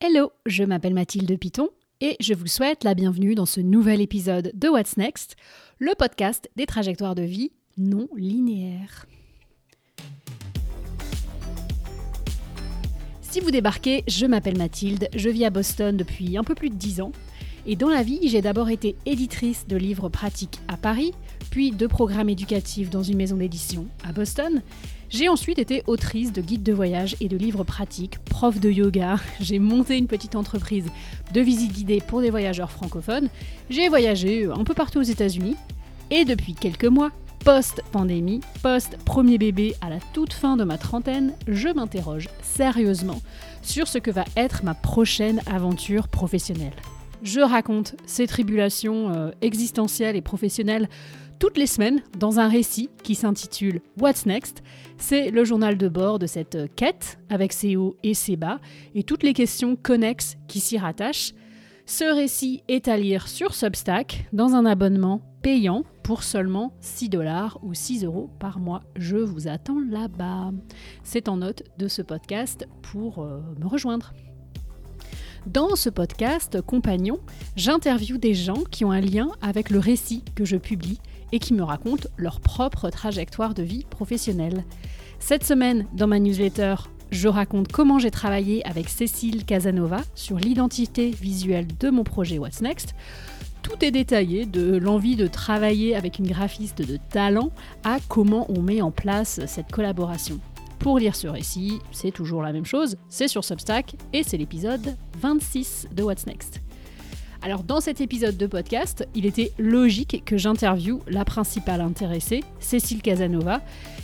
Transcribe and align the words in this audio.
Hello, 0.00 0.30
je 0.46 0.62
m'appelle 0.62 0.94
Mathilde 0.94 1.36
Piton 1.40 1.70
et 2.00 2.16
je 2.20 2.32
vous 2.32 2.46
souhaite 2.46 2.84
la 2.84 2.94
bienvenue 2.94 3.34
dans 3.34 3.46
ce 3.46 3.58
nouvel 3.58 4.00
épisode 4.00 4.52
de 4.54 4.68
What's 4.68 4.96
Next, 4.96 5.34
le 5.80 5.92
podcast 5.98 6.48
des 6.54 6.66
trajectoires 6.66 7.16
de 7.16 7.22
vie 7.22 7.50
non 7.76 8.08
linéaires. 8.16 9.06
Si 13.22 13.40
vous 13.40 13.50
débarquez, 13.50 14.04
je 14.06 14.26
m'appelle 14.26 14.56
Mathilde, 14.56 15.08
je 15.16 15.30
vis 15.30 15.44
à 15.44 15.50
Boston 15.50 15.96
depuis 15.96 16.38
un 16.38 16.44
peu 16.44 16.54
plus 16.54 16.70
de 16.70 16.76
10 16.76 17.00
ans 17.00 17.10
et 17.66 17.74
dans 17.74 17.88
la 17.88 18.04
vie, 18.04 18.20
j'ai 18.28 18.40
d'abord 18.40 18.70
été 18.70 18.94
éditrice 19.04 19.66
de 19.66 19.76
livres 19.76 20.08
pratiques 20.08 20.60
à 20.68 20.76
Paris, 20.76 21.12
puis 21.50 21.72
de 21.72 21.88
programmes 21.88 22.28
éducatifs 22.28 22.88
dans 22.88 23.02
une 23.02 23.16
maison 23.16 23.36
d'édition 23.36 23.88
à 24.04 24.12
Boston. 24.12 24.62
J'ai 25.10 25.30
ensuite 25.30 25.58
été 25.58 25.82
autrice 25.86 26.34
de 26.34 26.42
guides 26.42 26.62
de 26.62 26.72
voyage 26.72 27.16
et 27.20 27.28
de 27.28 27.36
livres 27.38 27.64
pratiques, 27.64 28.18
prof 28.24 28.60
de 28.60 28.70
yoga. 28.70 29.16
J'ai 29.40 29.58
monté 29.58 29.96
une 29.96 30.06
petite 30.06 30.36
entreprise 30.36 30.84
de 31.32 31.40
visites 31.40 31.72
guidées 31.72 32.02
pour 32.06 32.20
des 32.20 32.28
voyageurs 32.28 32.70
francophones. 32.70 33.30
J'ai 33.70 33.88
voyagé 33.88 34.46
un 34.46 34.64
peu 34.64 34.74
partout 34.74 34.98
aux 34.98 35.02
États-Unis. 35.02 35.56
Et 36.10 36.26
depuis 36.26 36.54
quelques 36.54 36.84
mois, 36.84 37.10
post-pandémie, 37.42 38.40
post-premier 38.62 39.38
bébé 39.38 39.74
à 39.80 39.88
la 39.88 39.98
toute 40.12 40.34
fin 40.34 40.58
de 40.58 40.64
ma 40.64 40.76
trentaine, 40.76 41.32
je 41.46 41.68
m'interroge 41.68 42.28
sérieusement 42.42 43.20
sur 43.62 43.88
ce 43.88 43.96
que 43.96 44.10
va 44.10 44.24
être 44.36 44.62
ma 44.62 44.74
prochaine 44.74 45.40
aventure 45.46 46.08
professionnelle. 46.08 46.74
Je 47.22 47.40
raconte 47.40 47.96
ces 48.06 48.26
tribulations 48.26 49.10
euh, 49.10 49.30
existentielles 49.40 50.16
et 50.16 50.20
professionnelles 50.20 50.88
toutes 51.38 51.56
les 51.56 51.66
semaines 51.66 52.02
dans 52.18 52.40
un 52.40 52.48
récit 52.48 52.90
qui 53.02 53.14
s'intitule 53.14 53.80
What's 54.00 54.26
Next. 54.26 54.62
C'est 54.96 55.30
le 55.30 55.44
journal 55.44 55.76
de 55.78 55.88
bord 55.88 56.18
de 56.18 56.26
cette 56.26 56.56
euh, 56.56 56.66
quête 56.74 57.18
avec 57.30 57.52
ses 57.52 57.76
hauts 57.76 57.96
et 58.02 58.14
ses 58.14 58.36
bas 58.36 58.60
et 58.94 59.04
toutes 59.04 59.22
les 59.22 59.32
questions 59.32 59.76
connexes 59.76 60.36
qui 60.48 60.60
s'y 60.60 60.78
rattachent. 60.78 61.32
Ce 61.86 62.04
récit 62.04 62.62
est 62.68 62.88
à 62.88 62.96
lire 62.96 63.28
sur 63.28 63.54
Substack 63.54 64.26
dans 64.32 64.54
un 64.54 64.66
abonnement 64.66 65.22
payant 65.42 65.84
pour 66.02 66.22
seulement 66.22 66.72
6 66.80 67.08
dollars 67.08 67.58
ou 67.62 67.72
6 67.72 68.04
euros 68.04 68.30
par 68.40 68.58
mois. 68.58 68.82
Je 68.96 69.16
vous 69.16 69.48
attends 69.48 69.80
là-bas. 69.90 70.50
C'est 71.02 71.28
en 71.28 71.38
note 71.38 71.62
de 71.78 71.88
ce 71.88 72.02
podcast 72.02 72.66
pour 72.82 73.20
euh, 73.20 73.40
me 73.58 73.66
rejoindre. 73.66 74.12
Dans 75.46 75.76
ce 75.76 75.88
podcast 75.88 76.60
Compagnon, 76.60 77.20
j'interviewe 77.56 78.18
des 78.18 78.34
gens 78.34 78.64
qui 78.70 78.84
ont 78.84 78.90
un 78.90 79.00
lien 79.00 79.30
avec 79.40 79.70
le 79.70 79.78
récit 79.78 80.24
que 80.34 80.44
je 80.44 80.56
publie 80.56 80.98
et 81.32 81.38
qui 81.38 81.54
me 81.54 81.62
racontent 81.62 82.08
leur 82.16 82.40
propre 82.40 82.90
trajectoire 82.90 83.54
de 83.54 83.62
vie 83.62 83.84
professionnelle. 83.90 84.64
Cette 85.18 85.44
semaine, 85.44 85.86
dans 85.92 86.06
ma 86.06 86.18
newsletter, 86.18 86.76
je 87.10 87.28
raconte 87.28 87.72
comment 87.72 87.98
j'ai 87.98 88.10
travaillé 88.10 88.66
avec 88.66 88.88
Cécile 88.88 89.44
Casanova 89.44 90.00
sur 90.14 90.36
l'identité 90.36 91.10
visuelle 91.10 91.66
de 91.78 91.90
mon 91.90 92.04
projet 92.04 92.38
What's 92.38 92.60
Next. 92.60 92.94
Tout 93.62 93.84
est 93.84 93.90
détaillé, 93.90 94.46
de 94.46 94.76
l'envie 94.76 95.16
de 95.16 95.26
travailler 95.26 95.96
avec 95.96 96.18
une 96.18 96.26
graphiste 96.26 96.82
de 96.82 96.98
talent 97.10 97.50
à 97.84 97.98
comment 98.08 98.46
on 98.50 98.62
met 98.62 98.82
en 98.82 98.90
place 98.90 99.40
cette 99.46 99.72
collaboration. 99.72 100.38
Pour 100.78 100.98
lire 100.98 101.16
ce 101.16 101.26
récit, 101.26 101.80
c'est 101.90 102.12
toujours 102.12 102.42
la 102.42 102.52
même 102.52 102.64
chose, 102.64 102.96
c'est 103.08 103.28
sur 103.28 103.44
Substack 103.44 103.96
et 104.12 104.22
c'est 104.22 104.36
l'épisode 104.36 104.96
26 105.20 105.88
de 105.92 106.02
What's 106.02 106.26
Next. 106.26 106.60
Alors 107.40 107.62
dans 107.62 107.80
cet 107.80 108.00
épisode 108.00 108.36
de 108.36 108.46
podcast, 108.46 109.06
il 109.14 109.24
était 109.24 109.52
logique 109.58 110.22
que 110.24 110.36
j'interviewe 110.36 111.00
la 111.06 111.24
principale 111.24 111.80
intéressée, 111.80 112.42
Cécile 112.58 113.00
Casanova, 113.00 113.60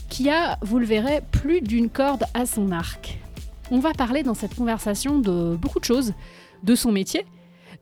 qui 0.09 0.31
a, 0.31 0.59
vous 0.63 0.79
le 0.79 0.87
verrez, 0.87 1.21
plus 1.33 1.61
d'une 1.61 1.91
corde 1.91 2.25
à 2.33 2.47
son 2.47 2.71
arc. 2.71 3.19
On 3.71 3.81
va 3.81 3.93
parler 3.93 4.23
dans 4.23 4.35
cette 4.35 4.55
conversation 4.55 5.19
de 5.19 5.57
beaucoup 5.57 5.81
de 5.81 5.85
choses, 5.85 6.15
de 6.63 6.75
son 6.75 6.93
métier, 6.93 7.27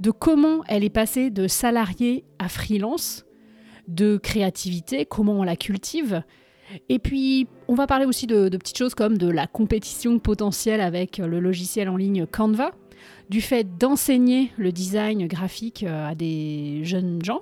de 0.00 0.10
comment 0.10 0.62
elle 0.68 0.84
est 0.84 0.90
passée 0.90 1.30
de 1.30 1.46
salariée 1.46 2.24
à 2.38 2.48
freelance, 2.48 3.24
de 3.88 4.16
créativité, 4.16 5.04
comment 5.04 5.34
on 5.34 5.42
la 5.42 5.56
cultive, 5.56 6.22
et 6.88 6.98
puis, 6.98 7.48
on 7.68 7.74
va 7.74 7.86
parler 7.86 8.04
aussi 8.04 8.26
de, 8.26 8.48
petites 8.48 8.78
choses 8.78 8.94
comme 8.94 9.18
de 9.18 9.28
la 9.28 9.46
compétition 9.46 10.18
potentielle 10.18 10.80
avec 10.80 11.18
le 11.18 11.40
logiciel 11.40 11.88
en 11.88 11.96
ligne 11.96 12.26
Canva, 12.26 12.72
du 13.32 13.40
fait 13.40 13.78
d'enseigner 13.78 14.52
le 14.58 14.72
design 14.72 15.26
graphique 15.26 15.84
euh, 15.84 16.08
à 16.08 16.14
des 16.14 16.84
jeunes 16.84 17.24
gens. 17.24 17.40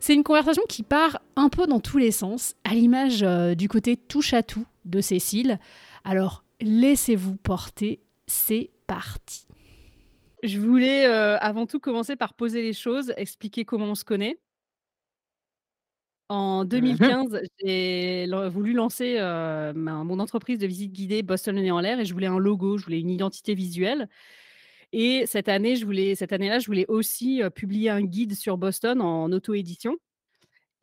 C'est 0.00 0.12
une 0.12 0.24
conversation 0.24 0.64
qui 0.68 0.82
part 0.82 1.20
un 1.36 1.48
peu 1.48 1.68
dans 1.68 1.78
tous 1.78 1.98
les 1.98 2.10
sens, 2.10 2.56
à 2.64 2.74
l'image 2.74 3.22
euh, 3.22 3.54
du 3.54 3.68
côté 3.68 3.96
touche 3.96 4.34
à 4.34 4.42
tout 4.42 4.66
de 4.84 5.00
Cécile. 5.00 5.60
Alors, 6.02 6.42
laissez-vous 6.60 7.36
porter, 7.36 8.00
c'est 8.26 8.70
parti. 8.88 9.46
Je 10.42 10.58
voulais 10.58 11.06
euh, 11.06 11.38
avant 11.38 11.66
tout 11.66 11.78
commencer 11.78 12.16
par 12.16 12.34
poser 12.34 12.62
les 12.62 12.72
choses, 12.72 13.14
expliquer 13.16 13.64
comment 13.64 13.86
on 13.86 13.94
se 13.94 14.04
connaît. 14.04 14.36
En 16.28 16.64
2015, 16.64 17.34
mmh 17.34 17.38
j'ai 17.64 18.26
voulu 18.48 18.72
lancer, 18.72 19.20
mon 19.76 20.18
entreprise 20.18 20.58
de 20.58 20.66
visite 20.66 20.90
guidée 20.90 21.22
Boston 21.22 21.54
le 21.54 21.62
nez 21.62 21.70
en 21.70 21.78
l'air 21.78 22.00
et 22.00 22.04
je 22.04 22.12
voulais 22.12 22.26
un 22.26 22.38
logo, 22.38 22.78
je 22.78 22.84
voulais 22.86 22.98
une 22.98 23.10
identité 23.10 23.54
visuelle 23.54 24.08
et 24.96 25.26
cette 25.26 25.48
année, 25.48 25.74
cette 26.14 26.32
année-là, 26.32 26.60
je 26.60 26.66
voulais 26.66 26.86
aussi, 26.86 27.42
publier 27.54 27.90
un 27.90 28.02
guide 28.02 28.34
sur 28.36 28.56
Boston 28.56 29.00
en 29.00 29.30
auto-édition 29.32 29.96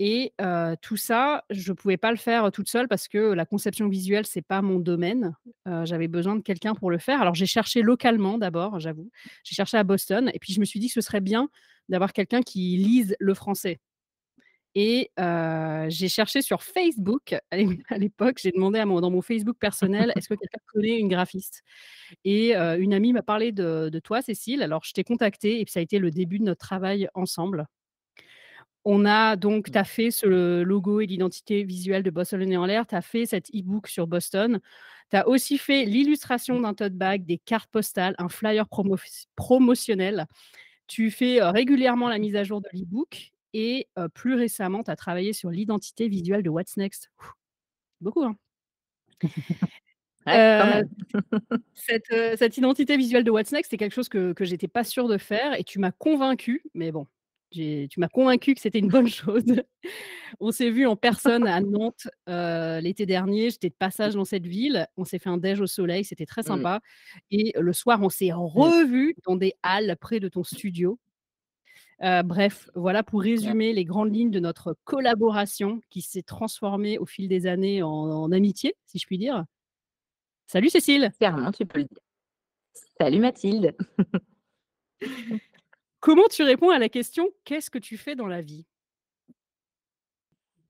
et 0.04 0.34
tout 0.82 0.98
ça, 0.98 1.46
je 1.52 1.72
ne 1.72 1.76
pouvais 1.76 1.96
pas 1.96 2.10
le 2.10 2.18
faire 2.18 2.52
toute 2.52 2.68
seule 2.68 2.88
parce 2.88 3.08
que 3.08 3.20
la 3.20 3.46
conception 3.46 3.88
visuelle, 3.88 4.26
c'est 4.26 4.42
pas 4.42 4.64
mon 4.64 4.80
domaine. 4.80 5.36
j'avais 5.84 6.08
besoin 6.08 6.36
de 6.36 6.42
quelqu'un 6.42 6.74
pour 6.74 6.90
le 6.90 6.98
faire. 6.98 7.22
Alors 7.22 7.36
j'ai 7.36 7.46
cherché 7.46 7.84
localement 7.84 8.40
d'abord, 8.40 8.80
j'avoue. 8.80 9.12
J'ai 9.44 9.56
cherché 9.56 9.78
à 9.78 9.84
Boston 9.84 10.32
et 10.34 10.40
puis 10.40 10.54
je 10.54 10.60
me 10.60 10.66
suis 10.66 10.80
dit 10.80 10.88
que 10.88 10.94
ce 10.94 11.02
serait 11.02 11.22
bien 11.22 11.50
d'avoir 11.88 12.14
quelqu'un 12.14 12.42
qui 12.42 12.78
lise 12.78 13.16
le 13.20 13.34
français. 13.36 13.80
Et 14.76 15.12
j'ai 15.90 16.08
cherché 16.08 16.42
sur 16.42 16.64
Facebook 16.64 17.36
à 17.52 17.98
l'époque, 17.98 18.40
j'ai 18.42 18.52
demandé 18.52 18.80
à 18.80 18.86
mon 18.86 19.02
dans 19.02 19.12
mon 19.12 19.22
Facebook 19.22 19.58
personnel: 19.60 20.14
«Est-ce 20.18 20.30
que 20.30 20.36
quelqu'un 20.36 20.60
connaît 20.68 21.00
une 21.00 21.10
graphiste?» 21.10 21.64
et 22.24 22.56
une 22.56 22.94
amie 22.94 23.14
m'a 23.14 23.24
parlé 23.24 23.52
de 23.52 24.00
toi 24.04 24.22
Cécile, 24.22 24.64
alors 24.64 24.84
je 24.84 24.94
t'ai 24.94 25.04
contactée 25.04 25.60
et 25.60 25.66
puis 25.66 25.72
ça 25.72 25.80
a 25.80 25.84
été 25.84 26.00
le 26.00 26.12
début 26.12 26.40
de 26.40 26.46
notre 26.46 26.66
travail 26.66 27.08
ensemble. 27.14 27.68
On 28.84 29.06
a 29.06 29.36
donc 29.36 29.72
tu 29.72 29.78
as 29.78 29.84
fait 29.84 30.10
ce 30.10 30.64
logo 30.64 31.02
et 31.02 31.06
l'identité 31.06 31.64
visuelle 31.64 32.02
de 32.02 32.10
Boston 32.10 32.40
le 32.40 32.46
nez 32.46 32.58
en 32.58 32.66
l'air, 32.66 32.88
tu 32.88 32.96
as 32.96 33.02
fait 33.02 33.28
cet 33.28 33.50
e-book 33.54 33.88
sur 33.88 34.08
Boston. 34.08 34.60
Tu 35.12 35.18
as 35.18 35.28
aussi 35.28 35.58
fait 35.58 35.86
l'illustration 35.86 36.60
d'un 36.60 36.74
tote 36.74 36.94
bag, 36.94 37.26
des 37.26 37.38
cartes 37.38 37.70
postales, 37.70 38.16
un 38.18 38.30
flyer 38.30 38.66
promotionnel. 39.36 40.26
Tu 40.88 41.12
fais, 41.12 41.42
régulièrement 41.42 42.10
la 42.10 42.18
mise 42.18 42.36
à 42.36 42.44
jour 42.44 42.62
de 42.62 42.68
l'e-book 42.74 43.32
et 43.54 43.88
plus 44.14 44.36
récemment, 44.36 44.84
tu 44.84 44.92
as 44.92 44.96
travaillé 44.96 45.34
sur 45.34 45.50
l'identité 45.50 46.08
visuelle 46.08 46.44
de 46.44 46.50
What's 46.50 46.78
Next. 46.78 47.12
beaucoup, 48.02 48.24
hein? 48.24 48.36
cette, 51.74 52.58
identité 52.58 52.98
visuelle 52.98 53.24
de 53.24 53.32
What's 53.32 53.52
Next, 53.52 53.72
c'est 53.72 53.78
quelque 53.78 53.94
chose 53.94 54.10
que, 54.10 54.34
que 54.34 54.46
j'étais 54.46 54.68
pas 54.68 54.84
sûre 54.84 55.08
de 55.08 55.18
faire 55.18 55.60
et 55.60 55.64
tu 55.64 55.80
m'as 55.80 55.92
convaincue, 55.92 56.64
mais 56.74 56.92
bon, 56.92 57.08
tu 57.52 57.90
m'as 57.98 58.08
convaincue 58.08 58.56
que 58.56 58.62
c'était 58.62 58.80
une 58.80 58.88
bonne 58.88 59.08
chose. 59.10 59.44
on 60.40 60.52
s'est 60.52 60.70
vu 60.70 60.88
en 60.88 60.96
personne 60.96 61.48
à 61.48 61.60
Nantes 61.62 62.08
l'été 62.28 63.06
dernier. 63.06 63.50
J'étais 63.50 63.70
de 63.70 63.76
passage 63.76 64.16
dans 64.16 64.26
cette 64.26 64.48
ville. 64.48 64.88
On 64.98 65.04
s'est 65.04 65.20
fait 65.20 65.30
un 65.30 65.38
déj 65.38 65.60
au 65.62 65.68
soleil. 65.68 66.04
C'était 66.04 66.26
très 66.26 66.42
mmh. 66.42 66.46
sympa. 66.46 66.80
Et 67.30 67.54
le 67.60 67.74
soir, 67.74 68.02
on 68.02 68.10
s'est 68.10 68.32
mmh. 68.32 68.36
revus 68.36 69.16
dans 69.26 69.36
des 69.36 69.54
halles 69.64 69.96
près 70.00 70.20
de 70.20 70.30
ton 70.30 70.44
studio 70.44 70.98
bref, 72.02 72.70
voilà 72.76 73.04
pour 73.04 73.22
résumer 73.22 73.74
les 73.74 73.86
grandes 73.86 74.14
lignes 74.14 74.32
de 74.32 74.40
notre 74.40 74.76
collaboration 74.84 75.82
qui 75.90 76.02
s'est 76.02 76.24
transformée 76.24 76.98
au 76.98 77.06
fil 77.06 77.28
des 77.28 77.46
années 77.48 77.84
en, 77.84 78.32
amitié, 78.32 78.76
si 78.86 78.98
je 78.98 79.06
puis 79.06 79.18
dire. 79.18 79.46
Salut 80.48 80.70
Cécile. 80.70 81.12
Clairement, 81.20 81.52
tu 81.52 81.66
peux 81.66 81.80
le 81.80 81.86
dire. 81.86 82.02
Salut 83.00 83.20
Mathilde. 83.20 83.76
Comment 86.00 86.28
tu 86.30 86.44
réponds 86.44 86.72
à 86.72 86.80
la 86.80 86.90
question 86.90 87.30
qu'est-ce 87.46 87.70
que 87.70 87.78
tu 87.78 87.98
fais 87.98 88.16
dans 88.16 88.28
la 88.28 88.42
vie? 88.42 88.66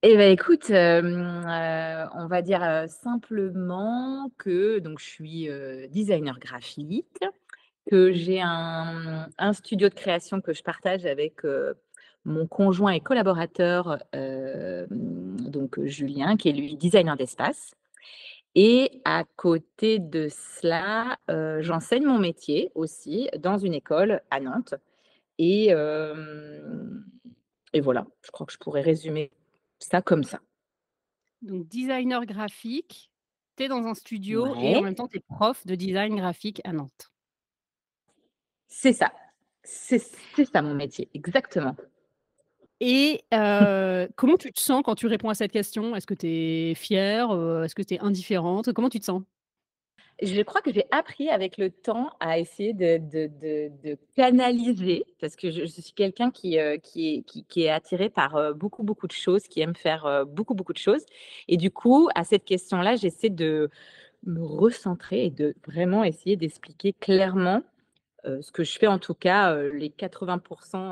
Eh 0.03 0.17
bien, 0.17 0.29
écoute, 0.31 0.65
on 0.71 2.27
va 2.27 2.41
dire 2.41 2.85
simplement 2.89 4.31
que 4.37 4.79
donc 4.79 4.99
je 4.99 5.05
suis 5.05 5.49
designer 5.89 6.37
graphique, 6.39 7.23
que 7.89 8.11
j'ai 8.11 8.41
un, 8.41 9.27
studio 9.53 9.89
de 9.89 9.93
création 9.93 10.41
que 10.41 10.53
je 10.53 10.63
partage 10.63 11.05
avec 11.05 11.41
mon 12.25 12.47
conjoint 12.47 12.91
et 12.91 12.99
collaborateur, 12.99 13.97
donc 14.13 15.83
Julien, 15.85 16.37
qui 16.37 16.49
est 16.49 16.53
lui 16.53 16.77
designer 16.77 17.17
d'espace. 17.17 17.73
Et 18.53 19.01
à 19.05 19.23
côté 19.35 19.99
de 19.99 20.27
cela, 20.29 21.17
j'enseigne 21.61 22.05
mon 22.05 22.19
métier 22.19 22.71
aussi 22.75 23.29
dans 23.39 23.57
une 23.57 23.73
école 23.73 24.21
à 24.29 24.39
Nantes. 24.39 24.75
Et, 25.39 25.73
et 27.73 27.81
voilà, 27.81 28.05
je 28.21 28.31
crois 28.31 28.45
que 28.45 28.53
je 28.53 28.59
pourrais 28.59 28.81
résumer 28.81 29.31
ça 29.79 30.01
comme 30.01 30.23
ça. 30.23 30.39
Donc, 31.41 31.67
designer 31.67 32.25
graphique, 32.25 33.09
tu 33.57 33.63
es 33.63 33.67
dans 33.67 33.85
un 33.85 33.95
studio 33.95 34.55
et 34.55 34.75
en 34.75 34.81
même 34.81 34.95
temps, 34.95 35.07
tu 35.07 35.17
es 35.17 35.21
prof 35.21 35.65
de 35.65 35.75
design 35.75 36.15
graphique 36.15 36.61
à 36.63 36.73
Nantes. 36.73 37.10
C'est 38.73 38.93
ça. 38.93 39.11
C'est 39.63 39.99
ça 39.99 40.61
mon 40.61 40.73
métier, 40.73 41.09
exactement. 41.13 41.75
Et 42.79 43.21
heu, 43.33 44.09
comment 44.15 44.37
tu 44.37 44.51
te 44.51 44.59
sens 44.59 44.81
quand 44.83 44.95
tu 44.95 45.07
réponds 45.07 45.29
à 45.29 45.35
cette 45.35 45.51
question? 45.51 45.93
Est-ce 45.95 46.07
que 46.07 46.13
tu 46.13 46.27
es 46.27 46.73
fière? 46.73 47.31
Heu, 47.33 47.63
est-ce 47.65 47.75
que 47.75 47.83
tu 47.83 47.95
es 47.95 47.99
indifférente? 47.99 48.71
Comment 48.73 48.89
tu 48.89 48.99
te 48.99 49.05
sens? 49.05 49.21
Je 50.21 50.41
crois 50.41 50.61
que 50.61 50.71
j'ai 50.71 50.85
appris 50.91 51.29
avec 51.29 51.57
le 51.57 51.69
temps 51.69 52.11
à 52.19 52.39
essayer 52.39 52.73
de 52.73 52.97
de 52.97 53.29
de 53.41 53.71
de 53.83 53.97
canaliser 54.15 55.03
parce 55.19 55.35
que 55.35 55.51
je 55.51 55.61
je 55.61 55.81
suis 55.81 55.93
quelqu'un 55.93 56.31
qui, 56.31 56.57
heu, 56.57 56.77
qui 56.77 57.15
est 57.15 57.21
qui 57.23 57.43
qui 57.43 57.63
est 57.63 57.69
attiré 57.69 58.09
par, 58.09 58.55
beaucoup, 58.55 58.83
beaucoup 58.83 59.07
de 59.07 59.11
choses, 59.11 59.43
qui 59.43 59.59
aime 59.61 59.75
faire, 59.75 60.25
beaucoup, 60.27 60.53
beaucoup 60.53 60.73
de 60.73 60.77
choses 60.77 61.05
et 61.49 61.57
du 61.57 61.71
coup, 61.71 62.07
à 62.15 62.23
cette 62.23 62.45
question-là, 62.45 62.95
j'essaie 62.95 63.29
de 63.29 63.69
me 64.25 64.43
recentrer 64.43 65.25
et 65.25 65.29
de 65.31 65.55
vraiment 65.67 66.03
essayer 66.03 66.35
d'expliquer 66.35 66.93
clairement, 66.93 67.61
ce 68.23 68.51
que 68.51 68.63
je 68.63 68.77
fais 68.77 68.87
en 68.87 68.99
tout 68.99 69.13
cas, 69.13 69.55
les 69.55 69.89
80 69.89 70.41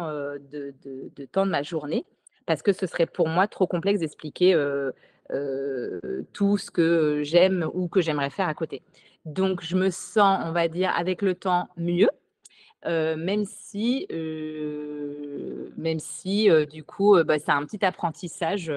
heu, 0.09 0.39
de 0.51 0.73
de 0.83 1.11
de 1.15 1.25
temps 1.25 1.45
de 1.45 1.51
ma 1.51 1.63
journée. 1.63 2.05
Parce 2.45 2.61
que 2.63 2.73
ce 2.73 2.87
serait 2.87 3.05
pour 3.05 3.27
moi 3.27 3.47
trop 3.47 3.67
complexe 3.67 3.99
d'expliquer, 3.99 4.55
tout 6.33 6.57
ce 6.57 6.71
que 6.71 7.21
j'aime 7.23 7.69
ou 7.73 7.87
que 7.87 8.01
j'aimerais 8.01 8.31
faire 8.31 8.47
à 8.47 8.55
côté. 8.55 8.81
Donc 9.25 9.63
je 9.63 9.75
me 9.75 9.91
sens, 9.91 10.41
on 10.45 10.51
va 10.51 10.67
dire, 10.67 10.91
avec 10.97 11.21
le 11.21 11.35
temps 11.35 11.67
mieux, 11.77 12.09
même 12.85 13.45
si, 13.45 14.07
même 15.77 15.99
si, 15.99 16.49
du 16.71 16.83
coup, 16.83 17.21
bah, 17.23 17.37
c'est 17.37 17.51
un 17.51 17.63
petit 17.65 17.85
apprentissage, 17.85 18.73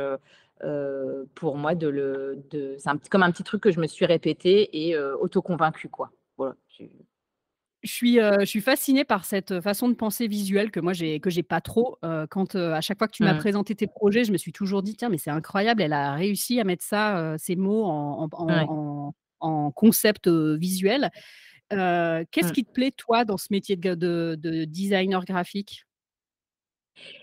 pour 1.34 1.56
moi 1.56 1.74
de 1.74 2.38
c'est 2.78 3.08
comme 3.08 3.22
un 3.22 3.30
petit 3.30 3.44
truc 3.44 3.62
que 3.62 3.70
je 3.70 3.80
me 3.80 3.86
suis 3.86 4.04
répété 4.04 4.88
et 4.88 4.94
quoi. 5.88 6.10
Voilà, 6.36 6.56
Je 7.82 7.90
suis, 7.90 8.14
je 8.18 8.44
suis 8.44 8.60
fascinée 8.60 9.02
par 9.04 9.24
cette 9.24 9.60
façon 9.60 9.88
de 9.88 9.94
penser 9.94 10.28
visuelle 10.28 10.70
que 10.70 10.78
moi 10.78 10.92
j'ai 10.92 11.18
que 11.18 11.30
j'ai 11.30 11.42
pas 11.42 11.60
trop, 11.60 11.98
heu, 12.04 12.28
quand, 12.30 12.54
heu, 12.54 12.72
à 12.72 12.80
chaque 12.80 12.98
fois 12.98 13.08
que 13.08 13.12
tu 13.12 13.24
m'as 13.24 13.34
mmh, 13.34 13.38
présenté 13.38 13.74
tes 13.74 13.88
projets, 13.88 14.22
je 14.24 14.30
me 14.30 14.36
suis 14.36 14.52
toujours 14.52 14.84
dit: 14.84 14.94
«Tiens, 14.94 15.08
mais 15.08 15.18
c'est 15.18 15.30
incroyable, 15.30 15.82
elle 15.82 15.92
a 15.92 16.12
réussi 16.14 16.60
à 16.60 16.64
mettre 16.64 16.84
ça, 16.84 17.34
heu, 17.34 17.36
ces 17.38 17.56
mots 17.56 17.84
en 17.84 18.28
en 18.30 18.46
ouais, 18.48 18.64
en 18.68 19.08
en 19.08 19.14
en 19.40 19.70
concept, 19.72 20.28
visuel». 20.28 21.10
Qu'est-ce 21.70 22.48
mmh. 22.48 22.52
qui 22.52 22.64
te 22.64 22.72
plaît 22.72 22.92
toi 22.92 23.24
dans 23.24 23.38
ce 23.38 23.48
métier 23.50 23.76
de 23.76 23.94
de 23.94 24.36
de 24.38 24.64
designer 24.64 25.24
graphique? 25.24 25.84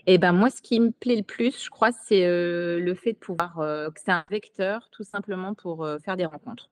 Et 0.06 0.18
ben, 0.18 0.32
moi, 0.32 0.50
ce 0.50 0.60
qui 0.62 0.80
me 0.80 0.90
plaît 0.90 1.16
le 1.16 1.22
plus, 1.22 1.64
je 1.64 1.70
crois, 1.70 1.92
c'est, 1.92 2.26
le 2.26 2.94
fait 2.94 3.12
de 3.12 3.18
pouvoir, 3.18 3.54
que 3.94 4.00
c'est 4.02 4.10
un 4.12 4.24
vecteur 4.30 4.88
tout 4.90 5.04
simplement 5.04 5.54
pour, 5.54 5.86
faire 6.04 6.16
des 6.16 6.26
rencontres. 6.26 6.70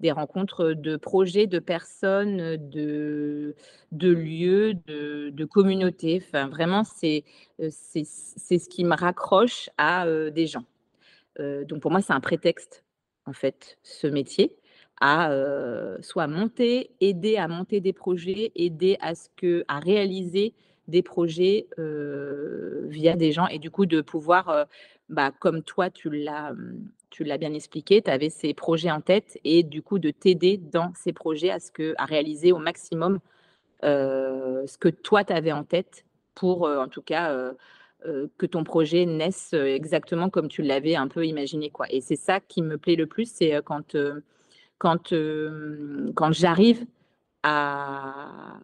Des 0.00 0.12
rencontres, 0.12 0.74
de 0.74 0.96
projets, 0.96 1.48
de 1.48 1.58
personnes, 1.58 2.56
de 2.70 3.56
de 3.90 4.08
lieux, 4.12 4.74
de 4.86 5.30
de 5.30 5.44
communautés. 5.44 6.22
Enfin, 6.24 6.46
vraiment, 6.48 6.84
c'est, 6.84 7.24
c'est 7.68 8.04
ce 8.58 8.68
qui 8.68 8.84
me 8.84 8.94
raccroche 8.94 9.68
à, 9.76 10.06
heu, 10.06 10.30
des 10.30 10.46
gens. 10.46 10.64
Heu, 11.40 11.64
donc 11.66 11.82
pour 11.82 11.90
moi, 11.92 12.02
c'est 12.02 12.12
un 12.14 12.20
prétexte, 12.20 12.84
en 13.26 13.32
fait, 13.34 13.78
ce 13.82 14.06
métier, 14.08 14.56
à, 15.00 15.30
soit 16.02 16.28
monter, 16.28 16.90
aider 17.00 17.36
à 17.38 17.48
monter 17.48 17.80
des 17.80 17.92
projets, 17.94 18.52
aider 18.56 18.98
à 19.00 19.14
ce 19.14 19.28
que 19.36 19.64
à 19.68 19.80
réaliser 19.80 20.54
des 20.88 21.02
projets, 21.02 21.68
via 22.88 23.16
des 23.16 23.32
gens 23.32 23.46
et 23.48 23.58
du 23.58 23.70
coup 23.70 23.86
de 23.86 24.00
pouvoir, 24.02 24.66
bah, 25.08 25.32
comme 25.40 25.62
toi 25.62 25.90
tu 25.90 26.10
l'as, 26.10 26.52
mmh, 26.54 26.88
tu 27.10 27.24
l'as 27.24 27.38
bien 27.38 27.54
expliqué, 27.54 28.02
tu 28.02 28.10
avais 28.10 28.30
ces 28.30 28.54
projets 28.54 28.90
en 28.90 29.00
tête 29.00 29.38
et 29.44 29.62
du 29.62 29.82
coup 29.82 29.98
de 29.98 30.10
t'aider 30.10 30.58
dans 30.58 30.92
ces 30.94 31.12
projets 31.12 31.50
à 31.50 31.60
ce 31.60 31.70
que 31.72 31.94
à 31.98 32.04
réaliser 32.06 32.52
au 32.52 32.58
maximum, 32.58 33.20
heu, 33.84 34.64
ce 34.66 34.78
que 34.78 34.88
toi 34.90 35.24
tu 35.24 35.32
avais 35.34 35.52
en 35.52 35.64
tête 35.64 36.04
pour, 36.34 36.68
heu, 36.68 36.78
en 36.78 36.88
tout 36.88 37.02
cas, 37.02 37.32
heu, 37.34 37.56
que 38.38 38.46
ton 38.46 38.64
projet 38.64 39.06
naisse, 39.06 39.52
exactement 39.54 40.30
comme 40.30 40.48
tu 40.48 40.62
l'avais 40.62 40.96
un 40.96 41.08
peu 41.08 41.26
imaginé, 41.26 41.70
quoi 41.70 41.86
et 41.90 42.00
c'est 42.00 42.16
ça 42.16 42.40
qui 42.40 42.62
me 42.62 42.78
plaît 42.78 42.96
le 42.96 43.06
plus, 43.06 43.30
c'est, 43.32 43.60
quand, 43.64 43.96
quand, 44.78 45.14
quand 46.16 46.32
j'arrive 46.32 46.86
à 47.44 48.58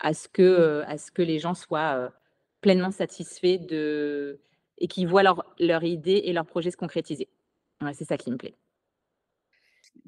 à 0.00 0.14
ce 0.14 0.28
que, 0.28 0.82
à 0.86 0.98
ce 0.98 1.10
que 1.12 1.22
les 1.22 1.38
gens 1.40 1.54
soient, 1.54 2.12
pleinement 2.62 2.90
satisfaits 2.92 3.58
de 3.68 4.40
et 4.78 4.88
qu'ils 4.88 5.08
voient 5.08 5.22
leur 5.24 5.44
leur 5.60 5.84
idée 5.84 6.22
et 6.26 6.32
leur 6.34 6.46
projet 6.46 6.70
se 6.72 6.76
concrétiser. 6.78 7.28
Ouais, 7.82 7.94
c'est 7.94 8.04
ça 8.04 8.16
qui 8.16 8.30
me 8.30 8.36
plaît. 8.36 8.56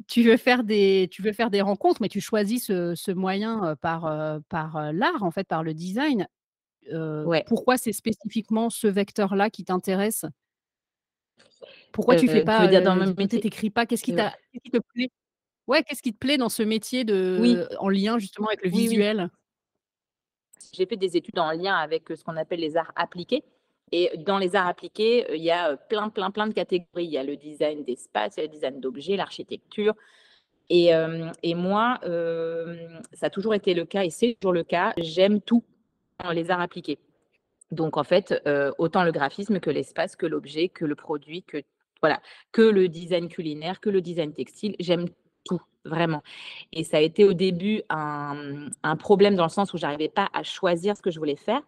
Tu 0.06 0.22
veux 0.22 0.36
faire 0.36 0.64
des 0.64 1.08
tu 1.10 1.22
veux 1.22 1.32
faire 1.32 1.50
des 1.50 1.60
rencontres, 1.60 2.00
mais 2.00 2.08
tu 2.08 2.20
choisis 2.20 2.64
ce 2.66 2.94
ce 2.94 3.10
moyen, 3.10 3.76
par, 3.80 4.40
par, 4.48 4.92
l'art 4.92 5.22
en 5.22 5.30
fait, 5.30 5.46
par 5.46 5.62
le 5.62 5.74
design. 5.74 6.26
Ouais, 7.24 7.44
pourquoi 7.46 7.76
c'est 7.76 7.92
spécifiquement 7.92 8.70
ce 8.70 8.86
vecteur-là 8.86 9.50
qui 9.50 9.64
t'intéresse? 9.64 10.24
Pourquoi 11.92 12.16
tu 12.16 12.26
fais 12.28 12.38
heu, 12.38 12.40
tu 12.40 12.44
veux 12.44 12.46
pas, 12.46 12.68
dire 12.68 12.82
dans 12.82 12.94
heu, 12.96 13.00
mon 13.00 13.06
du 13.06 13.14
coup 13.14 13.20
tu 13.26 13.36
métier? 13.36 13.46
écris 13.46 13.70
pas? 13.70 13.86
Qu'est-ce 13.86 14.02
qui 14.04 14.14
qui 14.14 14.70
te 14.70 14.78
plaît? 14.94 15.10
Ouais, 15.66 15.82
qu'est-ce 15.82 16.02
qui 16.02 16.12
te 16.12 16.18
plaît 16.18 16.38
dans 16.38 16.48
ce 16.48 16.62
métier 16.62 17.04
oui, 17.36 17.54
de 17.54 17.68
en 17.78 17.88
lien 17.90 18.18
justement 18.18 18.48
avec 18.48 18.62
le 18.62 18.70
oui, 18.70 18.88
oui. 18.88 18.90
visuel? 18.90 19.30
J'ai 20.72 20.86
fait 20.86 20.96
des 20.96 21.16
études 21.16 21.38
en 21.38 21.50
lien 21.52 21.74
avec, 21.76 22.04
ce 22.08 22.22
qu'on 22.24 22.36
appelle 22.36 22.60
les 22.60 22.76
arts 22.76 22.92
appliqués 22.96 23.42
et 23.92 24.10
dans 24.18 24.38
les 24.38 24.56
arts 24.56 24.66
appliqués, 24.66 25.24
heu, 25.30 25.36
il 25.36 25.42
y 25.42 25.50
a, 25.50 25.72
heu, 25.72 25.78
plein, 25.88 26.08
plein, 26.10 26.30
plein 26.30 26.46
de 26.46 26.54
catégories. 26.54 27.04
Il 27.04 27.10
y 27.10 27.18
a 27.18 27.24
le 27.24 27.36
design 27.36 27.84
d'espace, 27.84 28.36
le 28.38 28.48
design 28.48 28.80
d'objets, 28.80 29.16
l'architecture 29.16 29.94
et 30.70 30.86
hem 30.86 31.32
et 31.42 31.54
moi, 31.54 31.98
ça 33.14 33.26
a 33.26 33.30
toujours 33.30 33.54
été 33.54 33.72
le 33.72 33.86
cas 33.86 34.04
et 34.04 34.10
c'est 34.10 34.36
toujours 34.38 34.52
le 34.52 34.64
cas, 34.64 34.92
j'aime 34.98 35.40
tout 35.40 35.64
dans 36.22 36.30
les 36.30 36.50
arts 36.50 36.60
appliqués. 36.60 36.98
Donc 37.70 37.96
en 37.96 38.04
fait, 38.04 38.34
autant 38.76 39.02
le 39.02 39.10
graphisme 39.12 39.60
que 39.60 39.70
l'espace, 39.70 40.14
que 40.14 40.26
l'objet, 40.26 40.68
que 40.68 40.84
le 40.84 40.94
produit, 40.94 41.42
que 41.42 41.62
voilà, 42.02 42.20
que 42.52 42.60
le 42.62 42.88
design 42.88 43.28
culinaire, 43.28 43.80
que 43.80 43.88
le 43.88 44.02
design 44.02 44.34
textile, 44.34 44.76
j'aime 44.78 45.06
tout, 45.44 45.62
vraiment 45.86 46.22
et 46.72 46.84
ça 46.84 46.98
a 46.98 47.00
été 47.00 47.24
au 47.24 47.32
début 47.32 47.82
un, 47.88 48.68
un 48.82 48.96
problème 48.96 49.36
dans 49.36 49.44
le 49.44 49.50
sens 49.50 49.72
où 49.72 49.78
j'arrivais 49.78 50.08
pas 50.08 50.28
à 50.32 50.42
choisir 50.42 50.96
ce 50.96 51.02
que 51.02 51.10
je 51.10 51.18
voulais 51.18 51.36
faire 51.36 51.62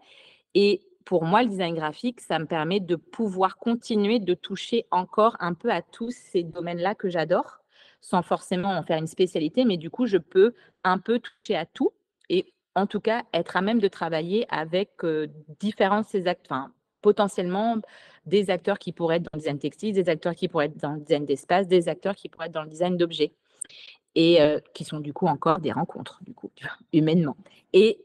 et 0.55 0.83
pour 1.11 1.25
moi, 1.25 1.43
le 1.43 1.49
design 1.49 1.75
graphique, 1.75 2.21
ça 2.21 2.39
me 2.39 2.47
permet 2.47 2.79
de 2.79 2.95
pouvoir 2.95 3.57
continuer 3.57 4.21
de 4.21 4.33
toucher 4.33 4.87
encore 4.93 5.37
un 5.41 5.55
peu 5.55 5.69
à 5.73 5.83
tous 5.83 6.13
ces 6.13 6.45
domaines-là 6.45 6.95
que 6.95 7.09
j'adore, 7.09 7.65
sans 8.01 8.23
forcément 8.23 8.69
en 8.69 8.85
faire 8.85 8.99
une 8.99 9.09
spécialité, 9.09 9.65
mais 9.65 9.77
du 9.77 9.91
coup, 9.91 10.07
je 10.07 10.19
peux 10.19 10.55
un 10.85 10.99
peu 10.99 11.19
toucher 11.19 11.57
à 11.57 11.67
tout 11.67 11.91
et 12.29 12.55
en 12.77 12.87
tout 12.87 13.01
cas, 13.01 13.25
être 13.35 13.57
à 13.57 13.61
même 13.61 13.81
de 13.81 13.89
travailler 13.89 14.47
avec, 14.51 15.03
heu, 15.03 15.29
différents 15.59 16.05
ces 16.05 16.29
act 16.29 16.47
enfin, 16.49 16.73
potentiellement 17.03 17.79
des 18.25 18.49
acteurs 18.51 18.79
qui 18.79 18.93
pourraient 18.93 19.17
être 19.17 19.25
dans 19.25 19.31
le 19.35 19.41
design 19.41 19.59
textile, 19.59 19.93
des 19.93 20.09
acteurs 20.09 20.37
qui 20.37 20.47
pourraient 20.47 20.67
être 20.67 20.77
dans 20.77 20.93
le 20.93 21.01
design 21.01 21.27
d'espace, 21.27 21.67
des 21.67 21.89
acteurs 21.89 22.15
qui 22.15 22.29
pourraient 22.29 22.47
être 22.47 22.53
dans 22.53 22.63
le 22.63 22.71
design 22.71 22.97
d'objets 22.97 23.33
et 24.15 24.43
heu, 24.43 24.61
qui 24.75 24.85
sont 24.85 25.01
du 25.01 25.13
coup 25.13 25.27
encore 25.27 25.61
des 25.61 25.73
rencontres, 25.73 26.21
du 26.25 26.35
coup? 26.35 26.51
Humainement 26.93 27.37
et 27.73 28.01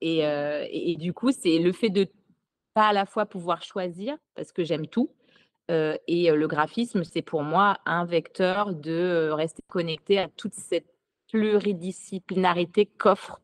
et 0.00 0.24
heu 0.24 0.64
et 0.70 0.92
et 0.92 0.96
du 0.96 1.12
coup, 1.12 1.32
c'est 1.32 1.58
le 1.58 1.72
fait 1.72 1.90
de 1.90 2.06
pas 2.74 2.88
à 2.88 2.92
la 2.92 3.06
fois 3.06 3.26
pouvoir 3.26 3.62
choisir, 3.62 4.16
parce 4.34 4.52
que 4.52 4.64
j'aime 4.64 4.86
tout, 4.86 5.10
et 5.68 6.30
le 6.30 6.46
graphisme, 6.46 7.02
c'est 7.04 7.22
pour 7.22 7.42
moi 7.42 7.78
un 7.86 8.04
vecteur 8.04 8.72
de, 8.74 9.30
rester 9.32 9.62
connecté 9.68 10.18
à 10.18 10.28
toute 10.28 10.54
cette 10.54 10.86
pluridisciplinarité 11.30 12.86
qu'offre, 12.86 13.40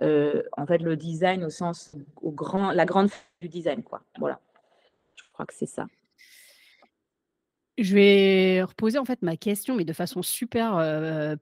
en 0.00 0.66
fait, 0.66 0.78
le 0.78 0.96
design 0.96 1.44
au 1.44 1.50
sens 1.50 1.96
au 2.20 2.32
grand 2.32 2.72
la 2.72 2.84
grande 2.84 3.08
du 3.40 3.48
design, 3.48 3.82
quoi. 3.82 4.02
Voilà, 4.18 4.40
je 5.14 5.22
crois 5.32 5.46
que 5.46 5.54
c'est 5.54 5.66
ça. 5.66 5.86
Je 7.78 7.94
vais 7.94 8.62
reposer 8.62 8.98
en 8.98 9.04
fait 9.04 9.20
ma 9.22 9.36
question, 9.36 9.76
mais 9.76 9.84
de 9.84 9.92
façon 9.92 10.22
super, 10.22 10.76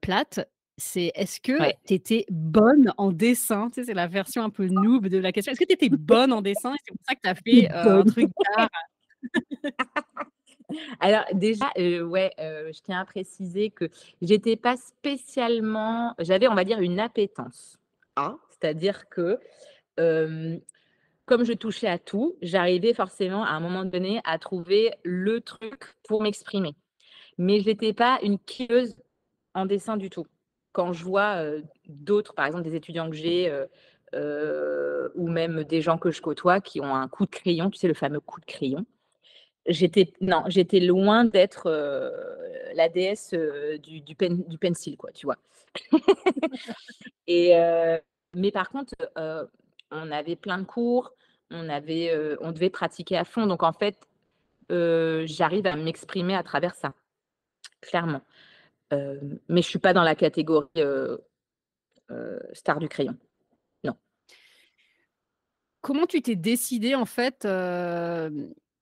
plate. 0.00 0.40
C'est 0.76 1.12
est-ce 1.14 1.38
que 1.40 1.52
Ouais. 1.60 1.78
tu 1.86 1.94
étais 1.94 2.26
bonne 2.30 2.92
en 2.96 3.12
dessin? 3.12 3.70
Tu 3.70 3.80
sais, 3.80 3.86
c'est 3.86 3.94
la 3.94 4.08
version 4.08 4.42
un 4.42 4.50
peu 4.50 4.66
noob 4.66 5.06
de 5.06 5.18
la 5.18 5.30
question. 5.30 5.52
Est-ce 5.52 5.60
que 5.60 5.64
tu 5.66 5.74
étais 5.74 5.88
bonne 5.90 6.32
en 6.32 6.42
dessin 6.42 6.72
c'est 6.84 6.90
pour 6.92 6.98
ça 7.08 7.14
que 7.14 7.20
tu 7.22 7.28
as 7.30 7.34
fait, 7.36 7.68
heu, 7.72 7.88
un 8.00 8.04
truc 8.04 8.28
d'art? 8.56 8.68
Alors 11.00 11.24
déjà, 11.34 11.66
ouais, 11.78 12.32
je 12.38 12.80
tiens 12.82 13.00
à 13.00 13.06
préciser 13.06 13.70
que 13.70 13.90
j'étais 14.22 14.56
pas 14.56 14.76
spécialement 14.76 16.14
j'avais, 16.20 16.48
on 16.48 16.54
va 16.56 16.64
dire, 16.64 16.80
une 16.80 17.00
appétence. 17.00 17.78
Hein, 18.16 18.38
c'est-à-dire 18.50 19.08
que, 19.10 19.40
comme 21.26 21.44
je 21.44 21.52
touchais 21.52 21.88
à 21.88 21.98
tout, 21.98 22.36
j'arrivais 22.42 22.94
forcément 22.94 23.44
à 23.44 23.50
un 23.50 23.60
moment 23.60 23.84
donné 23.84 24.20
à 24.24 24.38
trouver 24.38 24.92
le 25.04 25.40
truc 25.40 25.94
pour 26.08 26.22
m'exprimer. 26.22 26.74
Mais 27.38 27.60
je 27.60 27.66
n'étais 27.66 27.92
pas 27.94 28.18
une 28.22 28.38
quilleuse 28.38 28.96
en 29.54 29.66
dessin 29.66 29.96
du 29.96 30.10
tout. 30.10 30.26
Quand 30.72 30.92
je 30.92 31.04
vois, 31.04 31.42
heu, 31.44 31.64
d'autres, 31.88 32.34
par 32.34 32.46
exemple 32.46 32.64
des 32.64 32.76
étudiants 32.76 33.10
que 33.10 33.16
j'ai, 33.16 33.50
heu 33.50 33.68
heu, 34.14 35.12
ou 35.16 35.28
même 35.28 35.64
des 35.64 35.82
gens 35.82 35.98
que 35.98 36.10
je 36.12 36.22
côtoie 36.22 36.60
qui 36.60 36.80
ont 36.80 36.94
un 36.96 37.08
coup 37.08 37.26
de 37.26 37.30
crayon, 37.30 37.70
tu 37.70 37.78
sais 37.78 37.88
le 37.88 37.94
fameux 37.94 38.20
coup 38.20 38.40
de 38.40 38.46
crayon, 38.46 38.86
J'étais 39.66 40.12
non, 40.20 40.44
j'étais 40.48 40.80
loin 40.80 41.24
d'être, 41.24 41.70
la 42.74 42.88
déesse, 42.88 43.34
du 43.82 44.00
du 44.00 44.14
pen 44.14 44.42
pencil 44.60 44.96
quoi, 44.96 45.10
tu 45.12 45.26
vois? 45.26 45.36
Et 47.26 47.54
mais 48.36 48.50
par 48.52 48.70
contre, 48.70 48.94
on 49.90 50.10
avait 50.10 50.36
plein 50.36 50.58
de 50.58 50.64
cours, 50.64 51.12
on 51.50 51.68
avait, 51.68 52.14
heu, 52.14 52.36
on 52.40 52.52
devait 52.52 52.70
pratiquer 52.70 53.16
à 53.16 53.24
fond. 53.24 53.46
Donc 53.46 53.62
en 53.62 53.72
fait, 53.72 53.96
heu, 54.70 55.24
j'arrive 55.26 55.66
à 55.66 55.76
m'exprimer 55.76 56.34
à 56.34 56.42
travers 56.42 56.74
ça, 56.74 56.94
clairement. 57.80 58.22
Hem, 58.90 59.38
mais 59.48 59.62
je 59.62 59.68
suis 59.68 59.78
pas 59.78 59.92
dans 59.92 60.02
la 60.02 60.14
catégorie, 60.14 60.68
star 62.52 62.78
du 62.78 62.88
crayon. 62.88 63.16
Non. 63.84 63.96
Comment 65.80 66.06
tu 66.06 66.22
t'es 66.22 66.36
décidée 66.36 66.94
en 66.94 67.06
fait, 67.06 67.46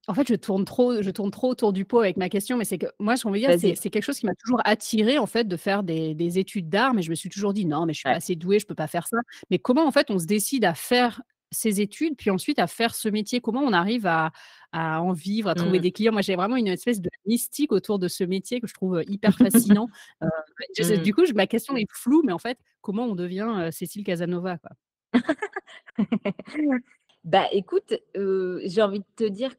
en 0.09 0.15
fait 0.15 0.27
je 0.29 0.35
tourne 0.35 0.65
trop 0.65 1.01
je 1.03 1.11
tourne 1.11 1.31
trop 1.31 1.49
autour 1.51 1.73
du 1.73 1.85
pot 1.85 2.01
avec 2.01 2.17
ma 2.17 2.29
question, 2.29 2.57
mais 2.57 2.65
c'est 2.65 2.79
que 2.79 2.87
moi 2.99 3.15
j'ai 3.17 3.29
envie 3.29 3.47
de 3.47 3.55
dire 3.57 3.77
c'est 3.77 3.91
quelque 3.91 4.03
chose 4.05 4.19
qui 4.19 4.27
m'a 4.27 4.35
toujours 4.35 4.61
attirée 4.65 5.19
en 5.19 5.27
fait 5.27 5.45
de 5.47 5.57
faire 5.57 5.83
des 5.83 6.15
des 6.15 6.39
études 6.39 6.69
d'art, 6.69 6.95
mais 6.95 7.03
je 7.03 7.11
me 7.11 7.15
suis 7.15 7.29
toujours 7.31 7.53
dit: 7.53 7.65
«Non 7.67 7.87
mais 7.87 7.93
je 7.93 7.99
suis 7.99 8.05
pas 8.05 8.11
assez 8.17 8.35
douée, 8.37 8.59
je 8.59 8.67
peux 8.67 8.75
pas 8.75 8.89
faire 8.89 9.07
ça». 9.07 9.19
Mais 9.51 9.59
comment 9.59 9.87
en 9.87 9.93
fait 9.93 10.11
on 10.11 10.19
se 10.19 10.27
décide 10.27 10.65
à 10.65 10.75
faire 10.75 11.23
ces 11.55 11.81
études, 11.83 12.17
puis 12.17 12.31
ensuite 12.31 12.59
à 12.59 12.67
faire 12.67 12.95
ce 12.95 13.09
métier? 13.09 13.41
Comment 13.41 13.61
on 13.63 13.73
arrive 13.73 14.07
à 14.07 14.33
à 14.73 15.03
en 15.03 15.13
vivre, 15.13 15.49
à 15.51 15.55
trouver 15.55 15.79
Mmh. 15.79 15.83
des 15.83 15.93
clients? 15.93 16.13
Moi 16.13 16.23
j'ai 16.23 16.35
vraiment 16.37 16.57
une 16.57 16.69
espèce 16.69 17.01
de 17.01 17.11
mystique 17.27 17.73
autour 17.73 17.99
de 17.99 18.09
ce 18.09 18.25
métier 18.25 18.61
que 18.61 18.67
je 18.67 18.75
trouve, 18.75 19.03
hyper 19.07 19.37
fascinant. 19.37 19.89
Je 20.79 20.83
sais 20.83 20.97
Mmh. 20.99 21.03
du 21.03 21.15
coup 21.15 21.27
je 21.27 21.35
ma 21.35 21.47
question 21.47 21.77
est 21.77 21.87
floue, 21.93 22.23
mais 22.25 22.33
en 22.33 22.39
fait 22.39 22.59
comment 22.81 23.05
on 23.05 23.15
devient, 23.15 23.69
Cécile 23.71 24.03
Casanova 24.05 24.59
quoi? 24.59 24.71
Bah, 27.25 27.47
écoute, 27.53 27.95
j'ai 28.17 28.83
envie 28.83 28.99
de 29.01 29.05
te 29.17 29.25
dire 29.25 29.55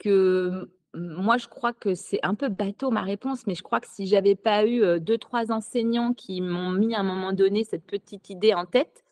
que, 0.00 0.70
moi, 0.94 1.38
je 1.38 1.48
crois 1.48 1.72
que 1.72 1.94
c'est 1.94 2.20
un 2.24 2.34
peu 2.34 2.48
bateau 2.48 2.90
ma 2.90 3.02
réponse, 3.02 3.46
mais 3.46 3.54
je 3.54 3.62
crois 3.62 3.80
que 3.80 3.88
si 3.88 4.06
j'avais 4.08 4.34
pas 4.36 4.66
eu, 4.66 4.82
heu, 4.82 5.00
2-3 5.00 5.52
enseignants 5.52 6.14
qui 6.14 6.40
m'ont 6.40 6.70
mis 6.72 6.94
à 6.94 7.00
un 7.00 7.04
moment 7.04 7.32
donné 7.32 7.64
cette 7.64 7.84
petite 7.86 8.30
idée 8.30 8.54
en 8.54 8.66
tête 8.66 9.04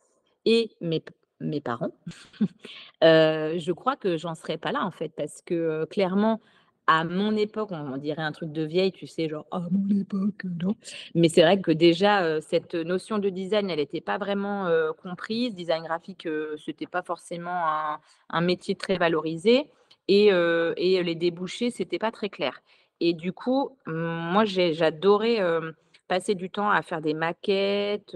et 0.46 0.70
mes 0.80 1.02
mes 1.40 1.60
parents, 1.60 1.92
je 3.02 3.72
crois 3.72 3.96
que 3.96 4.16
j'en 4.18 4.34
serais 4.34 4.58
pas 4.58 4.72
là, 4.72 4.84
en 4.84 4.90
fait. 4.92 5.10
Parce 5.16 5.42
que, 5.42 5.84
clairement, 5.86 6.40
à 6.88 7.04
mon 7.04 7.36
époque, 7.36 7.70
on 7.72 7.96
dirait 7.98 8.22
un 8.22 8.32
truc 8.32 8.52
de 8.52 8.62
vieille, 8.62 8.92
tu 8.92 9.06
sais, 9.06 9.28
genre: 9.28 9.46
«À 9.52 9.60
mon 9.70 9.88
époque, 10.00 10.44
heu, 10.46 10.50
non». 10.64 10.74
Mais 11.14 11.28
c'est 11.28 11.42
vrai 11.42 11.60
que 11.60 11.70
déjà, 11.72 12.40
cette 12.40 12.74
notion 12.74 13.18
de 13.18 13.28
design, 13.30 13.70
elle 13.70 13.80
était 13.80 14.00
pas 14.00 14.18
vraiment, 14.18 14.68
comprise. 15.02 15.54
Design 15.54 15.84
graphique, 15.84 16.26
heu, 16.26 16.56
c'était 16.64 16.86
pas 16.86 17.02
forcément 17.02 17.98
un 18.30 18.40
métier 18.40 18.74
très 18.76 18.96
valorisé 18.98 19.70
et 20.08 21.02
les 21.02 21.14
débouchés, 21.14 21.70
c'était 21.70 21.98
pas 21.98 22.10
très 22.10 22.28
clair. 22.28 22.60
Et 23.00 23.12
du 23.14 23.32
coup, 23.32 23.76
moi, 23.86 24.44
j'ai 24.44 24.74
j'adorais, 24.74 25.40
passer 26.08 26.34
du 26.34 26.50
temps 26.50 26.70
à 26.70 26.82
faire 26.82 27.00
des 27.02 27.14
maquettes, 27.14 28.14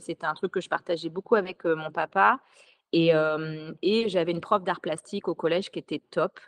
c'était 0.00 0.26
un 0.26 0.34
truc 0.34 0.52
que 0.52 0.60
je 0.60 0.68
partageais 0.68 1.08
beaucoup 1.08 1.34
avec, 1.34 1.64
mon 1.64 1.90
papa 1.90 2.38
et 2.92 3.12
j'avais 4.06 4.32
une 4.32 4.40
prof 4.40 4.62
d'art 4.62 4.80
plastique 4.80 5.28
au 5.28 5.34
collège 5.34 5.70
qui 5.70 5.78
était 5.78 6.02
top 6.10 6.38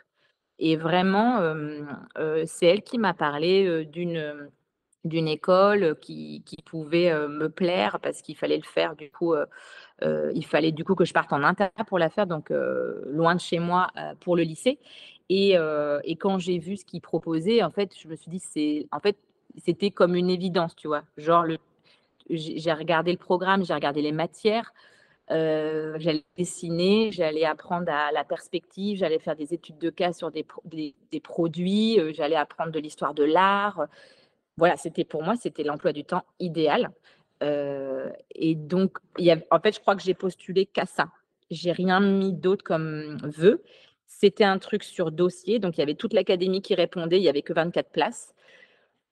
et 0.59 0.77
vraiment, 0.77 1.39
c'est 2.45 2.67
elle 2.67 2.83
qui 2.83 2.99
m'a 2.99 3.13
parlé, 3.13 3.85
d'une, 3.85 4.49
d'une 5.03 5.27
école 5.27 5.97
qui 5.99 6.43
qui 6.45 6.57
pouvait, 6.63 7.11
me 7.27 7.49
plaire 7.49 7.99
parce 7.99 8.21
qu'il 8.21 8.37
fallait 8.37 8.57
le 8.57 8.63
faire 8.63 8.95
du 8.95 9.09
coup, 9.11 9.33
heu, 10.03 10.31
il 10.35 10.45
fallait 10.45 10.71
du 10.71 10.83
coup 10.83 10.95
que 10.95 11.05
je 11.05 11.13
parte 11.13 11.33
en 11.33 11.43
internat 11.43 11.83
pour 11.87 11.99
la 11.99 12.09
faire 12.09 12.27
donc 12.27 12.51
heu, 12.51 13.03
loin 13.11 13.35
de 13.35 13.39
chez 13.41 13.59
moi, 13.59 13.87
heu, 13.97 14.15
pour 14.21 14.35
le 14.35 14.43
lycée 14.43 14.79
et 15.29 16.15
quand 16.19 16.37
j'ai 16.39 16.59
vu 16.59 16.77
ce 16.77 16.85
qu'ils 16.85 17.01
proposaient, 17.01 17.63
en 17.63 17.71
fait, 17.71 17.91
je 17.99 18.07
me 18.07 18.15
suis 18.15 18.29
dit: 18.29 18.39
«C'est» 18.39 18.87
en 18.91 18.99
fait, 18.99 19.17
c'était 19.57 19.91
comme 19.91 20.15
une 20.15 20.29
évidence, 20.29 20.75
tu 20.75 20.87
vois? 20.87 21.03
Genre 21.17 21.45
j'ai 22.29 22.73
regardé 22.73 23.11
le 23.11 23.17
programme, 23.17 23.65
j'ai 23.65 23.73
regardé 23.73 24.01
les 24.01 24.11
matières, 24.13 24.73
j'allais 25.29 26.23
dessiner, 26.37 27.11
j'allais 27.11 27.45
apprendre 27.45 27.91
à 27.91 28.11
la 28.11 28.23
perspective, 28.23 28.97
j'allais 28.97 29.19
faire 29.19 29.35
des 29.35 29.53
études 29.53 29.77
de 29.79 29.89
cas 29.89 30.13
sur 30.13 30.31
des 30.31 30.45
des 31.11 31.19
produits, 31.19 31.99
j'allais 32.13 32.35
apprendre 32.35 32.71
de 32.71 32.79
l'histoire 32.79 33.13
de 33.13 33.23
l'art. 33.23 33.87
Voilà, 34.57 34.77
c'était 34.77 35.05
pour 35.05 35.23
moi, 35.23 35.35
c'était 35.37 35.63
l'emploi 35.63 35.93
du 35.93 36.03
temps 36.05 36.23
idéal, 36.39 36.89
heu 37.43 38.11
et 38.35 38.55
donc 38.55 38.97
en 39.51 39.59
fait, 39.61 39.75
je 39.75 39.79
crois 39.81 39.95
que 39.95 40.03
j'ai 40.03 40.13
postulé 40.15 40.65
qu'à 40.67 40.85
ça. 40.85 41.07
J'ai 41.51 41.71
rien 41.73 41.99
mis 42.01 42.33
d'autre 42.33 42.63
comme 42.63 43.17
vœu. 43.23 43.63
C'était 44.07 44.43
un 44.45 44.59
truc 44.59 44.83
sur 44.83 45.11
dossier, 45.11 45.59
donc 45.59 45.77
il 45.77 45.81
y 45.81 45.83
avait 45.83 45.95
toute 45.95 46.13
l'académie 46.13 46.61
qui 46.61 46.75
répondait, 46.75 47.17
il 47.17 47.23
y 47.23 47.29
avait 47.29 47.41
que 47.43 47.53
24 47.53 47.91
places. 47.91 48.33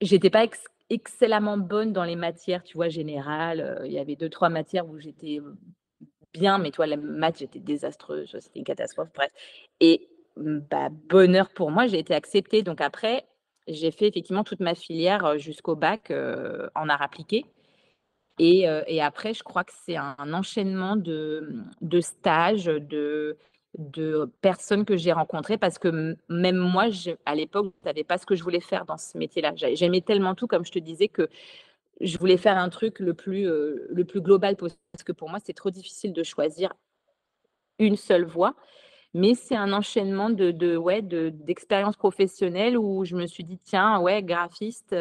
J'étais 0.02 0.30
pas 0.30 0.44
ex 0.46 0.64
excellemment 0.90 1.58
bonne 1.58 1.94
dans 1.94 2.04
les 2.06 2.16
matières, 2.18 2.64
tu 2.64 2.76
vois, 2.78 2.90
générales, 2.90 3.62
heu, 3.82 3.88
il 3.88 3.94
y 3.94 4.00
avait 4.00 4.16
2-3 4.18 4.50
matières 4.50 4.88
où 4.90 5.00
j'étais, 5.00 5.40
bien, 6.34 6.58
mais 6.60 6.72
vois, 6.78 6.88
les 6.88 6.98
maths, 6.98 7.40
j'étais 7.40 7.60
désastreuse, 7.60 8.38
c'était 8.40 8.60
une 8.60 8.66
catastrophe, 8.66 9.10
bref 9.16 9.32
et 9.82 10.10
bah, 10.38 10.90
bonheur 11.10 11.50
pour 11.50 11.72
moi, 11.72 11.88
j'ai 11.88 12.00
été 12.00 12.14
acceptée. 12.16 12.64
Donc 12.64 12.82
après, 12.82 13.26
j'ai 13.68 13.92
fait 13.92 14.08
effectivement 14.08 14.44
toute 14.44 14.60
ma 14.62 14.76
filière, 14.76 15.26
heu, 15.26 15.38
jusqu'au 15.40 15.76
bac, 15.76 16.12
en 16.76 16.90
arts 16.90 17.02
appliqués 17.02 17.46
et 18.40 19.02
après, 19.02 19.34
je 19.34 19.44
crois 19.44 19.64
que 19.64 19.74
c'est 19.86 19.98
un 19.98 20.34
enchaînement 20.34 20.96
de, 20.96 21.66
mmh, 21.82 22.02
stages, 22.02 22.66
de 22.66 23.38
personnes 24.42 24.84
que 24.86 24.98
j'ai 24.98 25.12
rencontrées 25.14 25.58
parce 25.58 25.78
que 25.80 26.16
même 26.30 26.58
moi, 26.58 26.88
à 27.26 27.36
l'époque, 27.36 27.74
je 27.84 27.90
savais 27.90 28.04
pas 28.04 28.18
ce 28.18 28.26
que 28.26 28.36
je 28.36 28.44
voulais 28.44 28.60
faire 28.60 28.86
dans 28.86 28.98
ce 28.98 29.18
métier-là. 29.18 29.54
J'a 29.56 29.74
j'aimais 29.76 30.02
tellement 30.02 30.36
tout, 30.36 30.48
comme 30.48 30.66
je 30.66 30.72
te 30.72 30.80
disais, 30.80 31.08
que 31.08 31.30
je 32.02 32.18
voulais 32.18 32.38
faire 32.38 32.58
un 32.58 32.70
truc 32.70 33.00
le 33.00 33.14
plus, 33.14 33.48
global 34.22 34.56
possible 34.58 34.82
parce 34.94 35.04
que 35.04 35.12
pour 35.14 35.30
moi, 35.30 35.40
c'est 35.44 35.54
trop 35.54 35.72
difficile 35.72 36.14
de 36.14 36.24
choisir 36.24 36.74
une 37.80 37.96
seule 37.96 38.26
voie. 38.26 38.56
Mais 39.14 39.36
c'est 39.36 39.56
un 39.58 39.74
enchaînement 39.74 40.30
de 40.30 40.52
de 40.52 40.78
ouais, 40.78 41.02
de 41.02 41.30
d'expériences 41.30 41.98
professionnelles 41.98 42.78
où 42.78 43.06
je 43.06 43.16
me 43.16 43.28
suis 43.28 43.44
dit: 43.44 43.60
«Tiens, 43.64 44.00
ouais, 44.00 44.24
graphiste, 44.24 44.94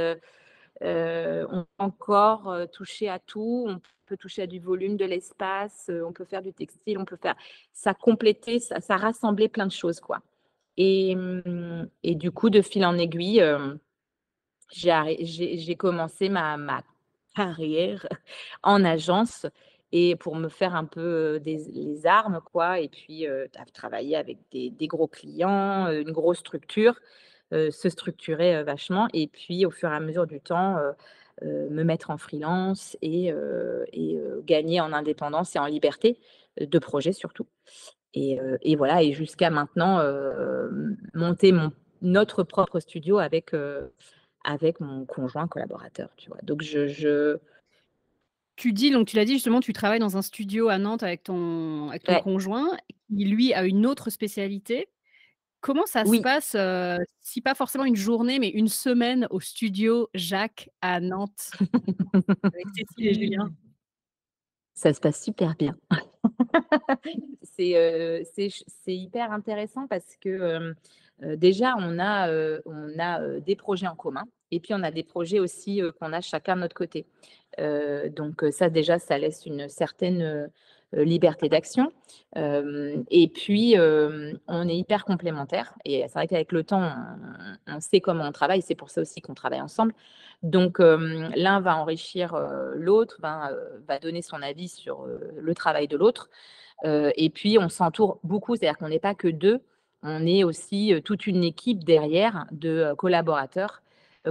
on 1.51 1.63
peut 1.65 1.69
encore, 1.79 2.53
heu, 2.53 2.67
toucher 2.69 3.09
à 3.09 3.19
tout, 3.19 3.67
on 3.69 3.81
peut 4.07 4.17
toucher 4.17 4.43
à 4.43 4.47
du 4.47 4.59
volume, 4.61 4.97
de 4.97 5.05
l'espace, 5.05 5.87
heu, 5.91 6.05
on 6.07 6.13
peut 6.13 6.25
faire 6.25 6.43
du 6.43 6.53
textile, 6.53 6.99
on 6.99 7.05
peut 7.05 7.17
faire» 7.17 7.37
ça 7.73 7.95
complétait, 7.95 8.59
ça 8.61 8.81
ça 8.81 8.97
rassemblait 8.97 9.49
plein 9.49 9.67
de 9.67 9.73
choses, 9.73 10.01
quoi. 10.01 10.21
Et 10.79 11.17
mmh 11.17 11.89
et 12.05 12.15
du 12.17 12.31
coup, 12.33 12.51
de 12.51 12.63
fil 12.63 12.85
en 12.87 12.99
aiguille, 12.99 13.43
j'ai 14.73 15.77
commencé 15.77 16.29
ma 16.29 16.83
carrière 17.37 18.07
en 18.63 18.85
agence 18.85 19.47
et 19.93 20.15
pour 20.17 20.37
me 20.37 20.49
faire 20.49 20.75
un 20.77 20.85
peu, 20.85 21.41
des 21.41 21.59
les 21.73 22.07
armes, 22.07 22.41
quoi. 22.53 22.81
Et 22.81 22.89
puis, 22.89 23.27
travailler 23.73 24.17
avec 24.17 24.39
des 24.71 24.87
gros 24.89 25.09
clients, 25.09 25.89
une 25.91 26.13
grosse 26.13 26.39
structure, 26.41 26.99
se 27.53 27.89
structurer, 27.89 28.63
vachement 28.63 29.09
et 29.13 29.27
puis 29.27 29.67
au 29.67 29.71
fur 29.71 29.91
et 29.91 29.95
à 29.95 30.01
mesure 30.01 30.27
du 30.27 30.41
temps, 30.41 30.77
me 31.43 31.83
mettre 31.85 32.11
en 32.11 32.19
freelance 32.19 32.97
et 33.03 33.33
gagner 34.47 34.81
en 34.81 34.93
indépendance 34.93 35.57
et 35.57 35.59
en 35.59 35.67
liberté, 35.67 36.19
de 36.61 36.79
projet 36.79 37.13
surtout 37.13 37.47
et 38.15 38.77
voilà 38.77 39.03
et 39.03 39.13
jusqu'à 39.13 39.51
maintenant, 39.51 40.03
monter 41.15 41.53
mon 41.53 41.73
notre 42.03 42.45
propre 42.45 42.81
studio 42.81 43.19
avec, 43.19 43.53
avec 44.45 44.81
mon 44.81 45.05
conjoint 45.05 45.49
collaborateur, 45.49 46.09
tu 46.17 46.31
vois? 46.31 46.39
Donc 46.43 46.63
je 46.63 46.87
je 46.87 47.39
Tu 48.57 48.73
dis 48.73 48.91
donc 48.91 49.07
tu 49.09 49.17
l'as 49.17 49.25
dit 49.25 49.35
justement, 49.35 49.61
tu 49.61 49.73
travailles 49.73 50.01
dans 50.01 50.17
un 50.17 50.23
studio 50.23 50.69
à 50.69 50.79
Nantes 50.79 51.03
avec 51.03 51.23
ton 51.25 51.89
avec 51.89 52.05
ton 52.05 52.13
ouais, 52.15 52.23
conjoint 52.23 52.77
qui 53.09 53.25
lui 53.25 53.55
a 53.55 53.65
une 53.65 53.87
autre 53.87 54.11
spécialité? 54.11 54.89
Comment 55.61 55.87
ça 55.87 56.05
se 56.05 56.21
passe, 56.23 56.57
si 57.21 57.41
pas 57.41 57.55
forcément 57.55 57.85
une 57.85 57.97
journée, 57.97 58.39
mais 58.39 58.49
une 58.49 58.69
semaine 58.69 59.27
au 59.31 59.41
studio 59.41 60.09
Jacques 60.15 60.71
à 60.81 61.01
Nantes? 61.01 61.51
Avec 62.43 62.67
Cécile 62.75 63.07
et 63.07 63.15
Julien? 63.15 63.53
Ça 64.75 64.95
se 64.95 65.01
passe 65.01 65.23
super 65.23 65.55
bien. 65.57 65.77
C'est, 67.43 68.65
hyper 68.87 69.33
intéressant 69.33 69.87
parce 69.87 70.17
que, 70.19 70.75
déjà 71.37 71.75
on 71.77 71.99
a, 71.99 72.31
on 72.65 72.99
a, 72.99 73.41
des 73.41 73.57
projets 73.57 73.87
en 73.87 73.95
commun 73.95 74.25
et 74.51 74.59
puis 74.59 74.73
on 74.73 74.83
a 74.83 74.91
des 74.91 75.03
projets 75.03 75.39
aussi, 75.39 75.83
qu'on 75.99 76.15
a 76.15 76.23
chacun 76.23 76.57
de 76.57 76.63
notre 76.63 76.75
côté. 76.75 77.05
Donc 77.59 78.43
ça 78.51 78.71
déjà, 78.71 78.99
ça 78.99 79.19
laisse 79.19 79.45
une 79.45 79.69
certaine, 79.69 80.51
liberté 80.93 81.49
d'action. 81.49 81.93
Hem 82.35 83.05
et 83.11 83.29
puis, 83.29 83.75
hem, 83.75 84.39
on 84.49 84.69
est 84.69 84.77
hyper 84.77 85.05
complémentaires 85.05 85.75
et 85.85 86.03
c'est 86.03 86.15
vrai 86.15 86.27
qu'avec 86.27 86.53
le 86.53 86.65
temps, 86.65 86.91
on 87.67 87.81
sait 87.81 88.01
comment 88.01 88.25
on 88.25 88.33
travaille. 88.33 88.63
C'est 88.63 88.75
pour 88.75 88.91
ça 88.91 89.01
aussi 89.01 89.21
qu'on 89.21 89.35
travaille 89.35 89.61
ensemble. 89.61 89.95
Donc 90.43 90.79
l'un 90.79 91.61
va 91.61 91.77
enrichir, 91.77 92.37
l'autre, 92.75 93.19
heu, 93.23 93.83
va 93.87 93.99
donner 93.99 94.23
son 94.23 94.43
avis 94.43 94.69
sur, 94.69 95.07
le 95.37 95.55
travail 95.55 95.89
de 95.89 95.97
l'autre. 95.97 96.31
Et 96.85 97.31
puis 97.31 97.59
on 97.59 97.69
s'entoure 97.69 98.21
beaucoup, 98.25 98.57
c'est-à-dire 98.57 98.79
qu'on 98.79 98.89
n'est 98.89 99.01
pas 99.01 99.15
que 99.15 99.29
2, 99.29 99.61
on 100.03 100.27
est 100.27 100.45
aussi, 100.45 100.95
toute 101.05 101.27
une 101.27 101.45
équipe 101.45 101.85
derrière 101.85 102.47
de, 102.53 102.95
collaborateurs, 102.97 103.83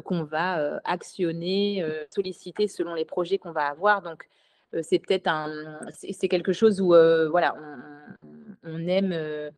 qu'on 0.04 0.24
va, 0.24 0.80
actionner, 0.84 1.86
solliciter 2.10 2.68
selon 2.68 2.96
les 2.96 3.06
projets 3.06 3.38
qu'on 3.38 3.52
va 3.52 3.68
avoir 3.68 4.02
donc 4.02 4.28
c'est 4.84 5.00
peut-être 5.00 5.28
un, 5.28 5.80
c'est 5.92 6.28
quelque 6.28 6.54
chose 6.54 6.82
où 6.82 6.88
voilà, 6.88 7.56
on, 8.64 8.88
aime, 8.88 9.52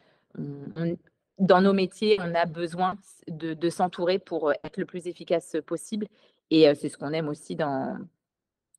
dans 1.38 1.62
nos 1.62 1.74
métiers, 1.74 2.18
on 2.22 2.34
a 2.36 2.46
besoin 2.46 2.96
de, 3.28 3.70
s'entourer 3.70 4.20
pour 4.20 4.52
être 4.52 4.78
le 4.78 4.86
plus 4.86 5.08
efficace 5.08 5.58
possible. 5.66 6.08
Et 6.50 6.74
c'est 6.76 6.90
ce 6.90 6.98
qu'on 6.98 7.14
aime 7.14 7.30
aussi 7.30 7.56
dans, 7.56 7.98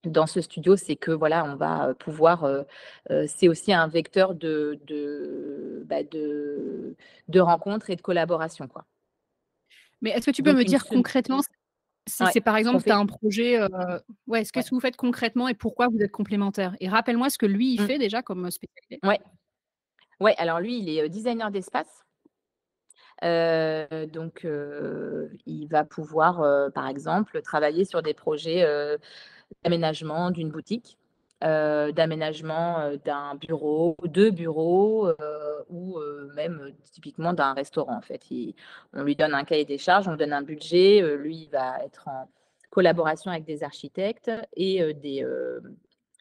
dans 0.04 0.26
ce 0.26 0.40
studio, 0.40 0.76
c'est 0.76 0.96
que 0.96 1.10
voilà, 1.10 1.44
on 1.44 1.56
va 1.56 1.94
pouvoir. 1.94 2.64
c'est 3.26 3.48
aussi 3.48 3.72
un 3.72 3.88
vecteur 3.88 4.34
de, 4.34 4.78
de, 4.86 5.82
bah, 5.86 6.02
de, 6.02 6.96
de 7.28 7.40
rencontres 7.40 7.90
et 7.90 7.96
de 7.96 8.02
collaboration. 8.02 8.68
Quoi. 8.68 8.84
Mais 10.02 10.10
est-ce 10.10 10.26
que 10.26 10.30
tu 10.32 10.42
peux 10.42 10.52
me 10.52 10.64
dire 10.64 10.84
concrètement 10.84 11.40
si 12.08 12.24
c'est 12.32 12.40
par 12.40 12.56
exemple, 12.56 12.82
tu 12.82 12.90
as 12.90 12.98
un 12.98 13.06
projet, 13.06 13.60
ouais, 14.26 14.44
ce 14.44 14.52
que 14.52 14.60
vous 14.70 14.80
faites 14.80 14.96
concrètement 14.96 15.48
et 15.48 15.54
pourquoi 15.54 15.88
vous 15.88 16.00
êtes 16.00 16.12
complémentaires? 16.12 16.76
Et 16.80 16.88
rappelle-moi 16.88 17.30
ce 17.30 17.38
que 17.38 17.46
lui, 17.46 17.74
il 17.74 17.82
mmh. 17.82 17.86
fait 17.86 17.98
déjà 17.98 18.22
comme 18.22 18.50
spécialité. 18.50 18.98
Ouais. 19.04 19.20
Ouais, 20.20 20.34
alors 20.38 20.60
lui, 20.60 20.78
il 20.78 20.88
est 20.88 21.08
designer 21.08 21.50
d'espace. 21.50 22.04
donc, 23.22 24.46
il 25.46 25.66
va 25.68 25.84
pouvoir, 25.84 26.72
par 26.72 26.88
exemple, 26.88 27.40
travailler 27.42 27.84
sur 27.84 28.02
des 28.02 28.14
projets 28.14 28.66
d'aménagement 29.62 30.30
d'une 30.30 30.50
boutique, 30.50 30.98
d'aménagement 31.42 32.92
d'un 33.04 33.34
bureau, 33.34 33.96
deux 34.04 34.30
bureaux, 34.30 35.08
ou 35.68 35.98
même 36.34 36.72
typiquement 36.92 37.32
d'un 37.32 37.52
restaurant. 37.52 37.96
En 37.96 38.00
fait, 38.00 38.22
on 38.92 39.02
lui 39.02 39.16
donne 39.16 39.34
un 39.34 39.44
cahier 39.44 39.64
des 39.64 39.78
charges, 39.78 40.08
on 40.08 40.16
donne 40.16 40.32
un 40.32 40.42
budget. 40.42 41.02
lui, 41.16 41.36
il 41.36 41.50
va 41.50 41.84
être 41.84 42.06
en 42.08 42.28
collaboration 42.70 43.30
avec 43.30 43.44
des 43.44 43.64
architectes 43.64 44.30
et 44.56 44.94
des 44.94 45.26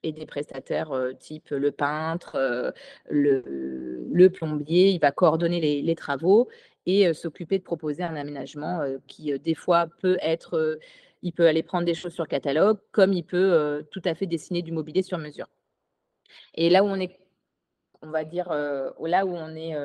et 0.03 0.11
des 0.11 0.25
prestataires 0.25 0.91
type 1.19 1.49
le 1.51 1.71
peintre, 1.71 2.73
le, 3.09 4.27
plombier. 4.29 4.89
Il 4.89 4.99
va 4.99 5.11
coordonner 5.11 5.59
les, 5.81 5.95
travaux 5.95 6.49
et 6.85 7.13
s'occuper 7.13 7.59
de 7.59 7.63
proposer 7.63 8.03
un 8.03 8.15
aménagement 8.15 8.81
qui, 9.07 9.37
des 9.39 9.55
fois, 9.55 9.87
peut 10.01 10.17
être 10.21 10.79
il 11.21 11.33
peut 11.33 11.47
aller 11.47 11.63
prendre 11.63 11.85
des 11.85 11.93
choses 11.93 12.13
sur 12.13 12.27
catalogue, 12.27 12.79
comme 12.91 13.13
il 13.13 13.23
peut 13.23 13.85
tout 13.91 14.01
à 14.05 14.15
fait 14.15 14.25
dessiner 14.25 14.61
du 14.61 14.71
mobilier 14.71 15.01
sur 15.01 15.17
mesure. 15.17 15.47
Et 16.55 16.69
là 16.69 16.83
où 16.83 16.87
on 16.87 16.95
est, 16.95 17.19
on 18.01 18.09
va 18.09 18.23
dire, 18.23 18.49
là 18.49 19.25
où 19.25 19.35
on 19.35 19.55
est 19.55 19.75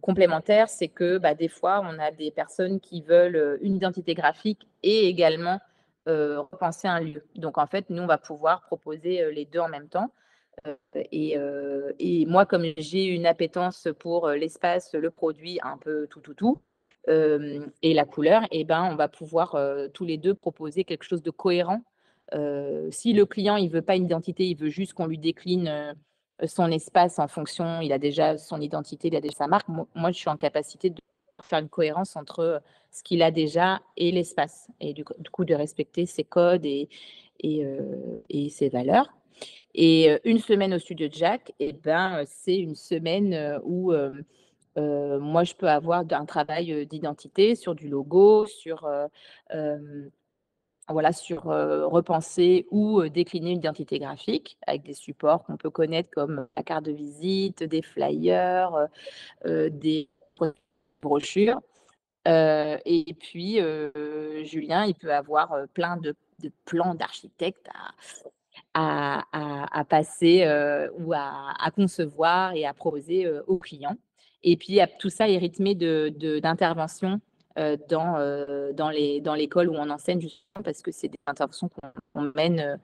complémentaire, 0.00 0.68
c'est 0.68 0.88
que 0.88 1.18
bah, 1.18 1.34
des 1.34 1.48
fois, 1.48 1.82
on 1.84 1.98
a 1.98 2.10
des 2.10 2.30
personnes 2.30 2.80
qui 2.80 3.02
veulent 3.02 3.58
une 3.62 3.76
identité 3.76 4.14
graphique 4.14 4.66
et 4.82 5.06
également 5.06 5.60
repenser 6.06 6.88
un 6.88 7.00
lieu. 7.00 7.24
Donc, 7.36 7.58
en 7.58 7.66
fait, 7.66 7.88
nous, 7.90 8.02
on 8.02 8.06
va 8.06 8.18
pouvoir 8.18 8.62
proposer 8.62 9.30
les 9.32 9.44
deux 9.44 9.60
en 9.60 9.68
même 9.68 9.88
temps. 9.88 10.10
Et, 10.94 11.36
et, 11.98 12.26
moi, 12.26 12.46
comme 12.46 12.64
j'ai 12.76 13.04
une 13.04 13.26
appétence 13.26 13.88
pour 13.98 14.28
l'espace, 14.30 14.94
le 14.94 15.10
produit, 15.10 15.60
un 15.62 15.78
peu 15.78 16.06
tout, 16.08 16.20
tout, 16.20 16.34
tout, 16.34 16.58
et 17.06 17.94
la 17.94 18.04
couleur, 18.04 18.44
et 18.44 18.60
eh 18.60 18.64
ben, 18.64 18.88
on 18.90 18.96
va 18.96 19.08
pouvoir 19.08 19.58
tous 19.92 20.04
les 20.04 20.16
deux 20.16 20.34
proposer 20.34 20.84
quelque 20.84 21.04
chose 21.04 21.22
de 21.22 21.30
cohérent. 21.30 21.82
si 22.90 23.12
le 23.12 23.26
client 23.26 23.56
il 23.56 23.70
veut 23.70 23.82
pas 23.82 23.96
une 23.96 24.04
identité, 24.04 24.48
il 24.48 24.56
veut 24.56 24.70
juste 24.70 24.94
qu'on 24.94 25.06
lui 25.06 25.18
décline 25.18 25.94
son 26.46 26.70
espace 26.70 27.18
en 27.18 27.28
fonction, 27.28 27.80
il 27.80 27.92
a 27.92 27.98
déjà 27.98 28.38
son 28.38 28.60
identité, 28.60 29.08
il 29.08 29.16
a 29.16 29.20
déjà 29.20 29.36
sa 29.36 29.46
marque. 29.46 29.68
Moi, 29.68 30.10
je 30.10 30.18
suis 30.18 30.28
en 30.28 30.36
capacité 30.36 30.90
de 30.90 31.00
faire 31.42 31.58
une 31.60 31.68
cohérence 31.68 32.16
entre 32.16 32.62
ce 32.90 33.02
qu'il 33.02 33.22
a 33.22 33.30
déjà 33.30 33.80
et 33.96 34.10
l'espace, 34.10 34.68
et 34.80 34.92
du, 34.92 35.04
coup 35.04 35.44
de 35.44 35.54
respecter 35.54 36.06
ses 36.06 36.24
codes 36.24 36.64
et, 36.64 36.88
et, 37.40 38.48
ses 38.50 38.68
valeurs. 38.68 39.08
Et 39.74 40.08
une 40.24 40.38
semaine 40.38 40.74
au 40.74 40.78
studio 40.78 41.08
de 41.08 41.14
Jacques, 41.14 41.52
et 41.58 41.70
eh 41.70 41.72
ben, 41.72 42.22
c'est 42.26 42.56
une 42.56 42.76
semaine 42.76 43.60
où 43.64 43.92
moi, 44.76 45.44
je 45.44 45.54
peux 45.54 45.68
avoir 45.68 46.04
un 46.10 46.24
travail 46.26 46.86
d'identité 46.86 47.54
sur 47.54 47.74
du 47.74 47.88
logo, 47.88 48.46
sur, 48.46 48.88
voilà, 50.88 51.12
sur 51.12 51.44
repenser 51.44 52.66
ou 52.70 53.08
décliner 53.08 53.52
une 53.52 53.58
identité 53.58 53.98
graphique 53.98 54.58
avec 54.66 54.82
des 54.82 54.94
supports 54.94 55.44
qu'on 55.44 55.56
peut 55.56 55.70
connaître 55.70 56.10
comme 56.10 56.48
la 56.56 56.62
carte 56.62 56.84
de 56.84 56.92
visite, 56.92 57.62
des 57.62 57.82
flyers, 57.82 58.88
des 59.44 60.08
brochures. 61.02 61.60
et 62.26 63.16
puis, 63.20 63.60
Julien, 64.44 64.84
il 64.86 64.94
peut 64.94 65.14
avoir 65.14 65.54
plein 65.72 65.96
de, 65.96 66.14
plans 66.64 66.94
d'architecte 66.94 67.68
à, 68.74 69.22
à, 69.32 69.84
passer 69.84 70.44
ou 70.98 71.12
à, 71.14 71.70
concevoir 71.74 72.54
et 72.54 72.66
à 72.66 72.74
proposer 72.74 73.30
aux 73.46 73.58
clients. 73.58 73.96
Et 74.44 74.56
puis, 74.56 74.78
tout 74.98 75.10
ça 75.10 75.28
est 75.28 75.38
rythmé 75.38 75.74
d'interventions 75.74 77.20
de, 77.56 77.78
dans, 77.88 78.72
dans, 78.74 78.90
les, 78.90 79.20
dans 79.20 79.34
l'école 79.34 79.70
où 79.70 79.74
on 79.74 79.90
enseigne, 79.90 80.20
justement, 80.20 80.62
parce 80.62 80.82
que 80.82 80.92
c'est 80.92 81.08
des 81.08 81.18
interventions 81.26 81.68
qu'on 82.12 82.32
mène 82.36 82.78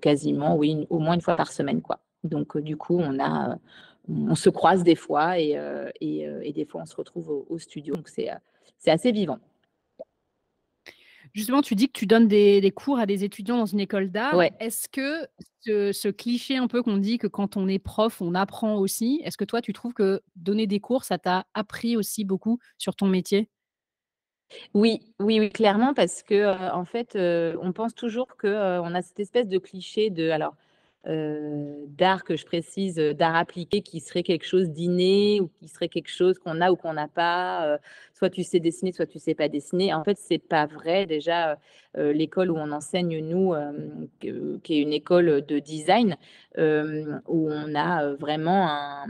quasiment, 0.00 0.56
oui, 0.56 0.86
au 0.90 1.00
moins 1.00 1.14
une 1.14 1.20
fois 1.20 1.36
par 1.36 1.52
semaine. 1.52 1.82
Quoi. 1.82 1.98
Donc, 2.24 2.56
du 2.56 2.76
coup, 2.76 2.98
on, 2.98 3.18
a, 3.18 3.58
on 4.08 4.34
se 4.36 4.48
croise 4.48 4.84
des 4.84 4.96
fois 4.96 5.38
et, 5.38 5.58
et, 6.00 6.52
des 6.52 6.64
fois, 6.64 6.82
on 6.82 6.86
se 6.86 6.96
retrouve 6.96 7.30
au, 7.30 7.46
au 7.50 7.58
studio. 7.58 7.94
Donc, 7.94 8.08
c'est 8.08 8.30
assez 8.86 9.10
vivant. 9.10 9.38
Justement, 11.38 11.62
tu 11.62 11.76
dis 11.76 11.86
que 11.86 11.96
tu 11.96 12.06
donnes 12.06 12.26
des, 12.26 12.72
cours 12.74 12.98
à 12.98 13.06
des 13.06 13.22
étudiants 13.22 13.58
dans 13.58 13.66
une 13.66 13.78
école 13.78 14.10
d'art. 14.10 14.34
Est-ce 14.58 14.88
que 14.88 15.24
ce, 15.64 16.08
cliché 16.08 16.56
un 16.56 16.66
peu 16.66 16.82
qu'on 16.82 16.96
dit 16.96 17.16
que 17.18 17.28
quand 17.28 17.56
on 17.56 17.68
est 17.68 17.78
prof, 17.78 18.20
on 18.20 18.34
apprend 18.34 18.74
aussi, 18.74 19.20
est-ce 19.22 19.36
que 19.36 19.44
toi, 19.44 19.62
tu 19.62 19.72
trouves 19.72 19.94
que 19.94 20.20
donner 20.34 20.66
des 20.66 20.80
cours, 20.80 21.04
ça 21.04 21.16
t'a 21.16 21.46
appris 21.54 21.96
aussi 21.96 22.24
beaucoup 22.24 22.58
sur 22.76 22.96
ton 22.96 23.06
métier? 23.06 23.48
Oui, 24.74 24.98
oui, 25.20 25.38
oui, 25.38 25.50
clairement, 25.50 25.94
parce 25.94 26.24
que 26.24 26.34
euh, 26.34 26.72
en 26.72 26.84
fait, 26.84 27.14
euh, 27.14 27.56
on 27.62 27.72
pense 27.72 27.94
toujours 27.94 28.26
qu'on 28.36 28.48
euh, 28.48 28.80
on 28.82 28.92
a 28.92 29.02
cette 29.02 29.20
espèce 29.20 29.46
de 29.46 29.58
cliché 29.58 30.10
de, 30.10 30.30
alors, 30.30 30.56
d'art 31.04 32.24
que 32.24 32.36
je 32.36 32.44
précise, 32.44 32.96
d'art 32.96 33.36
appliqué 33.36 33.80
qui 33.82 34.00
serait 34.00 34.22
quelque 34.22 34.44
chose 34.44 34.68
d'inné 34.70 35.40
ou 35.40 35.48
qui 35.58 35.68
serait 35.68 35.88
quelque 35.88 36.10
chose 36.10 36.38
qu'on 36.38 36.60
a 36.60 36.70
ou 36.70 36.76
qu'on 36.76 36.92
n'a 36.92 37.08
pas. 37.08 37.78
soit 38.12 38.30
tu 38.30 38.42
sais 38.42 38.60
dessiner, 38.60 38.92
soit 38.92 39.06
tu 39.06 39.18
sais 39.18 39.34
pas 39.34 39.48
dessiner. 39.48 39.94
En 39.94 40.04
fait, 40.04 40.18
c'est 40.18 40.38
pas 40.38 40.66
vrai. 40.66 41.06
Déjà, 41.06 41.58
l'école 41.96 42.50
où 42.50 42.56
on 42.56 42.72
enseigne 42.72 43.20
nous, 43.20 43.54
qui 44.20 44.28
est 44.28 44.82
une 44.82 44.92
école 44.92 45.46
de 45.46 45.58
design, 45.58 46.16
où 46.56 47.50
on 47.50 47.74
a 47.74 48.14
vraiment 48.14 48.68
un 48.68 49.06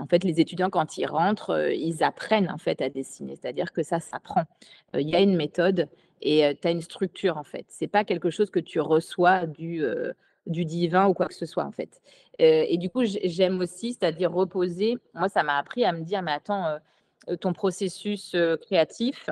en 0.00 0.06
fait, 0.06 0.22
les 0.22 0.40
étudiants, 0.40 0.70
quand 0.70 0.96
ils 0.96 1.06
rentrent, 1.06 1.72
ils 1.72 2.04
apprennent 2.04 2.50
en 2.50 2.58
fait 2.58 2.80
à 2.80 2.88
dessiner. 2.88 3.34
C'est-à-dire 3.34 3.72
que 3.72 3.82
ça 3.82 3.98
s'apprend. 3.98 4.44
Il 4.94 5.08
y 5.08 5.16
a 5.16 5.20
une 5.20 5.36
méthode 5.36 5.88
et 6.22 6.56
tu 6.60 6.68
as 6.68 6.70
une 6.70 6.82
structure 6.82 7.36
en 7.36 7.42
fait. 7.42 7.66
C'est 7.68 7.88
pas 7.88 8.04
quelque 8.04 8.30
chose 8.30 8.50
que 8.50 8.60
tu 8.60 8.78
reçois 8.78 9.46
du 9.46 9.82
du 10.48 10.64
divin 10.64 11.06
ou 11.06 11.14
quoi 11.14 11.26
que 11.26 11.34
ce 11.34 11.46
soit 11.46 11.64
en 11.64 11.72
fait. 11.72 12.00
Euh, 12.40 12.64
et 12.68 12.78
du 12.78 12.90
coup, 12.90 13.02
j'aime 13.04 13.60
aussi, 13.60 13.92
c'est-à-dire 13.92 14.32
reposer. 14.32 14.98
Moi, 15.14 15.28
ça 15.28 15.42
m'a 15.42 15.58
appris 15.58 15.84
à 15.84 15.92
me 15.92 16.02
dire, 16.02 16.22
mais 16.22 16.32
attends, 16.32 16.66
euh, 17.28 17.36
ton 17.36 17.52
processus 17.52 18.34
euh, 18.34 18.56
créatif, 18.56 19.28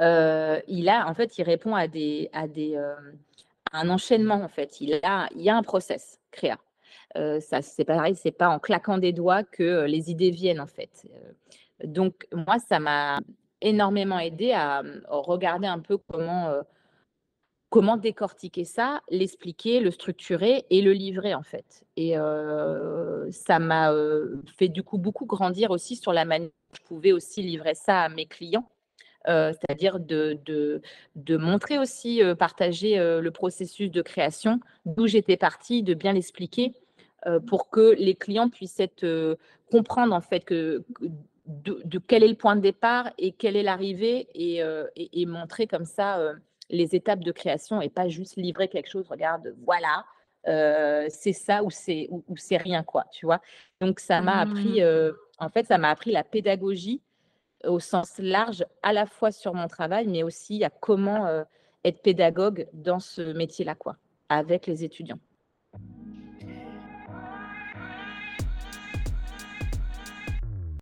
il 0.00 0.88
a, 0.88 1.08
en 1.08 1.14
fait, 1.14 1.38
il 1.38 1.44
répond 1.44 1.74
à 1.74 1.86
des, 1.86 2.28
à 2.32 2.48
des, 2.48 2.76
un 3.72 3.88
enchaînement 3.88 4.42
en 4.42 4.48
fait. 4.48 4.80
Il 4.80 5.00
a, 5.02 5.28
il 5.34 5.42
y 5.42 5.50
a 5.50 5.56
un 5.56 5.62
process 5.62 6.20
créa. 6.32 6.58
ça, 7.14 7.62
c'est 7.62 7.84
pareil, 7.84 8.16
c'est 8.16 8.32
pas 8.32 8.48
en 8.48 8.58
claquant 8.58 8.98
des 8.98 9.12
doigts 9.12 9.44
que 9.44 9.84
les 9.84 10.10
idées 10.10 10.30
viennent 10.30 10.60
en 10.60 10.66
fait. 10.66 11.06
donc 11.84 12.26
moi, 12.32 12.58
ça 12.58 12.80
m'a 12.80 13.20
énormément 13.60 14.18
aidé 14.18 14.50
à 14.52 14.82
regarder 15.08 15.68
un 15.68 15.78
peu 15.78 15.96
comment 15.96 16.52
comment 17.74 17.96
décortiquer 17.96 18.64
ça, 18.64 19.02
l'expliquer, 19.10 19.80
le 19.80 19.90
structurer 19.90 20.64
et 20.70 20.80
le 20.80 20.92
livrer 20.92 21.34
en 21.34 21.42
fait. 21.42 21.84
Et 21.96 22.14
ça 23.32 23.58
m'a 23.58 23.92
fait 24.56 24.68
du 24.68 24.84
coup 24.84 24.96
beaucoup 24.96 25.26
grandir 25.26 25.72
aussi 25.72 25.96
sur 25.96 26.12
la 26.12 26.24
manière 26.24 26.50
dont 26.50 26.78
je 26.80 26.86
pouvais 26.86 27.10
aussi 27.10 27.42
livrer 27.42 27.74
ça 27.74 28.02
à 28.02 28.08
mes 28.08 28.26
clients. 28.26 28.70
c'est-à-dire 29.26 29.98
de, 29.98 30.80
montrer 31.36 31.80
aussi, 31.80 32.22
partager 32.38 32.96
le 32.96 33.30
processus 33.32 33.90
de 33.90 34.02
création, 34.02 34.60
d'où 34.86 35.08
j'étais 35.08 35.36
partie, 35.36 35.82
de 35.82 35.94
bien 35.94 36.12
l'expliquer 36.12 36.74
pour 37.48 37.70
que 37.70 37.96
les 37.98 38.14
clients 38.14 38.50
puissent 38.50 38.82
comprendre 39.68 40.14
en 40.14 40.20
fait 40.20 40.44
que, 40.44 40.84
de, 41.46 41.98
quel 41.98 42.22
est 42.22 42.28
le 42.28 42.36
point 42.36 42.54
de 42.54 42.60
départ 42.60 43.10
et 43.18 43.32
quelle 43.32 43.56
est 43.56 43.64
l'arrivée 43.64 44.28
et, 44.36 45.26
montrer 45.26 45.66
comme 45.66 45.86
ça 45.86 46.34
les 46.70 46.94
étapes 46.94 47.20
de 47.20 47.32
création 47.32 47.80
et 47.80 47.88
pas 47.88 48.08
juste 48.08 48.36
livrer 48.36 48.68
quelque 48.68 48.88
chose, 48.88 49.06
regarde, 49.08 49.54
voilà, 49.64 50.04
euh, 50.46 51.06
c'est 51.08 51.32
ça 51.32 51.62
ou 51.62 51.70
c'est 51.70 52.08
ou, 52.10 52.22
c'est 52.36 52.56
rien 52.56 52.82
quoi, 52.82 53.04
tu 53.12 53.26
vois? 53.26 53.40
Donc 53.80 54.00
ça 54.00 54.20
m'a 54.20 54.40
appris, 54.40 54.80
mmh. 54.80 54.84
euh, 54.84 55.12
en 55.38 55.48
fait, 55.48 55.66
ça 55.66 55.78
m'a 55.78 55.90
appris 55.90 56.12
la 56.12 56.24
pédagogie 56.24 57.02
au 57.66 57.80
sens 57.80 58.18
large, 58.18 58.64
à 58.82 58.92
la 58.92 59.06
fois 59.06 59.30
sur 59.30 59.54
mon 59.54 59.68
travail, 59.68 60.06
mais 60.06 60.22
aussi 60.22 60.64
à 60.64 60.70
comment 60.70 61.26
euh, 61.26 61.44
être 61.84 62.02
pédagogue 62.02 62.68
dans 62.72 63.00
ce 63.00 63.22
métier-là, 63.32 63.74
quoi. 63.74 63.96
avec 64.28 64.66
les 64.66 64.84
étudiants. 64.84 65.18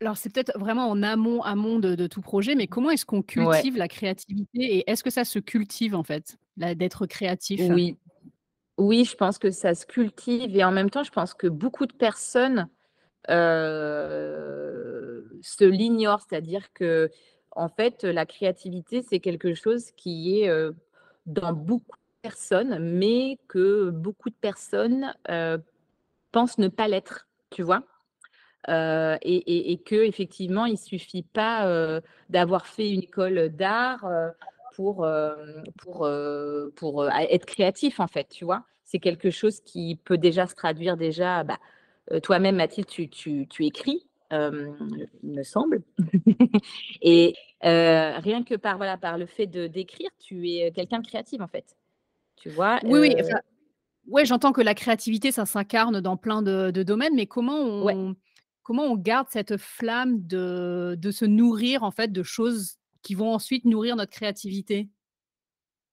Alors, 0.02 0.16
c'est 0.16 0.30
peut-être 0.34 0.58
vraiment 0.58 0.88
en 0.90 1.00
amont 1.04 1.42
amont 1.42 1.78
de 1.78 1.94
de 1.94 2.06
tout 2.08 2.22
projet, 2.22 2.56
mais 2.56 2.66
comment 2.66 2.90
est-ce 2.90 3.06
qu'on 3.06 3.22
Ouais. 3.36 3.62
cultive 3.62 3.76
la 3.76 3.86
créativité 3.88 4.78
et 4.78 4.90
est-ce 4.90 5.04
que 5.04 5.10
ça 5.10 5.24
se 5.24 5.38
cultive, 5.38 5.94
en 5.94 6.02
fait, 6.02 6.38
d'être 6.56 7.06
créatif? 7.06 7.60
Oui. 7.68 7.98
Oui, 8.78 9.06
je 9.06 9.16
pense 9.16 9.38
que 9.38 9.52
ça 9.52 9.74
se 9.74 9.86
cultive 9.86 10.56
et 10.56 10.64
en 10.64 10.72
même 10.72 10.90
temps, 10.90 11.04
je 11.04 11.12
pense 11.12 11.34
que 11.34 11.48
beaucoup 11.48 11.86
de 11.86 11.94
personnes, 11.94 12.70
heu, 13.30 15.30
se 15.42 15.64
l'ignorent. 15.64 16.22
C'est-à-dire 16.28 16.72
qu'en 16.74 17.68
fait, 17.68 18.04
la 18.04 18.26
créativité, 18.26 19.02
c'est 19.02 19.20
quelque 19.20 19.54
chose 19.54 19.92
qui 19.92 20.40
est, 20.42 20.50
heu, 20.50 20.76
dans 21.26 21.54
beaucoup 21.54 21.96
de 21.98 22.22
personnes, 22.30 22.78
mais 22.80 23.38
que 23.48 23.90
beaucoup 23.90 24.30
de 24.30 24.36
personnes, 24.36 25.14
heu, 25.30 25.62
pensent 26.32 26.58
ne 26.58 26.68
pas 26.68 26.88
l'être, 26.88 27.28
tu 27.50 27.62
vois? 27.62 27.84
Heu 28.68 29.16
et 29.22 29.36
et 29.36 29.72
et 29.72 29.78
qu'effectivement, 29.78 30.66
il 30.66 30.78
suffit 30.78 31.24
pas, 31.24 31.66
heu, 31.66 32.00
d'avoir 32.28 32.66
fait 32.66 32.90
une 32.90 33.02
école 33.02 33.48
d'art, 33.48 34.06
heu, 34.06 34.30
pour, 34.76 35.06
pour, 35.78 36.08
pour, 36.76 37.10
être 37.10 37.44
créatif, 37.44 38.00
en 38.00 38.06
fait, 38.06 38.28
tu 38.30 38.44
vois? 38.44 38.64
C'est 38.84 39.00
quelque 39.00 39.30
chose 39.30 39.60
qui 39.60 39.96
peut 40.04 40.16
déjà 40.16 40.46
se 40.46 40.54
traduire 40.54 40.96
déjà, 40.96 41.44
bah, 41.44 41.58
toi-même, 42.22 42.56
Mathilde, 42.56 42.86
tu 42.86 43.08
tu 43.08 43.46
tu 43.48 43.66
écris, 43.66 44.06
il 44.30 45.08
me 45.24 45.42
semble 45.42 45.82
et 47.02 47.34
rien 47.60 48.44
que 48.44 48.54
par, 48.54 48.76
voilà, 48.76 48.96
par 48.96 49.18
le 49.18 49.26
fait 49.26 49.46
de 49.46 49.66
d'écrire, 49.66 50.10
tu 50.20 50.48
es, 50.50 50.70
quelqu'un 50.70 51.00
de 51.00 51.06
créative, 51.06 51.42
en 51.42 51.48
fait, 51.48 51.76
tu 52.36 52.48
vois? 52.48 52.78
Oui, 52.84 53.00
oui, 53.00 53.16
enfin, 53.20 53.40
ouais, 54.08 54.24
j'entends 54.24 54.52
que 54.52 54.62
la 54.62 54.74
créativité, 54.74 55.32
ça 55.32 55.46
s'incarne 55.46 56.00
dans 56.00 56.16
plein 56.16 56.42
de 56.42 56.70
de 56.70 56.82
domaines, 56.82 57.14
mais 57.14 57.26
comment 57.26 57.82
ouais. 57.82 57.96
Comment 58.62 58.84
on 58.84 58.96
garde 58.96 59.28
cette 59.30 59.56
flamme 59.56 60.26
de 60.26 60.96
de 60.98 61.10
se 61.10 61.24
nourrir, 61.24 61.82
en 61.84 61.90
fait, 61.90 62.08
de 62.12 62.22
choses 62.22 62.76
qui 63.02 63.14
vont 63.14 63.34
ensuite 63.34 63.64
nourrir 63.64 63.96
notre 63.96 64.12
créativité? 64.12 64.88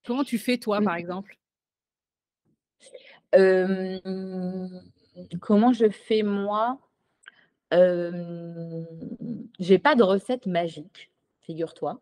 Comment 0.04 0.24
tu 0.24 0.38
fais, 0.38 0.58
toi, 0.58 0.80
par 0.82 0.94
Mmh. 0.94 0.98
exemple? 0.98 1.36
Hem, 3.32 4.00
comment 5.40 5.72
je 5.72 5.88
fais 5.90 6.22
moi? 6.22 6.78
Hem, 7.72 8.86
j'ai 9.60 9.78
pas 9.78 9.94
de 9.96 10.02
recette 10.04 10.46
magique, 10.46 11.10
figure-toi, 11.42 12.00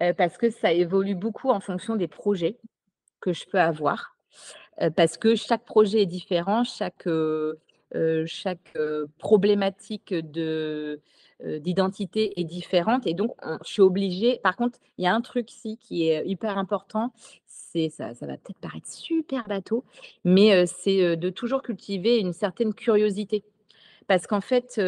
heu, 0.00 0.14
parce 0.14 0.38
que 0.38 0.50
ça 0.50 0.72
évolue 0.72 1.14
beaucoup 1.14 1.50
en 1.50 1.60
fonction 1.60 1.96
des 1.96 2.08
projets 2.08 2.58
que 3.20 3.32
je 3.34 3.46
peux 3.46 3.60
avoir, 3.60 4.16
heu, 4.82 4.90
parce 4.92 5.18
que 5.18 5.36
chaque 5.36 5.64
projet 5.66 6.02
est 6.02 6.06
différent, 6.06 6.64
chaque, 6.64 7.06
heu, 7.08 7.60
chaque, 8.26 8.72
heu, 8.76 9.08
problématique 9.18 10.14
de, 10.14 11.00
heu, 11.44 11.60
d'identité 11.60 12.40
est 12.40 12.44
différente 12.44 13.06
et 13.06 13.14
donc 13.14 13.32
on 13.44 13.58
je 13.64 13.70
suis 13.72 13.82
obligée 13.82 14.40
par 14.42 14.56
contre, 14.56 14.78
il 14.98 15.04
y 15.04 15.06
a 15.08 15.14
un 15.14 15.20
truc 15.20 15.50
si 15.50 15.78
qui 15.78 16.08
est 16.08 16.26
hyper 16.26 16.58
important, 16.58 17.12
c'est 17.46 17.88
ça 17.90 18.14
ça 18.14 18.26
va 18.26 18.34
peut-être 18.38 18.58
paraître 18.60 18.88
super 18.88 19.46
bateau, 19.48 19.84
mais 20.24 20.66
c'est, 20.66 21.16
de 21.16 21.30
toujours 21.30 21.62
cultiver 21.62 22.18
une 22.18 22.32
certaine 22.32 22.74
curiosité. 22.74 23.44
Parce 24.08 24.26
qu'en 24.26 24.40
fait, 24.42 24.80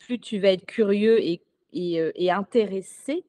plus 0.00 0.18
tu 0.20 0.38
vas 0.40 0.50
être 0.52 0.66
curieux 0.66 1.20
et 1.22 1.42
et 1.74 2.30
intéressé, 2.30 3.24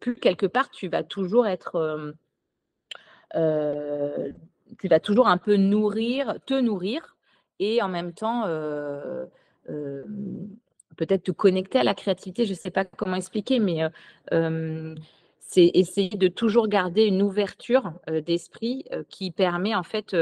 plus 0.00 0.16
quelque 0.16 0.46
part 0.46 0.70
tu 0.70 0.88
vas 0.88 1.02
toujours 1.04 1.46
être, 1.46 2.14
tu 4.78 4.88
vas 4.88 5.00
toujours 5.00 5.28
un 5.28 5.38
peu 5.38 5.56
nourrir 5.56 6.36
te 6.46 6.54
nourrir 6.54 7.16
et 7.60 7.82
en 7.82 7.88
même 7.88 8.12
temps, 8.12 8.46
heu, 8.46 9.28
hem, 9.68 10.48
peut-être 10.96 11.24
te 11.24 11.30
connecter 11.32 11.78
à 11.78 11.84
la 11.84 11.94
créativité. 11.94 12.44
Je 12.44 12.50
ne 12.50 12.56
sais 12.56 12.70
pas 12.70 12.84
comment 12.84 13.16
expliquer, 13.16 13.58
mais 13.60 13.82
c'est 15.40 15.70
essayer 15.74 16.10
de 16.10 16.28
toujours 16.28 16.68
garder 16.68 17.04
une 17.06 17.22
ouverture, 17.22 17.92
d'esprit, 18.26 18.84
qui 19.08 19.30
permet 19.30 19.74
en 19.74 19.82
fait, 19.82 20.14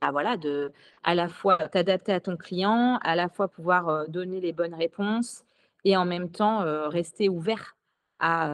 bah, 0.00 0.10
voilà, 0.12 0.36
de 0.36 0.72
à 1.02 1.14
la 1.14 1.28
fois 1.28 1.56
t'adapter 1.56 2.12
à 2.12 2.20
ton 2.20 2.36
client, 2.36 2.98
à 3.02 3.16
la 3.16 3.28
fois 3.28 3.48
pouvoir, 3.48 4.08
donner 4.08 4.40
les 4.40 4.52
bonnes 4.52 4.74
réponses 4.74 5.44
et 5.84 5.96
en 5.96 6.04
même 6.04 6.30
temps, 6.30 6.60
rester 6.88 7.28
ouvert 7.28 7.76
à, 8.20 8.52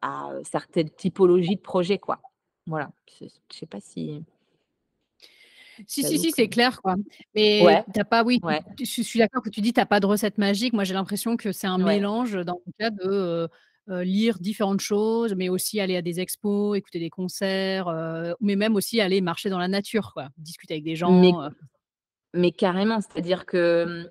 à 0.00 0.30
certaines 0.44 0.90
typologies 0.90 1.56
de 1.56 1.60
projets. 1.60 2.00
Voilà, 2.66 2.90
je 3.20 3.26
je 3.52 3.58
sais 3.58 3.66
pas 3.66 3.80
si 3.80 4.24
Si, 5.86 6.02
si, 6.02 6.18
si, 6.18 6.28
que 6.30 6.36
c'est 6.36 6.48
clair, 6.48 6.80
quoi. 6.82 6.96
Mais 7.34 7.62
ouais, 7.62 7.84
tu 7.92 8.00
as 8.00 8.04
pas 8.04 8.24
oui, 8.24 8.40
ouais, 8.42 8.60
je 8.78 8.84
suis 8.84 9.02
je 9.02 9.08
suis 9.08 9.18
d'accord 9.18 9.42
que 9.42 9.50
tu 9.50 9.60
dis: 9.60 9.72
«Tu 9.72 9.80
as 9.80 9.86
pas 9.86 10.00
de 10.00 10.06
recette 10.06 10.38
magique». 10.38 10.72
Moi, 10.72 10.84
j'ai 10.84 10.94
l'impression 10.94 11.36
que 11.36 11.52
c'est 11.52 11.66
un 11.66 11.78
ouais. 11.78 11.96
mélange, 11.96 12.32
dans 12.32 12.54
ton 12.54 12.72
cas, 12.78 12.90
de, 12.90 13.04
heu 13.04 13.48
heu, 13.90 14.02
lire 14.02 14.38
différentes 14.38 14.80
choses, 14.80 15.34
mais 15.34 15.48
aussi 15.48 15.80
aller 15.80 15.96
à 15.96 16.02
des 16.02 16.20
expos, 16.20 16.76
écouter 16.76 17.00
des 17.00 17.10
concerts, 17.10 17.88
mais 18.40 18.56
même 18.56 18.76
aussi 18.76 19.00
aller 19.00 19.20
marcher 19.20 19.50
dans 19.50 19.58
la 19.58 19.68
nature, 19.68 20.12
quoi. 20.14 20.28
Discuter 20.38 20.74
avec 20.74 20.84
des 20.84 20.96
gens, 20.96 21.20
mais 22.34 22.52
carrément, 22.52 23.00
c'est-à-dire 23.00 23.44
que, 23.44 24.10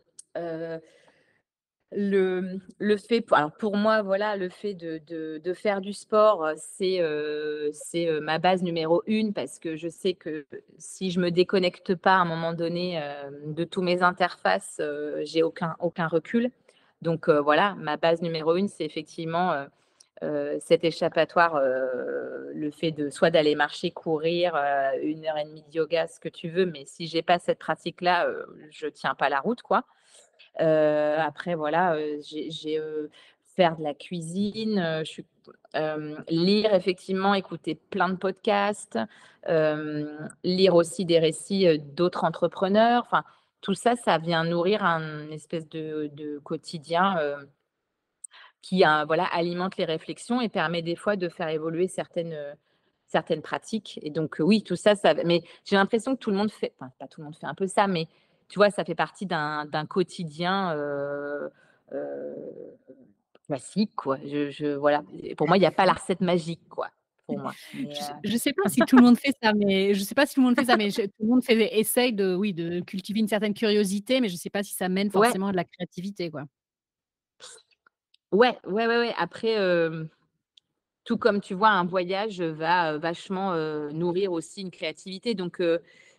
Le, 1.93 2.57
fait 2.97 3.25
alors 3.33 3.51
pour 3.51 3.75
moi, 3.75 4.01
voilà, 4.01 4.37
le 4.37 4.47
fait 4.47 4.73
de 4.73 5.01
de 5.07 5.41
de 5.43 5.53
faire 5.53 5.81
du 5.81 5.91
sport, 5.91 6.45
heu, 6.45 6.53
c'est, 6.55 7.01
c'est, 7.73 8.07
heu, 8.07 8.21
ma 8.21 8.39
base 8.39 8.63
numéro 8.63 9.03
une 9.07 9.33
parce 9.33 9.59
que 9.59 9.75
je 9.75 9.89
sais 9.89 10.13
que 10.13 10.45
si 10.77 11.11
je 11.11 11.19
me 11.19 11.31
déconnecte 11.31 11.95
pas 11.95 12.13
à 12.13 12.19
un 12.19 12.25
moment 12.25 12.53
donné, 12.53 13.01
de 13.45 13.63
tous 13.65 13.81
mes 13.81 14.03
interfaces, 14.03 14.79
j'ai 15.23 15.43
aucun 15.43 15.75
aucun 15.79 16.07
recul. 16.07 16.49
Donc, 17.01 17.27
voilà, 17.29 17.75
ma 17.79 17.97
base 17.97 18.21
numéro 18.21 18.55
une, 18.55 18.67
c'est 18.69 18.85
effectivement, 18.85 19.65
cet 20.61 20.83
échappatoire, 20.85 21.59
le 21.61 22.71
fait 22.71 22.91
de 22.91 23.09
soit 23.09 23.31
d'aller 23.31 23.55
marcher, 23.55 23.91
courir, 23.91 24.55
1 24.55 25.25
heure 25.25 25.37
et 25.37 25.45
demie 25.45 25.63
de 25.69 25.75
yoga, 25.77 26.07
ce 26.07 26.19
que 26.21 26.29
tu 26.29 26.47
veux, 26.49 26.65
mais 26.65 26.85
si 26.85 27.07
j'ai 27.07 27.21
pas 27.21 27.39
cette 27.39 27.59
pratique-là, 27.59 28.27
je 28.69 28.87
tiens 28.87 29.15
pas 29.15 29.27
la 29.29 29.39
route, 29.41 29.61
quoi. 29.61 29.83
Heu, 30.59 31.15
après 31.19 31.55
voilà, 31.55 31.95
heu, 31.97 32.19
j'ai 32.21 32.77
heu, 32.79 33.09
faire 33.55 33.77
de 33.77 33.83
la 33.83 33.93
cuisine, 33.93 35.03
je 35.05 35.21
lire 36.29 36.73
effectivement, 36.73 37.33
écouter 37.33 37.75
plein 37.75 38.09
de 38.09 38.15
podcasts, 38.15 38.99
lire 40.43 40.75
aussi 40.75 41.05
des 41.05 41.19
récits, 41.19 41.79
d'autres 41.79 42.23
entrepreneurs. 42.25 43.03
Enfin, 43.05 43.23
tout 43.61 43.73
ça, 43.73 43.95
ça 43.95 44.17
vient 44.17 44.43
nourrir 44.43 44.83
un 44.83 45.29
espèce 45.31 45.67
de 45.69 46.39
quotidien, 46.43 47.15
qui 48.61 48.83
voilà, 49.07 49.25
alimente 49.25 49.77
les 49.77 49.85
réflexions 49.85 50.39
et 50.41 50.49
permet 50.49 50.81
des 50.81 50.95
fois 50.95 51.15
de 51.15 51.29
faire 51.29 51.49
évoluer 51.49 51.87
certaines, 51.87 52.37
certaines 53.07 53.41
pratiques 53.41 53.99
et 54.03 54.09
donc 54.11 54.37
oui, 54.39 54.63
tout 54.63 54.75
ça, 54.75 54.95
ça 54.95 55.13
mais 55.25 55.41
j'ai 55.65 55.75
l'impression 55.75 56.15
que 56.15 56.19
tout 56.19 56.31
le 56.31 56.37
monde 56.37 56.51
fait 56.51 56.73
enfin, 56.79 56.91
pas 56.99 57.07
tout 57.07 57.21
le 57.21 57.25
monde 57.25 57.35
fait 57.35 57.47
un 57.47 57.55
peu 57.55 57.67
ça, 57.67 57.87
mais 57.87 58.07
tu 58.51 58.59
vois, 58.59 58.69
ça 58.69 58.83
fait 58.85 58.95
partie 58.95 59.25
d'un 59.25 59.85
quotidien, 59.89 60.75
classique, 63.47 63.91
quoi. 63.95 64.17
Je 64.25 64.49
je 64.51 64.75
voilà, 64.75 65.03
pour 65.37 65.47
moi, 65.47 65.57
il 65.57 65.63
y 65.63 65.65
a 65.65 65.71
pas 65.71 65.85
la 65.85 65.93
recette 65.93 66.21
magique, 66.21 66.67
quoi, 66.69 66.89
pour 67.25 67.37
moi, 67.39 67.55
mais 67.73 67.89
Je 67.91 68.03
heu, 68.03 68.15
je 68.23 68.37
sais 68.37 68.53
pas 68.53 68.63
si 68.69 68.83
tout 68.85 68.97
le 68.97 69.03
monde 69.03 69.17
fait 69.17 69.33
ça, 69.41 69.53
mais 69.53 69.93
je 69.93 70.03
sais 70.03 70.15
pas 70.15 70.25
si 70.25 70.35
tout 70.35 70.41
le 70.41 70.47
monde 70.47 70.55
fait 70.55 70.65
ça, 70.65 70.77
mais 70.77 70.89
je 70.89 71.01
tout 71.03 71.11
le 71.19 71.27
monde 71.27 71.43
fait 71.43 71.77
essaye 71.79 72.13
de 72.13 72.35
oui, 72.35 72.53
de 72.53 72.81
cultiver 72.81 73.19
une 73.19 73.27
certaine 73.27 73.53
curiosité, 73.53 74.21
mais 74.21 74.29
je 74.29 74.35
sais 74.35 74.49
pas 74.49 74.63
si 74.63 74.73
ça 74.73 74.89
mène 74.89 75.11
ouais, 75.13 75.27
forcément 75.27 75.47
à 75.47 75.51
de 75.51 75.57
la 75.57 75.65
créativité, 75.65 76.29
quoi. 76.31 76.43
ouais, 78.31 78.57
ouais, 78.65 78.87
ouais, 78.87 78.97
ouais, 78.97 79.13
après, 79.17 79.57
Tout 81.03 81.17
comme 81.17 81.41
tu 81.41 81.55
vois, 81.55 81.69
un 81.69 81.85
voyage, 81.85 82.41
va, 82.41 82.97
vachement, 82.97 83.55
nourrir 83.91 84.31
aussi 84.31 84.61
une 84.61 84.71
créativité. 84.71 85.33
Donc 85.33 85.61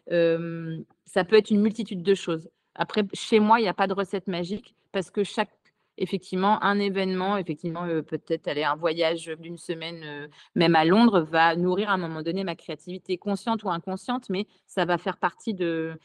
ça 0.08 1.24
peut 1.24 1.36
être 1.36 1.50
une 1.50 1.60
multitude 1.60 2.02
de 2.02 2.14
choses. 2.14 2.48
Après, 2.74 3.04
chez 3.12 3.40
moi, 3.40 3.60
il 3.60 3.64
y 3.64 3.68
a 3.68 3.74
pas 3.74 3.86
de 3.86 3.94
recette 3.94 4.26
magique 4.26 4.74
parce 4.92 5.10
que 5.10 5.24
chaque 5.24 5.50
effectivement, 5.98 6.62
un 6.64 6.78
événement, 6.78 7.36
effectivement, 7.36 7.86
peut-être 8.02 8.48
aller 8.48 8.64
un 8.64 8.76
voyage, 8.76 9.26
d'une 9.38 9.58
semaine, 9.58 10.28
même 10.54 10.74
à 10.74 10.84
Londres, 10.84 11.20
va 11.20 11.54
nourrir 11.56 11.90
à 11.90 11.92
un 11.94 11.98
moment 11.98 12.22
donné 12.22 12.44
ma 12.44 12.56
créativité 12.56 13.18
consciente 13.18 13.62
ou 13.62 13.70
inconsciente, 13.70 14.28
mais 14.30 14.46
ça 14.66 14.84
va 14.84 14.98
faire 14.98 15.18
partie 15.18 15.54
de 15.54 15.98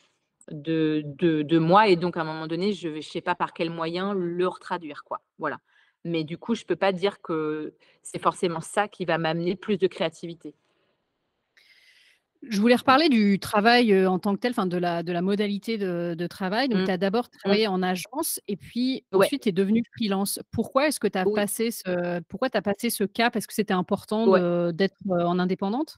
de 0.52 1.04
de 1.14 1.60
moi 1.60 1.90
et 1.90 1.98
donc 1.98 2.16
à 2.16 2.22
un 2.22 2.24
moment 2.24 2.48
donné, 2.48 2.74
je 2.74 3.02
je 3.02 3.10
sais 3.10 3.22
pas 3.22 3.36
par 3.36 3.54
quel 3.54 3.70
moyen 3.70 4.14
le 4.14 4.48
retraduire, 4.48 5.04
quoi. 5.04 5.22
Voilà. 5.40 5.60
Mais 6.06 6.24
du 6.24 6.38
coup, 6.38 6.56
je 6.56 6.64
peux 6.64 6.76
pas 6.76 6.94
dire 6.94 7.22
que 7.22 7.74
c'est 8.02 8.22
forcément 8.22 8.62
ça 8.62 8.88
qui 8.88 9.04
va 9.06 9.18
m'amener 9.18 9.56
plus 9.56 9.78
de 9.78 9.88
créativité. 9.88 10.56
Je 12.50 12.60
voulais 12.62 12.76
reparler 12.76 13.10
du 13.10 13.40
travail, 13.40 14.06
en 14.08 14.20
tant 14.20 14.34
que 14.36 14.40
tel, 14.40 14.52
enfin 14.52 14.68
de 14.68 14.78
la 14.78 15.04
de 15.04 15.12
la 15.12 15.22
modalité 15.22 15.78
de 15.78 16.16
de 16.18 16.28
travail. 16.28 16.70
Donc 16.70 16.84
Mmh. 16.84 16.86
tu 16.86 16.92
as 16.92 16.98
d'abord 16.98 17.30
Mmh. 17.46 17.58
travaillé 17.58 17.68
en 17.68 17.82
agence 17.84 18.40
et 18.48 18.56
puis 18.58 19.06
Ouais, 19.12 19.32
ensuite 19.32 19.44
tu 19.44 19.50
es 19.50 19.52
devenue 19.52 19.84
freelance. 19.96 20.40
Pourquoi 20.52 20.88
est-ce 20.88 21.00
que 21.00 21.08
tu 21.08 21.18
as 21.18 21.26
oui, 21.26 21.46
passé 21.46 21.72
ce 21.72 22.20
pourquoi 22.30 22.50
as 22.54 22.62
passé 22.62 22.90
ce 22.90 23.04
cap? 23.04 23.36
Est-ce 23.36 23.48
que 23.48 23.54
c'était 23.54 23.74
important 23.74 24.28
ouais. 24.28 24.44
d'être, 24.72 24.96
en 25.10 25.40
indépendante? 25.40 25.98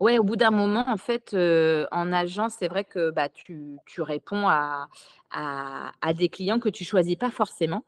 Ouais, 0.00 0.18
au 0.18 0.22
bout 0.24 0.36
d'un 0.36 0.50
moment, 0.52 0.84
en 0.88 0.96
fait, 0.96 1.34
en 1.34 2.12
agence, 2.12 2.54
c'est 2.58 2.68
vrai 2.68 2.84
que, 2.84 3.10
bah, 3.10 3.28
tu 3.28 3.76
tu 3.86 4.00
réponds 4.02 4.48
à 4.48 4.88
à 5.30 5.92
à 6.00 6.14
des 6.14 6.28
clients 6.28 6.60
que 6.60 6.68
tu 6.68 6.84
choisis 6.84 7.16
pas 7.16 7.30
forcément. 7.30 7.84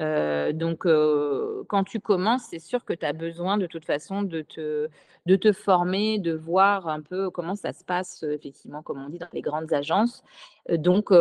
Heu, 0.00 0.52
donc 0.54 0.86
heu, 0.86 1.64
quand 1.68 1.84
tu 1.84 2.00
commences, 2.00 2.42
c'est 2.50 2.58
sûr 2.58 2.84
que 2.84 2.92
tu 2.94 3.04
as 3.06 3.12
besoin 3.12 3.58
de 3.58 3.66
toute 3.66 3.84
façon 3.84 4.22
de 4.22 4.42
te 4.42 4.88
de 5.26 5.36
te 5.36 5.52
former, 5.52 6.18
de 6.18 6.32
voir 6.32 6.88
un 6.88 7.02
peu 7.02 7.30
comment 7.30 7.54
ça 7.54 7.72
se 7.74 7.84
passe, 7.84 8.22
heu, 8.24 8.32
effectivement, 8.32 8.82
comme 8.82 9.02
on 9.04 9.10
dit, 9.10 9.18
dans 9.18 9.28
les 9.34 9.42
grandes 9.42 9.72
agences. 9.72 10.22
Donc 10.70 11.12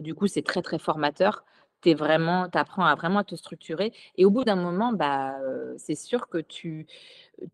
du 0.00 0.14
coup, 0.14 0.26
c'est 0.26 0.42
très, 0.42 0.62
très 0.62 0.78
formateur. 0.78 1.44
Tu 1.82 1.92
apprends 1.98 2.84
à 2.84 2.94
vraiment 2.94 3.24
te 3.24 3.34
structurer 3.36 3.92
et 4.18 4.26
au 4.26 4.30
bout 4.30 4.44
d'un 4.44 4.56
moment, 4.56 4.92
bah, 4.92 5.36
c'est 5.78 5.94
sûr 5.94 6.28
que 6.28 6.38
tu 6.38 6.86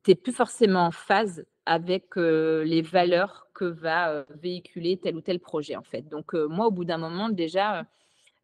tu 0.04 0.10
es 0.12 0.14
plus 0.16 0.32
forcément 0.32 0.86
en 0.86 0.90
phase 0.90 1.44
avec, 1.66 2.16
les 2.16 2.82
valeurs 2.82 3.48
que 3.54 3.64
va, 3.64 4.24
véhiculer 4.30 4.96
tel 4.98 5.16
ou 5.16 5.20
tel 5.20 5.38
projet, 5.40 5.76
en 5.76 5.82
fait. 5.82 6.02
Donc 6.08 6.34
moi, 6.34 6.66
au 6.66 6.70
bout 6.72 6.84
d'un 6.84 6.98
moment, 6.98 7.28
déjà, 7.28 7.84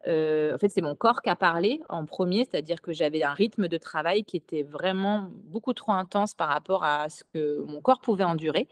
en 0.05 0.57
fait, 0.57 0.69
c'est 0.69 0.81
mon 0.81 0.95
corps 0.95 1.21
qui 1.21 1.29
a 1.29 1.35
parlé 1.35 1.81
en 1.89 2.05
premier, 2.05 2.45
c'est-à-dire 2.45 2.81
que 2.81 2.91
j'avais 2.93 3.23
un 3.23 3.33
rythme 3.33 3.67
de 3.67 3.77
travail 3.77 4.23
qui 4.23 4.37
était 4.37 4.63
vraiment 4.63 5.29
beaucoup 5.45 5.73
trop 5.73 5.93
intense 5.93 6.33
par 6.33 6.49
rapport 6.49 6.83
à 6.83 7.09
ce 7.09 7.23
que 7.33 7.61
mon 7.61 7.81
corps 7.81 8.01
pouvait 8.01 8.23
endurer 8.25 8.67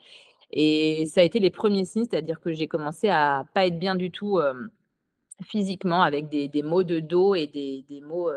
et 0.51 1.05
ça 1.05 1.21
a 1.21 1.23
été 1.23 1.39
les 1.39 1.49
premiers 1.49 1.85
signes, 1.85 2.05
c'est-à-dire 2.09 2.39
que 2.41 2.51
j'ai 2.51 2.67
commencé 2.67 3.09
à 3.09 3.45
pas 3.53 3.65
être 3.67 3.79
bien 3.79 3.95
du 3.95 4.11
tout, 4.11 4.39
physiquement 5.43 6.03
avec 6.03 6.29
des 6.29 6.47
des 6.47 6.63
maux 6.63 6.83
de 6.83 6.99
dos 6.99 7.35
et 7.35 7.47
des 7.47 7.85
des 7.89 8.01
maux, 8.01 8.29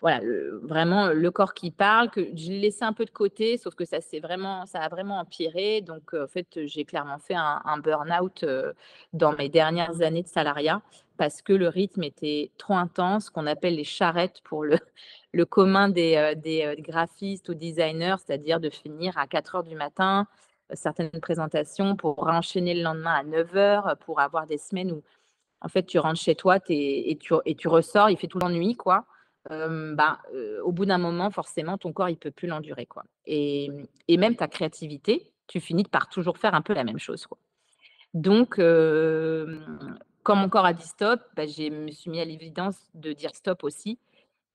voilà, 0.00 0.20
vraiment 0.62 1.08
le 1.08 1.30
corps 1.30 1.54
qui 1.54 1.70
parle, 1.70 2.10
que 2.10 2.20
je 2.36 2.50
l'ai 2.50 2.60
laissé 2.60 2.84
un 2.84 2.92
peu 2.92 3.04
de 3.04 3.10
côté, 3.10 3.56
sauf 3.56 3.74
que 3.74 3.84
ça 3.84 4.00
s'est 4.00 4.20
vraiment 4.20 4.66
ça 4.66 4.80
a 4.80 4.88
vraiment 4.88 5.18
empiré. 5.20 5.80
Donc 5.80 6.14
en 6.14 6.26
fait, 6.26 6.66
j'ai 6.66 6.84
clairement 6.84 7.18
fait 7.18 7.36
un 7.36 7.78
burn-out, 7.78 8.44
dans 9.12 9.32
mes 9.34 9.48
dernières 9.48 10.02
années 10.02 10.22
de 10.22 10.28
salariat 10.28 10.82
parce 11.18 11.42
que 11.42 11.52
le 11.52 11.68
rythme 11.68 12.04
était 12.04 12.52
trop 12.58 12.74
intense, 12.76 13.30
qu'on 13.30 13.46
appelle 13.46 13.76
les 13.76 13.84
charrettes 13.84 14.40
pour 14.44 14.64
le 14.64 14.78
le 15.34 15.44
commun 15.44 15.90
des, 15.90 16.16
heu, 16.16 16.36
des, 16.36 16.64
heu, 16.64 16.76
graphistes 16.80 17.48
ou 17.50 17.54
designers, 17.54 18.16
c'est-à-dire 18.24 18.60
de 18.60 18.70
finir 18.70 19.18
à 19.18 19.26
quatre 19.26 19.56
heures 19.56 19.64
du 19.64 19.76
matin, 19.76 20.26
heu, 20.72 20.76
certaines 20.76 21.10
présentations 21.20 21.96
pour 21.96 22.26
enchaîner 22.28 22.74
le 22.74 22.82
lendemain 22.82 23.14
à 23.14 23.22
neuf 23.24 23.54
heures, 23.56 23.96
pour 24.06 24.20
avoir 24.20 24.46
des 24.46 24.58
semaines 24.58 24.92
où 24.92 25.02
en 25.60 25.68
fait, 25.68 25.84
tu 25.84 25.98
rentres 25.98 26.20
chez 26.20 26.36
toi 26.36 26.58
et 26.68 27.18
tu 27.20 27.34
et 27.44 27.54
tu 27.56 27.68
ressors, 27.68 28.10
il 28.10 28.16
fait 28.18 28.28
tout 28.28 28.38
le 28.38 28.42
temps 28.42 28.50
nuit, 28.50 28.76
quoi. 28.76 29.06
Heu, 29.50 29.96
au 30.64 30.72
bout 30.72 30.86
d'un 30.86 30.98
moment, 30.98 31.30
forcément, 31.30 31.78
ton 31.78 31.92
corps, 31.92 32.08
il 32.10 32.16
peut 32.18 32.30
plus 32.30 32.48
l'endurer, 32.48 32.86
quoi 32.86 33.04
et 33.26 33.68
mmh 33.70 33.86
et 34.10 34.16
même 34.16 34.36
ta 34.36 34.48
créativité, 34.48 35.32
tu 35.48 35.60
finis 35.60 35.84
par 35.84 36.08
toujours 36.08 36.38
faire 36.38 36.54
un 36.54 36.62
peu 36.62 36.72
la 36.74 36.84
même 36.84 36.98
chose, 36.98 37.26
quoi. 37.26 37.38
Donc 38.14 38.58
quand 40.22 40.36
mon 40.36 40.48
corps 40.48 40.66
a 40.66 40.72
dit 40.74 40.86
stop, 40.86 41.20
bah, 41.36 41.46
j'ai 41.46 41.70
me 41.70 41.90
suis 41.90 42.10
mis 42.10 42.20
à 42.20 42.24
l'évidence 42.24 42.76
de 42.94 43.12
dire 43.12 43.34
stop 43.34 43.64
aussi 43.64 43.98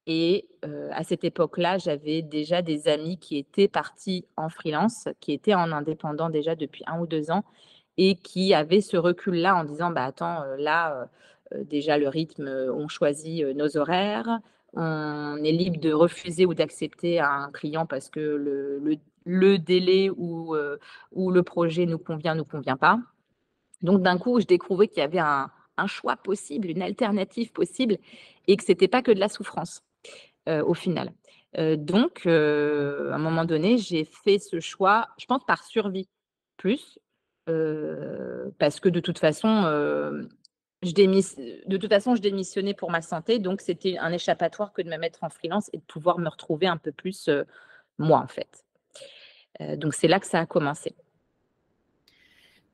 et 0.07 0.47
heu, 0.65 0.89
à 0.93 1.03
cette 1.03 1.23
époque-là, 1.25 1.77
j'avais 1.79 2.21
déjà 2.23 2.61
des 2.63 2.87
amis 2.89 3.19
qui 3.19 3.37
étaient 3.37 3.67
partis 3.69 4.25
en 4.37 4.49
freelance, 4.49 5.07
qui 5.21 5.33
étaient 5.33 5.55
en 5.55 5.71
indépendant 5.73 6.29
déjà 6.29 6.55
depuis 6.55 6.83
un 6.87 6.99
ou 7.01 7.07
2 7.07 7.31
ans 7.31 7.43
et 7.97 8.15
qui 8.17 8.53
avaient 8.55 8.81
ce 8.81 8.97
recul-là 8.97 9.55
en 9.57 9.63
disant: 9.65 9.91
«Bah, 9.91 10.05
attends, 10.05 10.43
heu, 10.45 10.57
là, 10.57 11.09
heu, 11.55 11.65
déjà 11.65 11.97
le 11.99 12.09
rythme, 12.09 12.47
on 12.75 12.87
choisit, 12.89 13.45
nos 13.55 13.77
horaires, 13.77 14.39
on 14.73 15.37
est 15.43 15.51
libre 15.53 15.79
de 15.81 15.93
refuser 15.93 16.45
ou 16.47 16.53
d'accepter 16.55 17.19
un 17.21 17.51
client 17.53 17.85
parce 17.87 18.09
que 18.09 18.19
le 19.25 19.57
délai 19.59 20.09
ou 20.11 20.55
le 21.31 21.43
projet 21.43 21.85
nous 21.87 21.99
convient, 21.99 22.35
nous 22.35 22.45
convient 22.45 22.77
pas». 22.77 22.99
Donc 23.83 24.01
d'un 24.01 24.17
coup, 24.17 24.39
je 24.41 24.45
découvrais 24.47 24.87
qu'il 24.87 24.99
y 24.99 25.01
avait 25.03 25.19
un 25.19 25.87
choix 25.87 26.15
possible, 26.17 26.69
une 26.69 26.81
alternative 26.81 27.51
possible 27.51 27.97
et 28.47 28.57
que 28.57 28.63
c'était 28.63 28.87
pas 28.87 29.01
que 29.03 29.11
de 29.11 29.19
la 29.19 29.29
souffrance 29.29 29.83
heu, 30.49 30.63
au 30.65 30.73
final. 30.73 31.11
Heu, 31.57 31.77
donc 31.77 32.25
heu, 32.27 33.09
à 33.11 33.15
un 33.15 33.19
moment 33.19 33.45
donné, 33.45 33.77
j'ai 33.77 34.05
fait 34.05 34.39
ce 34.39 34.59
choix, 34.59 35.09
je 35.19 35.25
pense 35.25 35.43
par 35.45 35.63
survie 35.65 36.09
plus, 36.57 36.99
parce 38.59 38.79
que 38.79 38.89
de 38.89 38.99
toute 38.99 39.19
façon, 39.19 39.63
je 40.83 40.91
de 41.67 41.77
toute 41.77 41.89
façon, 41.89 42.15
je 42.15 42.21
démissionnais 42.21 42.73
pour 42.73 42.91
ma 42.91 43.01
santé, 43.01 43.39
donc 43.39 43.61
c'était 43.61 43.97
un 43.97 44.11
échappatoire 44.11 44.73
que 44.73 44.81
de 44.81 44.89
me 44.89 44.97
mettre 44.97 45.23
en 45.23 45.29
freelance 45.29 45.69
et 45.73 45.77
de 45.77 45.83
pouvoir 45.83 46.19
me 46.19 46.29
retrouver 46.29 46.67
un 46.67 46.77
peu 46.77 46.91
plus, 46.91 47.29
moi, 47.97 48.19
en 48.19 48.27
fait. 48.27 48.65
Donc 49.77 49.93
c'est 49.93 50.07
là 50.07 50.19
que 50.19 50.27
ça 50.27 50.39
a 50.41 50.45
commencé. 50.45 50.95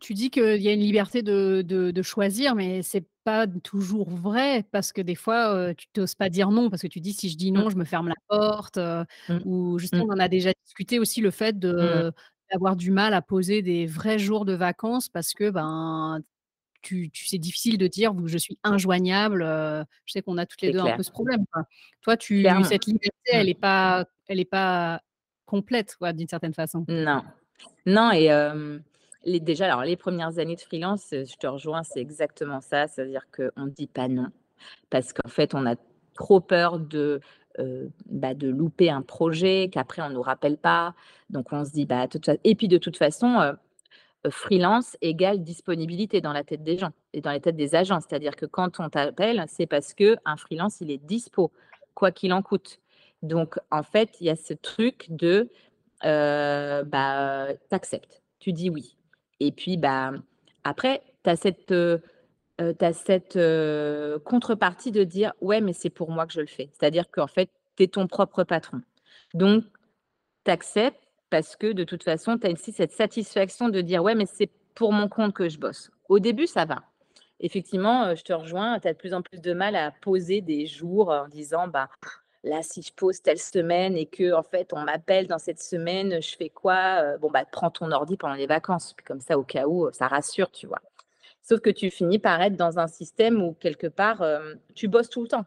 Tu 0.02 0.14
dis 0.14 0.30
qu'il 0.30 0.62
y 0.62 0.70
a 0.70 0.74
une 0.74 0.80
liberté 0.80 1.22
de 1.24 1.62
de 1.62 1.92
de 1.92 2.02
choisir, 2.02 2.56
mais 2.56 2.84
c'est 2.84 3.06
pas 3.26 3.48
toujours 3.48 4.10
vrai 4.10 4.64
parce 4.72 4.94
que 4.94 5.02
des 5.02 5.16
fois, 5.16 5.54
heu, 5.72 5.76
tu 5.76 5.88
tu 5.94 6.00
oses 6.00 6.16
pas 6.16 6.30
dire 6.30 6.52
non 6.52 6.70
parce 6.70 6.82
que 6.82 6.88
tu 6.88 7.02
dis: 7.02 7.12
«Si 7.12 7.30
je 7.30 7.36
dis 7.36 7.52
Mmh, 7.56 7.64
non, 7.64 7.70
je 7.70 7.76
me 7.76 7.84
ferme 7.84 8.08
la 8.08 8.16
porte», 8.30 8.78
heu, 8.78 9.04
mmh, 9.28 9.44
ou 9.44 9.78
mmh, 9.92 10.00
justement 10.00 10.06
on 10.10 10.14
en 10.14 10.20
a 10.20 10.30
déjà 10.30 10.52
discuté 10.66 11.00
aussi 11.00 11.20
le 11.20 11.32
fait 11.32 11.60
mmh, 11.80 12.04
d'avoir 12.50 12.78
du 12.78 12.92
mal 12.92 13.14
à 13.14 13.22
poser 13.22 13.62
des 13.62 13.86
vrais 13.88 14.20
jours 14.20 14.46
de 14.46 14.54
vacances 14.54 15.10
parce 15.10 15.34
que, 15.34 15.50
ben, 15.50 16.22
tu 16.82 17.12
tu 17.12 17.28
c'est 17.28 17.40
difficile 17.40 17.78
de 17.80 17.88
dire: 17.88 18.14
«Je 18.28 18.38
suis 18.40 18.60
injoignable», 18.64 19.44
heu, 19.44 19.86
je 20.06 20.14
sais 20.14 20.22
qu'on 20.24 20.38
a 20.38 20.46
toutes 20.48 20.62
les 20.64 20.70
c'est 20.70 20.72
2 20.72 20.80
un 20.80 20.92
peu 20.92 21.04
ce 21.04 21.12
problème, 21.12 21.46
quoi. 21.54 21.64
Toi, 22.02 22.18
tu 22.18 22.64
clairement. 22.64 22.66
cette 22.66 22.86
liberté, 22.88 23.32
Mmh. 23.34 23.42
elle 23.42 23.50
est 23.50 23.56
pas 23.60 24.06
elle 24.28 24.40
est 24.42 24.46
pas 24.46 25.02
complète, 25.46 25.96
quoi, 25.98 26.14
d'une 26.14 26.28
certaine 26.30 26.54
façon? 26.56 26.88
Non. 26.88 27.24
Non 27.86 28.12
et 28.12 28.30
les 29.26 29.40
déjà, 29.40 29.66
alors 29.66 29.84
les 29.84 29.98
premières 29.98 30.40
années 30.40 30.56
de 30.56 30.62
freelance, 30.62 31.08
je 31.12 31.36
te 31.38 31.48
rejoins, 31.48 31.84
c'est 31.84 32.00
exactement 32.00 32.62
ça. 32.62 32.88
C'est-à-dire 32.88 33.26
qu'on 33.36 33.66
ne 33.66 33.70
dit 33.72 33.88
pas 33.88 34.08
non 34.08 34.28
parce 34.90 35.14
qu'en 35.14 35.30
fait, 35.30 35.56
on 35.56 35.66
a 35.66 35.76
trop 36.16 36.42
peur 36.42 36.80
de, 36.80 37.22
bah, 38.08 38.34
de 38.34 38.50
louper 38.50 38.90
un 38.90 39.02
projet, 39.02 39.70
qu'après 39.72 40.02
on 40.02 40.10
nous 40.10 40.22
rappelle 40.22 40.58
pas. 40.58 40.96
Donc 41.30 41.54
on 41.54 41.66
se 41.66 41.72
dit: 41.72 41.86
«Bah, 41.86 42.08
toute 42.08 42.26
fa» 42.26 42.34
et 42.44 42.56
puis 42.56 42.68
de 42.68 42.78
toute 42.78 42.98
façon, 42.98 43.54
freelance 44.30 44.98
égale 45.02 45.42
disponibilité 45.44 46.20
dans 46.22 46.34
la 46.34 46.44
tête 46.44 46.64
des 46.64 46.78
gens 46.78 46.92
et 47.14 47.22
dans 47.22 47.32
la 47.32 47.40
tête 47.40 47.56
des 47.56 47.76
agents. 47.76 48.00
C'est-à-dire 48.02 48.36
que 48.36 48.46
quand 48.46 48.80
on 48.80 48.90
t'appelle, 48.90 49.44
c'est 49.48 49.66
parce 49.66 49.94
qu'un 49.94 50.38
freelance, 50.38 50.82
il 50.82 50.92
est 50.92 50.98
dispo, 51.04 51.52
quoi 51.94 52.12
qu'il 52.12 52.34
en 52.34 52.42
coûte. 52.42 52.80
Donc 53.24 53.58
en 53.72 53.84
fait, 53.84 54.10
il 54.20 54.28
y 54.28 54.30
a 54.30 54.36
ce 54.36 54.54
truc 54.54 55.08
de 55.10 55.50
Heu, 56.06 56.84
bah, 56.86 57.50
tu 57.72 58.00
tu 58.40 58.54
dis 58.54 58.72
oui 58.72 58.98
et 59.40 59.52
puis, 59.52 59.78
bah, 59.78 60.12
après 60.64 61.02
tu 61.24 61.30
as 61.30 61.36
cette, 61.36 61.72
heu, 61.72 62.02
tu 62.60 62.86
cette, 62.94 63.36
heu, 63.38 64.20
contrepartie 64.26 64.92
de 64.92 65.04
dire: 65.04 65.34
«Ouais, 65.42 65.62
mais 65.62 65.74
c'est 65.74 65.90
pour 65.90 66.12
moi 66.12 66.26
que 66.28 66.34
je 66.34 66.42
le 66.42 66.48
fais». 66.48 66.70
C'est-à-dire 66.74 67.10
qu'en 67.12 67.28
fait, 67.28 67.50
tu 67.78 67.84
es 67.84 67.88
ton 67.88 68.08
propre 68.08 68.44
patron. 68.44 68.82
Donc 69.34 69.64
tu 70.46 70.52
acceptes 70.52 71.00
parce 71.30 71.56
que 71.56 71.74
de 71.74 71.84
toute 71.84 72.04
façon, 72.04 72.38
tu 72.38 72.48
as 72.48 72.52
aussi 72.52 72.72
cette 72.74 72.92
satisfaction 72.94 73.70
de 73.70 73.82
dire: 73.82 74.04
«Ouais, 74.04 74.16
mais 74.16 74.26
c'est 74.28 74.52
pour 74.76 74.94
mon 74.94 75.08
compte 75.10 75.34
que 75.34 75.50
je 75.50 75.60
bosse». 75.60 75.92
Au 76.10 76.20
début, 76.20 76.48
ça 76.48 76.66
va. 76.66 76.84
Effectivement, 77.42 78.16
je 78.16 78.24
te 78.24 78.34
rejoins, 78.34 78.80
tu 78.80 78.88
as 78.88 78.94
de 78.94 78.98
plus 79.00 79.14
en 79.14 79.22
plus 79.22 79.42
de 79.42 79.54
mal 79.54 79.76
à 79.76 79.92
poser 80.02 80.42
des 80.42 80.66
jours 80.68 81.10
en 81.10 81.28
disant: 81.30 81.68
«Bah, 81.68 81.90
Là, 82.44 82.62
si 82.64 82.82
je 82.82 82.94
pose 82.94 83.22
telle 83.22 83.40
semaine 83.40 83.98
et 83.98 84.06
que 84.06 84.34
en 84.34 84.44
fait, 84.44 84.72
on 84.74 84.80
m'appelle 84.80 85.28
dans 85.28 85.40
cette 85.40 85.62
semaine, 85.62 86.22
je 86.22 86.36
fais 86.38 86.50
quoi? 86.50 87.18
Bon, 87.18 87.30
bah, 87.30 87.44
prends 87.52 87.70
ton 87.70 87.92
ordi 87.92 88.16
pendant 88.16 88.36
les 88.36 88.48
vacances, 88.48 88.96
comme 89.06 89.20
ça, 89.20 89.38
au 89.38 89.44
cas 89.44 89.68
où, 89.68 89.90
ça 89.92 90.08
rassure, 90.08 90.50
tu 90.52 90.66
vois? 90.66 90.82
Sauf 91.44 91.60
que 91.60 91.70
tu 91.70 91.92
finis 91.92 92.20
par 92.20 92.42
être 92.42 92.56
dans 92.56 92.80
un 92.80 92.88
système 92.88 93.42
où 93.42 93.54
quelque 93.54 93.88
part, 93.88 94.24
tu 94.74 94.88
bosses 94.88 95.10
tout 95.10 95.22
le 95.22 95.28
temps. 95.28 95.46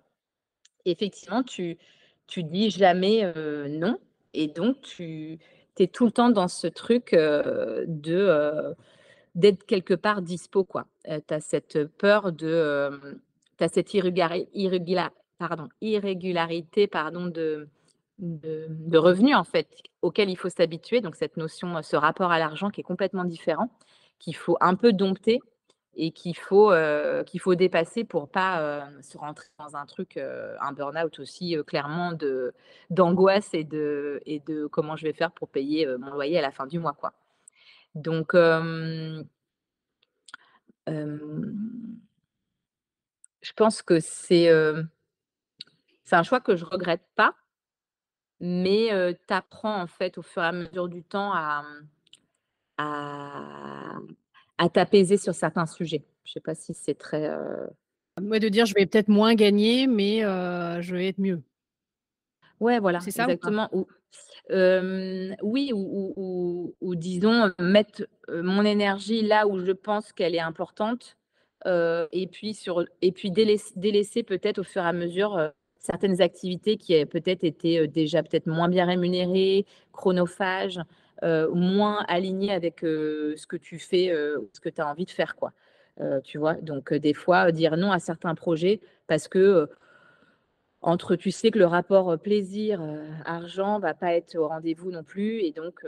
Effectivement, 0.85 1.43
tu 1.43 1.79
tu 2.27 2.43
dis 2.45 2.71
jamais, 2.71 3.33
non 3.69 3.99
et 4.35 4.49
donc 4.49 4.81
tu 4.81 5.39
es 5.79 5.87
tout 5.87 6.05
le 6.07 6.13
temps 6.13 6.31
dans 6.31 6.49
ce 6.49 6.67
truc, 6.67 7.13
de, 7.13 8.75
d'être 9.35 9.65
quelque 9.65 9.95
part 9.95 10.23
dispo, 10.23 10.65
quoi. 10.65 10.87
Tu 11.05 11.35
as 11.35 11.41
cette 11.41 11.85
peur 11.87 12.33
de, 12.33 13.19
tu 13.59 13.65
as 13.65 13.69
cette 13.69 13.95
irrégari 13.95 14.49
irrégula 14.55 15.13
pardon, 15.49 15.69
irrégularité, 15.81 16.87
pardon, 16.87 17.27
de 17.27 17.69
de 18.19 18.99
revenus, 18.99 19.35
en 19.35 19.43
fait, 19.45 19.69
auquel 20.03 20.31
il 20.31 20.37
faut 20.37 20.49
s'habituer. 20.49 21.01
Donc 21.01 21.17
cette 21.17 21.37
notion, 21.37 21.83
ce 21.83 21.97
rapport 21.97 22.31
à 22.31 22.39
l'argent 22.39 22.71
qui 22.71 22.81
est 22.81 22.85
complètement 22.85 23.25
différent, 23.25 23.69
qu'il 24.21 24.37
faut 24.37 24.57
un 24.61 24.77
peu 24.77 24.93
dompter 24.93 25.41
et 25.97 26.13
qu'il 26.13 26.37
faut, 26.37 26.71
heu, 26.73 27.25
qu'il 27.27 27.41
faut 27.41 27.55
dépasser 27.57 28.05
pour 28.05 28.29
pas, 28.29 28.63
heu, 28.63 29.03
se 29.03 29.19
rentrer 29.19 29.49
dans 29.59 29.75
un 29.77 29.87
truc, 29.87 30.19
un 30.19 30.73
burn-out 30.73 31.19
aussi, 31.19 31.57
clairement 31.67 32.13
de 32.13 32.53
d'angoisse 32.91 33.51
et 33.55 33.65
de 33.65 34.21
et 34.27 34.41
de 34.41 34.67
comment 34.67 34.97
je 34.97 35.05
vais 35.07 35.13
faire 35.15 35.33
pour 35.33 35.49
payer, 35.49 35.87
mon 35.99 36.11
loyer 36.13 36.39
à 36.39 36.43
la 36.43 36.53
fin 36.53 36.67
du 36.67 36.79
mois, 36.79 36.93
quoi. 36.95 37.13
Donc 37.95 38.35
je 43.43 43.53
pense 43.57 43.83
que 43.83 44.01
c'est, 44.01 44.49
c'est 46.05 46.17
un 46.17 46.23
choix 46.23 46.41
que 46.41 46.57
je 46.57 46.65
regrette 46.65 47.05
pas, 47.15 47.35
mais 48.41 48.93
heu, 48.93 49.15
tu 49.29 49.35
apprends 49.35 49.81
en 49.81 49.87
fait 49.87 50.19
au 50.19 50.23
fur 50.23 50.43
et 50.43 50.47
à 50.47 50.53
mesure 50.53 50.89
du 50.89 51.03
temps 51.03 51.33
à, 51.33 51.63
mmh, 51.63 51.89
à, 52.79 53.99
à 54.59 54.69
t'apaiser 54.69 55.17
sur 55.17 55.35
certains 55.35 55.67
sujets. 55.67 56.05
Je 56.25 56.31
ne 56.31 56.33
sais 56.35 56.41
pas 56.41 56.55
si 56.55 56.75
c'est 56.75 56.95
très. 56.95 57.29
Euh... 57.29 57.67
Moi, 58.21 58.39
de 58.39 58.49
dire 58.49 58.67
je 58.67 58.75
vais 58.75 58.87
peut-être 58.87 59.09
moins 59.09 59.35
gagner, 59.35 59.87
mais 59.87 60.21
je 60.21 60.95
vais 60.95 61.09
être 61.09 61.19
mieux. 61.19 61.43
Ouais, 62.61 62.79
voilà, 62.79 63.01
c'est 63.01 63.11
ça 63.11 63.25
exactement. 63.25 63.69
Ou, 63.73 63.87
oui, 65.43 65.73
ou, 65.75 66.95
disons, 66.95 67.53
mettre 67.59 68.07
mon 68.29 68.65
énergie 68.65 69.23
là 69.23 69.47
où 69.49 69.59
je 69.59 69.73
pense 69.73 70.13
qu'elle 70.13 70.35
est 70.35 70.41
importante, 70.41 71.17
et 71.67 72.29
puis, 72.31 72.55
sur, 72.55 72.85
et 73.01 73.13
puis 73.13 73.31
délaisser, 73.31 73.73
délaisser 73.77 74.23
peut-être 74.23 74.59
au 74.59 74.65
fur 74.65 74.83
et 74.83 74.89
à 74.89 74.93
mesure 74.93 75.53
certaines 75.83 76.23
activités 76.23 76.77
qui 76.77 77.05
peut-être 77.07 77.45
été 77.45 77.87
déjà 77.89 78.23
peut-être 78.23 78.47
moins 78.47 78.69
bien 78.69 78.87
rémunérées, 78.87 79.67
chronophages, 79.93 80.81
moins 81.23 82.05
alignées 82.09 82.53
avec 82.53 82.81
ce 82.81 83.47
que 83.47 83.57
tu 83.57 83.79
fais, 83.79 84.13
ce 84.53 84.61
que 84.61 84.69
tu 84.69 84.81
as 84.81 84.89
envie 84.89 85.05
de 85.05 85.11
faire, 85.11 85.37
quoi. 85.37 85.53
tu 86.25 86.39
vois, 86.39 86.55
donc 86.55 86.95
des 86.95 87.15
fois, 87.15 87.53
dire 87.53 87.77
non 87.77 87.93
à 87.93 87.99
certains 87.99 88.35
projets 88.35 88.81
parce 89.07 89.29
que 89.29 89.69
entre, 90.81 91.15
tu 91.15 91.31
sais 91.31 91.51
que 91.53 91.59
le 91.59 91.67
rapport 91.67 92.19
plaisir-argent 92.19 93.79
va 93.79 93.95
pas 93.95 94.15
être 94.15 94.37
au 94.37 94.49
rendez-vous 94.49 94.91
non 94.91 95.05
plus, 95.05 95.41
et 95.41 95.53
donc 95.53 95.85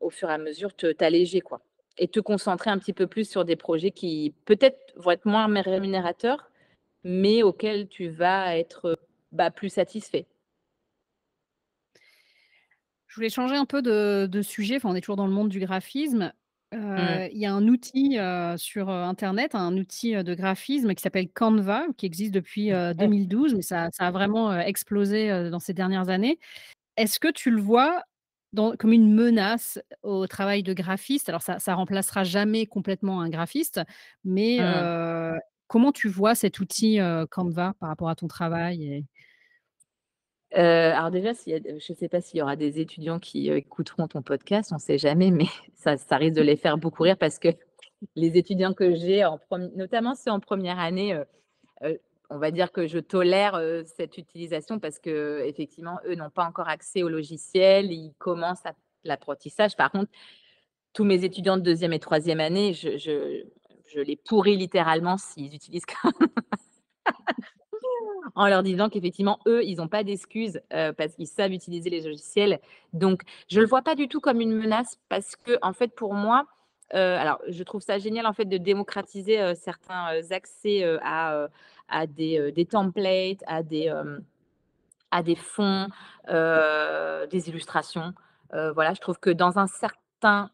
au 0.00 0.10
fur 0.10 0.30
et 0.30 0.32
à 0.32 0.38
mesure, 0.38 0.74
t'alléger, 0.74 1.40
quoi. 1.40 1.60
Et 1.98 2.08
te 2.08 2.20
concentrer 2.20 2.70
un 2.70 2.78
petit 2.78 2.94
peu 2.94 3.06
plus 3.06 3.28
sur 3.28 3.44
des 3.44 3.56
projets 3.56 3.90
qui 3.90 4.34
peut-être 4.46 4.78
vont 4.96 5.10
être 5.10 5.26
moins 5.26 5.46
rémunérateurs, 5.60 6.50
mais 7.04 7.42
auxquels 7.42 7.88
tu 7.88 8.08
vas 8.08 8.56
être 8.56 8.98
bah, 9.32 9.50
plus 9.50 9.70
satisfait. 9.70 10.26
Je 13.08 13.16
voulais 13.16 13.30
changer 13.30 13.56
un 13.56 13.66
peu 13.66 13.82
de, 13.82 14.42
sujet. 14.42 14.76
Enfin, 14.76 14.90
on 14.90 14.94
est 14.94 15.00
toujours 15.00 15.16
dans 15.16 15.26
le 15.26 15.32
monde 15.32 15.48
du 15.48 15.60
graphisme. 15.60 16.32
Mmh. 16.72 17.28
Il 17.32 17.38
y 17.38 17.44
a 17.44 17.52
un 17.52 17.68
outil 17.68 18.16
sur 18.56 18.88
Internet, 18.88 19.54
un 19.54 19.76
outil 19.76 20.14
de 20.14 20.34
graphisme 20.34 20.94
qui 20.94 21.02
s'appelle 21.02 21.28
Canva, 21.28 21.84
qui 21.98 22.06
existe 22.06 22.32
depuis 22.32 22.70
2012, 22.70 23.54
mais 23.54 23.62
ça, 23.62 23.90
a 23.98 24.10
vraiment 24.10 24.58
explosé 24.58 25.50
dans 25.50 25.58
ces 25.58 25.74
dernières 25.74 26.08
années. 26.08 26.38
Est-ce 26.96 27.20
que 27.20 27.30
tu 27.30 27.50
le 27.50 27.60
vois 27.60 28.02
comme 28.78 28.92
une 28.92 29.12
menace 29.12 29.78
au 30.02 30.26
travail 30.26 30.62
de 30.62 30.72
graphiste? 30.72 31.28
Alors, 31.28 31.42
ça 31.42 31.58
ne 31.66 31.72
remplacera 31.74 32.24
jamais 32.24 32.64
complètement 32.64 33.20
un 33.20 33.28
graphiste, 33.28 33.82
mais 34.24 34.56
mmh. 34.58 35.38
Comment 35.72 35.90
tu 35.90 36.08
vois 36.08 36.34
cet 36.34 36.60
outil 36.60 36.98
Canva 37.30 37.72
par 37.80 37.88
rapport 37.88 38.10
à 38.10 38.14
ton 38.14 38.28
travail 38.28 39.04
alors 40.54 41.10
déjà, 41.10 41.32
je 41.32 41.72
ne 41.72 41.96
sais 41.96 42.10
pas 42.10 42.20
s'il 42.20 42.40
y 42.40 42.42
aura 42.42 42.56
des 42.56 42.78
étudiants 42.78 43.18
qui 43.18 43.48
écouteront 43.48 44.06
ton 44.06 44.20
podcast, 44.20 44.70
on 44.70 44.74
ne 44.74 44.80
sait 44.80 44.98
jamais, 44.98 45.30
mais 45.30 45.46
ça, 45.76 46.16
risque 46.18 46.34
de 46.34 46.42
les 46.42 46.56
faire 46.56 46.76
beaucoup 46.76 47.04
rire 47.04 47.16
parce 47.16 47.38
que 47.38 47.48
les 48.16 48.36
étudiants 48.36 48.74
que 48.74 48.94
j'ai, 48.94 49.26
notamment 49.74 50.14
ceux 50.14 50.30
en 50.30 50.40
première 50.40 50.78
année, 50.78 51.18
on 52.28 52.36
va 52.36 52.50
dire 52.50 52.70
que 52.70 52.86
je 52.86 52.98
tolère 52.98 53.58
cette 53.96 54.18
utilisation 54.18 54.78
parce 54.78 54.98
que 54.98 55.42
effectivement, 55.46 55.98
eux 56.06 56.16
n'ont 56.16 56.28
pas 56.28 56.44
encore 56.44 56.68
accès 56.68 57.02
au 57.02 57.08
logiciel, 57.08 57.90
ils 57.90 58.12
commencent 58.18 58.64
l'apprentissage. 59.04 59.74
Par 59.74 59.90
contre, 59.90 60.12
tous 60.92 61.04
mes 61.04 61.24
étudiants 61.24 61.56
de 61.56 61.62
deuxième 61.62 61.94
et 61.94 61.98
troisième 61.98 62.40
année, 62.40 62.74
je 62.74 63.46
les 64.00 64.16
pourris 64.16 64.56
littéralement 64.56 65.18
s'ils 65.18 65.54
utilisent 65.54 65.86
en 68.34 68.48
leur 68.48 68.62
disant 68.62 68.88
qu'effectivement, 68.88 69.38
eux, 69.46 69.64
ils 69.64 69.76
n'ont 69.76 69.88
pas 69.88 70.04
d'excuses 70.04 70.60
parce 70.70 71.14
qu'ils 71.14 71.26
savent 71.26 71.52
utiliser 71.52 71.90
les 71.90 72.02
logiciels. 72.02 72.60
Donc, 72.92 73.22
je 73.48 73.56
ne 73.56 73.62
le 73.62 73.68
vois 73.68 73.82
pas 73.82 73.94
du 73.94 74.08
tout 74.08 74.20
comme 74.20 74.40
une 74.40 74.54
menace 74.54 74.98
parce 75.08 75.36
que, 75.36 75.58
en 75.62 75.72
fait, 75.72 75.94
pour 75.94 76.14
moi, 76.14 76.46
alors, 76.90 77.40
je 77.48 77.62
trouve 77.62 77.80
ça 77.80 77.98
génial, 77.98 78.26
en 78.26 78.34
fait, 78.34 78.44
de 78.44 78.58
démocratiser 78.58 79.54
certains 79.54 80.20
accès 80.30 80.84
à, 81.02 81.48
à 81.88 82.06
des, 82.06 82.52
des, 82.52 82.66
templates, 82.66 83.42
à 83.46 83.62
des, 83.62 83.92
à 85.10 85.22
des 85.22 85.36
fonds, 85.36 85.88
des 86.28 87.48
illustrations. 87.48 88.12
voilà, 88.52 88.94
je 88.94 89.00
trouve 89.00 89.18
que 89.18 89.30
dans 89.30 89.58
un 89.58 89.66
certain 89.66 90.50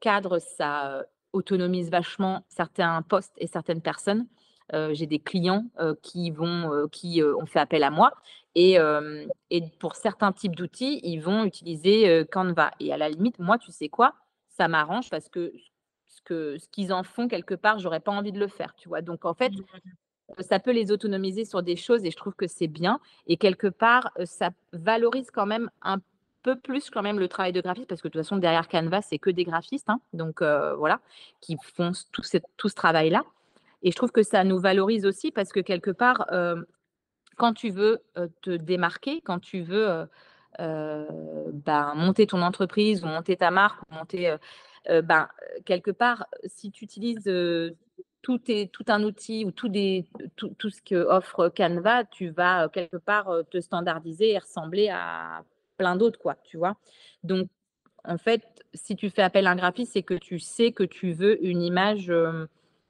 cadre, 0.00 0.38
ça 0.38 1.04
autonomise 1.32 1.90
vachement 1.90 2.44
certains 2.48 3.02
postes 3.02 3.34
et 3.38 3.46
certaines 3.46 3.82
personnes 3.82 4.26
j'ai 4.92 5.06
des 5.06 5.18
clients 5.18 5.66
qui 6.00 6.30
vont, 6.30 6.88
qui 6.90 7.22
ont 7.22 7.44
fait 7.44 7.58
appel 7.58 7.82
à 7.82 7.90
moi. 7.90 8.12
Et, 8.54 8.78
et 9.50 9.62
pour 9.78 9.96
certains 9.96 10.32
types 10.32 10.56
d'outils, 10.56 10.98
ils 11.02 11.18
vont 11.18 11.44
utiliser 11.44 12.24
Canva. 12.32 12.70
Et 12.80 12.90
à 12.90 12.96
la 12.96 13.10
limite, 13.10 13.38
moi, 13.38 13.58
tu 13.58 13.70
sais 13.70 13.90
quoi 13.90 14.14
Ça 14.48 14.68
m'arrange 14.68 15.10
parce 15.10 15.28
que 15.28 15.52
ce 16.06 16.22
que 16.22 16.56
ce 16.58 16.68
qu'ils 16.68 16.92
en 16.94 17.02
font 17.02 17.28
quelque 17.28 17.54
part, 17.54 17.78
j'aurais 17.80 18.00
pas 18.00 18.12
envie 18.12 18.32
de 18.32 18.38
le 18.38 18.48
faire, 18.48 18.74
tu 18.74 18.88
vois? 18.88 19.02
Donc 19.02 19.26
en 19.26 19.34
fait, 19.34 19.50
mmh 19.50 19.62
ça 20.38 20.58
peut 20.58 20.72
les 20.72 20.90
autonomiser 20.92 21.44
sur 21.44 21.62
des 21.62 21.76
choses 21.76 22.04
et 22.04 22.10
je 22.10 22.16
trouve 22.16 22.34
que 22.34 22.46
c'est 22.46 22.66
bien. 22.66 23.00
Et 23.26 23.36
quelque 23.36 23.66
part, 23.66 24.10
ça 24.24 24.50
valorise 24.72 25.30
quand 25.30 25.46
même 25.46 25.70
un 25.82 25.98
peu 26.42 26.56
plus 26.56 26.90
quand 26.90 27.02
même 27.02 27.18
le 27.18 27.28
travail 27.28 27.52
de 27.52 27.60
graphiste 27.60 27.88
parce 27.88 28.02
que 28.02 28.08
de 28.08 28.12
toute 28.12 28.22
façon 28.22 28.36
derrière 28.36 28.68
Canva 28.68 29.02
c'est 29.02 29.18
que 29.18 29.30
des 29.30 29.44
graphistes 29.44 29.88
hein. 29.88 30.00
donc 30.12 30.42
voilà 30.42 31.00
qui 31.40 31.56
font 31.76 31.92
tout, 32.12 32.22
tout 32.56 32.68
ce 32.68 32.74
travail 32.74 33.10
là 33.10 33.22
et 33.82 33.90
je 33.90 33.96
trouve 33.96 34.12
que 34.12 34.22
ça 34.22 34.44
nous 34.44 34.58
valorise 34.58 35.04
aussi 35.06 35.30
parce 35.30 35.52
que 35.52 35.60
quelque 35.60 35.90
part, 35.90 36.26
quand 37.36 37.52
tu 37.52 37.70
veux 37.70 38.02
te 38.42 38.50
démarquer, 38.50 39.20
quand 39.20 39.40
tu 39.40 39.62
veux 39.62 40.06
ben, 40.58 41.92
monter 41.94 42.26
ton 42.26 42.42
entreprise 42.42 43.04
ou 43.04 43.08
monter 43.08 43.36
ta 43.36 43.50
marque, 43.50 43.80
monter, 43.90 44.36
ben, 44.88 45.28
quelque 45.64 45.90
part, 45.90 46.26
si 46.44 46.70
tu 46.70 46.84
utilises 46.84 47.24
tout, 48.22 48.38
tout, 48.38 48.84
un 48.86 49.02
outil 49.02 49.44
ou 49.44 49.50
tout, 49.50 49.68
des, 49.68 50.06
tout, 50.36 50.54
tout 50.56 50.70
ce 50.70 50.80
que 50.80 50.94
offre 50.94 51.48
Canva, 51.48 52.04
tu 52.04 52.28
vas 52.30 52.68
quelque 52.68 52.98
part 52.98 53.30
te 53.50 53.60
standardiser 53.60 54.30
et 54.30 54.38
ressembler 54.38 54.90
à 54.90 55.42
d'autres, 55.96 56.18
quoi, 56.18 56.36
tu 56.44 56.56
vois? 56.56 56.76
Donc, 57.22 57.48
en 58.04 58.18
fait, 58.18 58.42
si 58.74 58.96
tu 58.96 59.10
fais 59.10 59.22
appel 59.22 59.46
à 59.46 59.50
un 59.50 59.56
graphiste, 59.56 59.92
c'est 59.92 60.02
que 60.02 60.14
tu 60.14 60.38
sais 60.38 60.72
que 60.72 60.82
tu 60.82 61.12
veux 61.12 61.44
une 61.44 61.62
image 61.62 62.12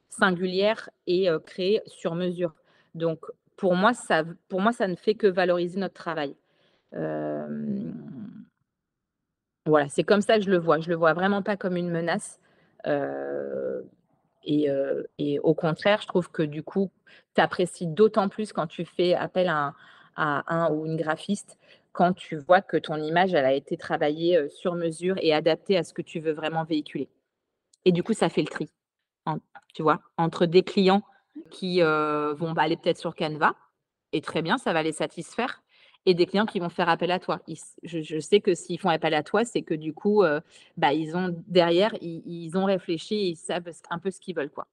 singulière 0.08 0.88
et 1.06 1.28
créée 1.44 1.82
sur 1.86 2.14
mesure. 2.14 2.54
Donc, 2.94 3.26
pour 3.56 3.74
moi, 3.74 3.92
ça, 3.94 4.24
pour 4.48 4.60
moi, 4.60 4.72
ça 4.72 4.88
ne 4.88 4.96
fait 4.96 5.14
que 5.14 5.26
valoriser 5.26 5.78
notre 5.78 5.94
travail. 5.94 6.34
voilà, 9.66 9.88
c'est 9.88 10.04
comme 10.04 10.22
ça 10.22 10.38
que 10.38 10.44
je 10.44 10.50
le 10.50 10.58
vois. 10.58 10.80
Je 10.80 10.88
le 10.88 10.96
vois 10.96 11.12
vraiment 11.12 11.42
pas 11.42 11.56
comme 11.56 11.76
une 11.76 11.90
menace. 11.90 12.40
et, 14.44 14.68
et, 15.18 15.38
au 15.40 15.54
contraire, 15.54 16.00
je 16.00 16.06
trouve 16.06 16.30
que 16.30 16.42
du 16.42 16.62
coup, 16.62 16.90
tu 17.34 17.40
apprécies 17.40 17.86
d'autant 17.86 18.28
plus 18.28 18.52
quand 18.52 18.66
tu 18.66 18.84
fais 18.84 19.14
appel 19.14 19.48
à 19.48 19.74
un, 20.16 20.70
ou 20.70 20.86
une 20.86 20.96
graphiste, 20.96 21.58
quand 21.92 22.14
tu 22.14 22.36
vois 22.36 22.62
que 22.62 22.76
ton 22.76 22.96
image, 22.96 23.34
elle 23.34 23.44
a 23.44 23.52
été 23.52 23.76
travaillée 23.76 24.48
sur 24.48 24.74
mesure 24.74 25.16
et 25.20 25.32
adaptée 25.32 25.76
à 25.76 25.84
ce 25.84 25.92
que 25.92 26.02
tu 26.02 26.20
veux 26.20 26.32
vraiment 26.32 26.64
véhiculer. 26.64 27.08
Et 27.84 27.92
du 27.92 28.02
coup, 28.02 28.14
ça 28.14 28.28
fait 28.28 28.42
le 28.42 28.48
tri 28.48 28.70
tu 29.74 29.82
vois, 29.82 30.02
entre 30.16 30.46
des 30.46 30.62
clients 30.62 31.02
qui 31.50 31.80
vont 31.80 32.54
aller 32.56 32.76
peut-être 32.76 32.98
sur 32.98 33.14
Canva, 33.14 33.54
et 34.12 34.20
très 34.20 34.42
bien, 34.42 34.58
ça 34.58 34.72
va 34.72 34.82
les 34.82 34.92
satisfaire, 34.92 35.62
et 36.04 36.14
des 36.14 36.26
clients 36.26 36.46
qui 36.46 36.58
vont 36.58 36.68
faire 36.68 36.88
appel 36.88 37.10
à 37.10 37.18
toi. 37.18 37.40
je, 37.82 38.20
sais 38.20 38.40
que 38.40 38.54
s'ils 38.54 38.78
font 38.78 38.90
appel 38.90 39.14
à 39.14 39.22
toi, 39.22 39.44
c'est 39.44 39.62
que 39.62 39.74
du 39.74 39.94
coup, 39.94 40.22
bah, 40.76 40.92
ils 40.92 41.16
ont 41.16 41.34
derrière, 41.46 41.94
ils, 42.00 42.56
ont 42.56 42.64
réfléchi, 42.64 43.30
ils 43.30 43.36
savent 43.36 43.70
un 43.90 43.98
peu 43.98 44.10
ce 44.10 44.20
qu'ils 44.20 44.36
veulent, 44.36 44.50
quoi. 44.50 44.66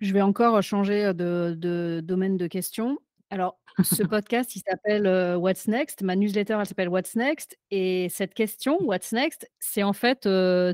Je 0.00 0.12
vais 0.12 0.22
encore 0.22 0.60
changer 0.60 1.14
de, 1.14 1.54
de 1.56 2.00
domaine 2.02 2.36
de 2.36 2.46
question. 2.46 2.98
Alors, 3.30 3.58
ce 3.82 4.02
podcast, 4.02 4.54
il 4.56 4.60
s'appelle 4.60 5.36
What's 5.36 5.66
Next? 5.66 6.02
Ma 6.02 6.16
newsletter, 6.16 6.56
elle 6.60 6.66
s'appelle 6.66 6.88
What's 6.88 7.16
Next? 7.16 7.58
Et 7.70 8.08
cette 8.08 8.34
question, 8.34 8.78
What's 8.82 9.12
Next, 9.12 9.50
c'est 9.58 9.82
en 9.82 9.92
fait 9.92 10.28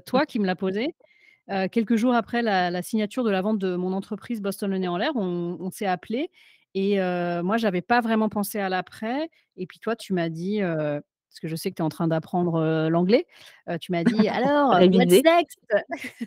toi 0.04 0.26
qui 0.26 0.38
me 0.38 0.46
l'as 0.46 0.56
posée. 0.56 0.94
quelques 1.72 1.96
jours 1.96 2.14
après 2.14 2.42
la, 2.42 2.82
signature 2.82 3.24
de 3.24 3.30
la 3.30 3.40
vente 3.42 3.58
de 3.58 3.76
mon 3.76 3.92
entreprise 3.92 4.40
Boston 4.42 4.70
Le 4.70 4.78
Nez 4.78 4.88
en 4.88 4.96
l'air, 4.96 5.12
on, 5.16 5.70
s'est 5.70 5.86
appelé. 5.86 6.30
Et 6.74 6.96
moi, 7.42 7.56
je 7.56 7.64
n'avais 7.64 7.82
pas 7.82 8.00
vraiment 8.00 8.28
pensé 8.28 8.58
à 8.58 8.68
l'après. 8.68 9.30
Et 9.56 9.66
puis 9.66 9.78
toi, 9.78 9.96
tu 9.96 10.12
m'as 10.12 10.28
dit, 10.28 10.60
parce 10.60 11.40
que 11.40 11.48
je 11.48 11.56
sais 11.56 11.70
que 11.70 11.76
tu 11.76 11.82
es 11.82 11.84
en 11.84 11.88
train 11.88 12.08
d'apprendre 12.08 12.88
l'anglais, 12.88 13.26
tu 13.80 13.92
m'as 13.92 14.04
dit, 14.04 14.28
alors, 14.28 14.72
What's 14.72 15.22
Next? 15.24 15.58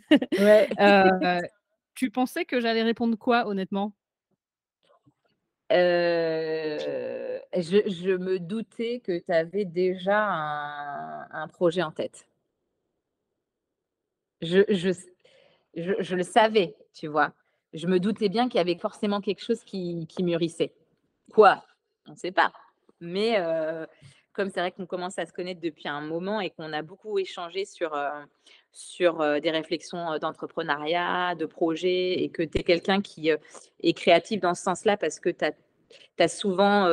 Tu 1.95 2.09
pensais 2.09 2.45
que 2.45 2.59
j'allais 2.59 2.83
répondre 2.83 3.17
quoi, 3.17 3.47
honnêtement? 3.47 3.93
Je, 7.53 8.15
me 8.15 8.39
doutais 8.39 8.99
que 8.99 9.19
tu 9.19 9.31
avais 9.31 9.65
déjà 9.65 10.23
un, 11.31 11.47
projet 11.47 11.81
en 11.81 11.91
tête. 11.91 12.27
Je, 14.41 14.61
je, 14.69 16.15
le 16.15 16.23
savais, 16.23 16.75
tu 16.93 17.07
vois. 17.07 17.33
Je 17.73 17.87
me 17.87 17.99
doutais 17.99 18.29
bien 18.29 18.49
qu'il 18.49 18.57
y 18.57 18.61
avait 18.61 18.77
forcément 18.77 19.21
quelque 19.21 19.43
chose 19.43 19.63
qui, 19.63 20.07
mûrissait. 20.19 20.73
Quoi? 21.33 21.63
On 22.07 22.11
ne 22.11 22.17
sait 22.17 22.31
pas. 22.31 22.51
Mais 22.99 23.37
comme 24.33 24.49
c'est 24.49 24.59
vrai 24.59 24.71
qu'on 24.71 24.85
commence 24.85 25.17
à 25.19 25.25
se 25.25 25.33
connaître 25.33 25.61
depuis 25.61 25.87
un 25.87 26.01
moment 26.01 26.41
et 26.41 26.49
qu'on 26.49 26.73
a 26.73 26.81
beaucoup 26.81 27.17
échangé 27.19 27.65
sur, 27.65 27.93
heu, 27.93 28.09
sur, 28.73 29.19
des 29.41 29.51
réflexions, 29.51 30.17
d'entrepreneuriat, 30.19 31.35
de 31.35 31.45
projet 31.45 32.23
et 32.23 32.29
que 32.29 32.43
tu 32.43 32.59
es 32.59 32.63
quelqu'un 32.63 33.01
qui, 33.01 33.29
est 33.29 33.93
créatif 33.93 34.41
dans 34.41 34.55
ce 34.55 34.63
sens-là 34.63 34.97
parce 34.97 35.19
que 35.19 35.29
tu 35.29 35.45
as 36.19 36.27
souvent, 36.27 36.89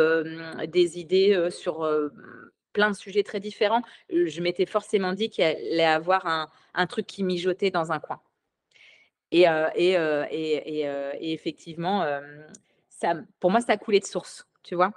des 0.66 0.98
idées, 0.98 1.48
sur, 1.50 1.88
plein 2.72 2.90
de 2.90 2.96
sujets 2.96 3.22
très 3.22 3.40
différents. 3.40 3.82
Je 4.10 4.40
m'étais 4.40 4.66
forcément 4.66 5.12
dit 5.12 5.28
qu'il 5.30 5.42
allait 5.42 5.84
avoir 5.84 6.26
un 6.26 6.48
un 6.74 6.86
truc 6.86 7.06
qui 7.06 7.24
mijotait 7.24 7.70
dans 7.70 7.92
un 7.92 7.98
coin. 7.98 8.20
Et 9.32 9.46
et 9.74 9.92
et 9.94 10.80
et 11.20 11.32
effectivement, 11.32 12.04
ça 12.88 13.14
pour 13.40 13.50
moi, 13.50 13.60
ça 13.60 13.72
a 13.72 13.76
coulé 13.76 14.00
de 14.00 14.04
source, 14.04 14.46
tu 14.62 14.74
vois? 14.74 14.92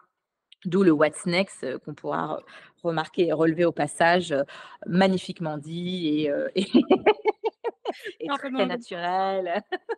D'où 0.66 0.84
le 0.84 0.91
what's 0.91 1.26
next, 1.26 1.64
heu, 1.64 1.80
qu'on 1.80 1.93
pourra 1.93 2.36
re 2.38 2.43
remarquer 2.84 3.28
et 3.28 3.34
relever 3.34 3.66
au 3.66 3.72
passage, 3.72 4.32
heu, 4.32 4.43
magnifiquement 4.88 5.57
dit 5.57 6.26
et 6.28 6.32
et 8.20 8.30
très 8.32 8.66
naturel. 8.66 9.64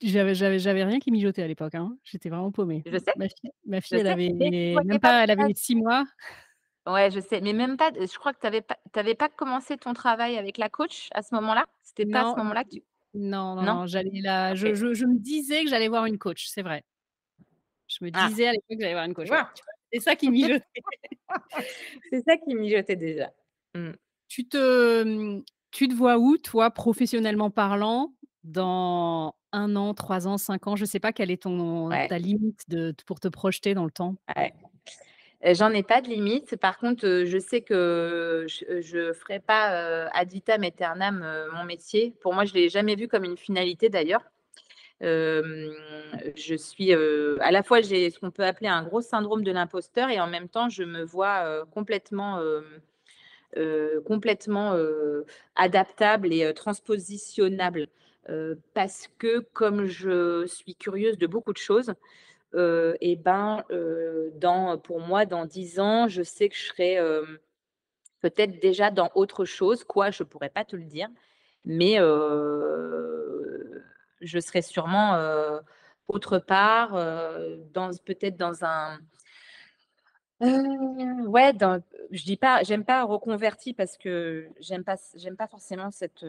J'avais 0.00 0.34
j'avais 0.34 0.58
j'avais 0.58 0.84
rien 0.84 0.98
qui 1.00 1.10
mijotait 1.10 1.42
à 1.42 1.46
l'époque, 1.46 1.74
hein. 1.74 1.98
J'étais 2.04 2.30
vraiment 2.30 2.50
paumée. 2.50 2.86
Je 2.86 2.98
sais, 2.98 3.14
Ma 3.14 3.28
fille 3.28 3.50
ma 3.66 3.80
je 3.92 3.98
fille, 3.98 3.98
elle 3.98 4.06
sais, 4.06 4.16
avait 4.16 4.30
même 4.84 5.00
pas 5.00 5.22
elle 5.24 5.30
avait 5.30 5.52
6 5.54 5.74
mois. 5.76 6.04
Ouais, 6.86 7.10
je 7.12 7.20
sais, 7.20 7.40
mais 7.40 7.52
même 7.52 7.76
pas 7.76 7.92
je 7.94 8.18
crois 8.18 8.32
que 8.34 8.40
tu 8.40 8.46
avais 8.46 8.60
pas 8.62 8.76
pas 9.16 9.28
commencé 9.28 9.76
ton 9.76 9.94
travail 9.94 10.36
avec 10.36 10.58
la 10.58 10.68
coach 10.68 11.08
à 11.12 11.22
ce 11.22 11.32
moment-là? 11.36 11.64
C'était 11.82 12.06
pas 12.06 12.22
à 12.22 12.24
ce 12.26 12.36
moment-là 12.38 12.64
que 12.64 12.70
tu 12.70 12.82
non, 13.14 13.54
non, 13.54 13.66
non? 13.66 13.78
non, 13.78 13.86
j'allais 13.86 14.20
la 14.22 14.54
je 14.54 14.74
OK. 14.74 14.74
je 14.74 14.94
je 14.94 15.04
me 15.06 15.18
disais 15.18 15.64
que 15.64 15.70
j'allais 15.70 15.88
voir 15.88 16.06
une 16.06 16.18
coach, 16.18 16.46
c'est 16.48 16.62
vrai. 16.62 16.84
Je 18.00 18.04
me 18.04 18.10
Ah! 18.14 18.30
disais 18.30 18.46
à 18.48 18.52
l'époque 18.52 18.68
que 18.78 18.80
j'allais 18.80 18.92
voir 18.94 19.04
une 19.04 19.14
vois? 19.14 19.50
C'est 19.92 20.00
ça 20.00 20.16
qui 20.16 20.30
mijotait. 20.30 20.64
C'est 22.12 22.22
ça 22.26 22.36
qui 22.38 22.54
mijotait 22.54 22.96
déjà. 22.96 23.32
Mmh. 23.74 23.92
Tu 24.28 24.48
te, 24.48 25.02
mmh, 25.04 25.44
tu 25.70 25.88
te 25.88 25.94
vois 25.94 26.18
où 26.18 26.36
toi, 26.38 26.70
professionnellement 26.70 27.50
parlant, 27.50 28.14
dans 28.44 29.34
1 29.52 29.76
an, 29.76 29.94
3 29.94 30.26
ans, 30.26 30.36
5 30.38 30.66
ans? 30.66 30.76
Je 30.76 30.84
sais 30.84 31.00
pas 31.00 31.12
quelle 31.12 31.30
est 31.30 31.42
ton 31.42 31.98
Ouais. 31.98 32.08
ta 32.08 32.18
limite 32.18 32.62
de 32.68 32.94
pour 33.06 33.20
te 33.20 33.28
projeter 33.28 33.74
dans 33.74 33.84
le 33.84 33.90
temps? 33.90 34.16
Ouais. 34.36 34.52
Heu, 35.44 35.54
j'en 35.54 35.70
ai 35.72 35.82
pas 35.82 36.00
de 36.02 36.08
limite. 36.08 36.56
Par 36.56 36.78
contre, 36.78 37.24
je 37.26 37.38
sais 37.38 37.62
que 37.62 38.46
je 38.48 38.80
je 38.82 39.12
ferai 39.14 39.40
pas, 39.40 40.06
heu, 40.06 40.08
ad 40.14 40.32
vitam 40.32 40.62
aeternam, 40.64 41.24
mon 41.54 41.64
métier. 41.64 42.14
Pour 42.22 42.34
moi, 42.34 42.44
je 42.44 42.54
l'ai 42.54 42.68
jamais 42.68 42.96
vu 42.96 43.08
comme 43.08 43.24
une 43.24 43.38
finalité 43.38 43.88
d'ailleurs. 43.88 44.24
Je 45.02 46.54
suis, 46.56 46.92
à 46.92 47.50
la 47.50 47.62
fois, 47.62 47.80
j'ai 47.80 48.08
ce 48.10 48.18
qu'on 48.18 48.30
peut 48.30 48.44
appeler 48.44 48.68
un 48.68 48.84
gros 48.84 49.00
syndrome 49.00 49.42
de 49.42 49.50
l'imposteur 49.50 50.08
et 50.10 50.20
en 50.20 50.28
même 50.28 50.48
temps, 50.48 50.68
je 50.68 50.84
me 50.84 51.02
vois, 51.02 51.66
complètement, 51.72 52.40
complètement, 54.06 54.76
adaptable 55.56 56.32
et 56.32 56.54
transpositionnable. 56.54 57.88
Parce 58.74 59.08
que 59.18 59.40
comme 59.52 59.86
je 59.86 60.46
suis 60.46 60.76
curieuse 60.76 61.18
de 61.18 61.26
beaucoup 61.26 61.52
de 61.52 61.58
choses, 61.58 61.92
et 62.54 63.16
ben, 63.16 63.64
heu, 63.72 64.30
dans 64.36 64.78
pour 64.78 65.00
moi, 65.00 65.26
dans 65.26 65.46
10 65.46 65.80
ans, 65.80 66.06
je 66.06 66.22
sais 66.22 66.48
que 66.48 66.54
je 66.54 66.66
serai, 66.66 66.98
peut-être 68.20 68.60
déjà 68.60 68.92
dans 68.92 69.10
autre 69.16 69.44
chose. 69.44 69.82
Quoi? 69.82 70.12
Je 70.12 70.22
pourrais 70.22 70.50
pas 70.50 70.64
te 70.64 70.76
le 70.76 70.84
dire, 70.84 71.08
mais 71.64 71.98
je 74.22 74.38
serai 74.38 74.62
sûrement, 74.62 75.16
autre 76.08 76.38
part, 76.38 76.92
dans 77.72 77.90
peut-être 78.04 78.36
dans 78.36 78.64
un 78.64 78.98
ouais, 81.26 81.52
dans 81.52 81.82
je 82.10 82.24
dis 82.24 82.36
pas 82.36 82.62
j'aime 82.62 82.84
pas 82.84 83.04
reconverti 83.04 83.74
parce 83.74 83.96
que 83.96 84.48
j'aime 84.60 84.84
pas 84.84 84.96
j'aime 85.16 85.36
pas 85.36 85.46
forcément 85.46 85.90
cette, 85.90 86.24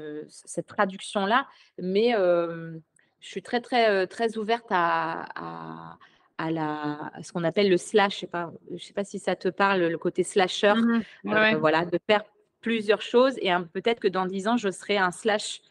traduction-là, 0.68 1.48
mais 1.80 2.12
je 2.14 2.80
suis 3.28 3.42
très, 3.42 3.62
très, 3.62 4.08
très 4.08 4.38
ouverte 4.38 4.68
à 4.70 5.26
à 5.36 5.98
à 6.38 6.52
la 6.52 7.12
à 7.14 7.24
ce 7.24 7.32
qu'on 7.32 7.44
appelle 7.44 7.70
le 7.70 7.78
slash, 7.78 8.16
je 8.16 8.20
sais 8.22 8.28
pas 8.28 8.52
je 8.76 8.84
sais 8.84 8.94
pas 8.94 9.04
si 9.04 9.20
ça 9.20 9.36
te 9.36 9.50
parle, 9.50 9.82
le 9.82 9.98
côté 9.98 10.24
slasher, 10.24 10.74
Mmh. 10.76 11.02
Ouais, 11.26 11.34
ouais. 11.34 11.56
voilà, 11.56 11.86
de 11.86 12.00
faire 12.08 12.24
plusieurs 12.62 13.02
choses 13.02 13.36
et 13.40 13.52
peut-être 13.74 14.00
que 14.00 14.08
dans 14.08 14.26
10 14.26 14.48
ans, 14.48 14.58
je 14.58 14.70
serai 14.72 14.98
un 14.98 15.12
slash, 15.12 15.62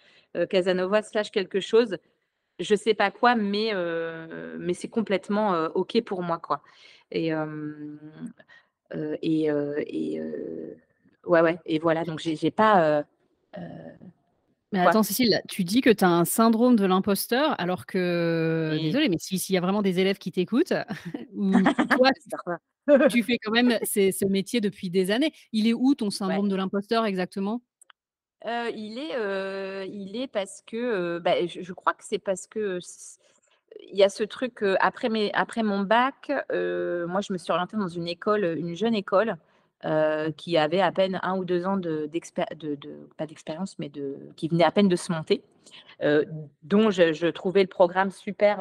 Casanova 0.50 1.02
slash 1.02 1.30
quelque 1.30 1.60
chose. 1.60 1.96
Je 2.58 2.74
sais 2.74 2.94
pas 2.94 3.10
quoi, 3.10 3.34
mais 3.34 3.72
heu, 3.74 4.56
mais 4.58 4.74
c'est 4.74 4.88
complètement, 4.88 5.54
heu, 5.54 5.70
OK 5.74 6.00
pour 6.04 6.22
moi, 6.22 6.38
quoi 6.38 6.62
et 7.10 7.32
heu 7.32 7.98
et 9.22 9.50
ouais, 11.26 11.40
ouais 11.40 11.58
et 11.66 11.78
voilà, 11.78 12.04
donc 12.04 12.20
j'ai 12.20 12.50
pas, 12.50 13.04
Mais 14.72 14.80
quoi? 14.80 14.92
attends 14.92 15.02
Cécile, 15.02 15.42
tu 15.50 15.64
dis 15.64 15.82
que 15.82 15.90
tu 15.90 16.02
as 16.02 16.08
un 16.08 16.24
syndrome 16.24 16.76
de 16.76 16.86
l'imposteur 16.86 17.60
alors 17.60 17.84
que 17.84 18.78
désolée, 18.80 19.10
mais 19.10 19.18
si 19.18 19.38
s'il 19.38 19.54
y 19.54 19.58
a 19.58 19.60
vraiment 19.60 19.82
des 19.82 19.98
élèves 20.00 20.16
qui 20.18 20.32
t'écoutent 20.32 20.72
ou 21.34 21.66
toi, 21.94 22.10
tu 23.08 23.22
fais 23.22 23.38
quand 23.38 23.52
même 23.52 23.78
ces 23.84 24.12
ce 24.12 24.24
métier 24.26 24.60
depuis 24.60 24.90
des 24.90 25.10
années. 25.10 25.32
Il 25.52 25.68
est 25.68 25.74
où 25.74 25.94
ton 25.94 26.10
Ouais. 26.24 26.42
syndrome 26.42 26.48
de 26.48 26.56
l'imposteur 26.56 27.06
exactement? 27.06 27.62
Il 28.44 28.98
est, 28.98 29.16
heu, 29.16 29.84
il 29.86 30.16
est 30.16 30.26
parce 30.26 30.62
que, 30.66 31.18
bah, 31.18 31.46
je 31.46 31.62
je 31.62 31.72
crois 31.72 31.92
que 31.94 32.04
c'est 32.04 32.18
parce 32.18 32.46
que 32.46 32.78
il 33.90 33.96
y 33.98 34.02
a 34.04 34.08
ce 34.08 34.24
truc, 34.24 34.62
après 34.80 35.08
mes 35.08 35.32
après 35.34 35.62
mon 35.62 35.80
bac, 35.80 36.28
moi 36.50 37.20
je 37.20 37.32
me 37.32 37.38
suis 37.38 37.52
orientée 37.52 37.76
dans 37.76 37.88
une 37.88 38.08
école, 38.08 38.44
une 38.58 38.74
jeune 38.76 38.94
école, 38.94 39.36
qui 40.36 40.56
avait 40.58 40.80
à 40.80 40.92
peine 40.92 41.20
1 41.22 41.36
ou 41.38 41.44
2 41.44 41.66
ans 41.66 41.76
de 41.76 42.06
d'expé 42.06 42.44
de 42.56 42.74
de 42.76 43.08
pas 43.16 43.26
d'expérience, 43.26 43.78
mais 43.78 43.88
de 43.88 44.16
qui 44.36 44.48
venait 44.48 44.64
à 44.64 44.70
peine 44.72 44.88
de 44.88 44.96
se 44.96 45.12
monter, 45.12 45.42
heu, 46.04 46.26
dont 46.64 46.90
je 46.90 47.12
je 47.14 47.28
trouvais 47.28 47.62
le 47.62 47.68
programme 47.68 48.10
super, 48.12 48.58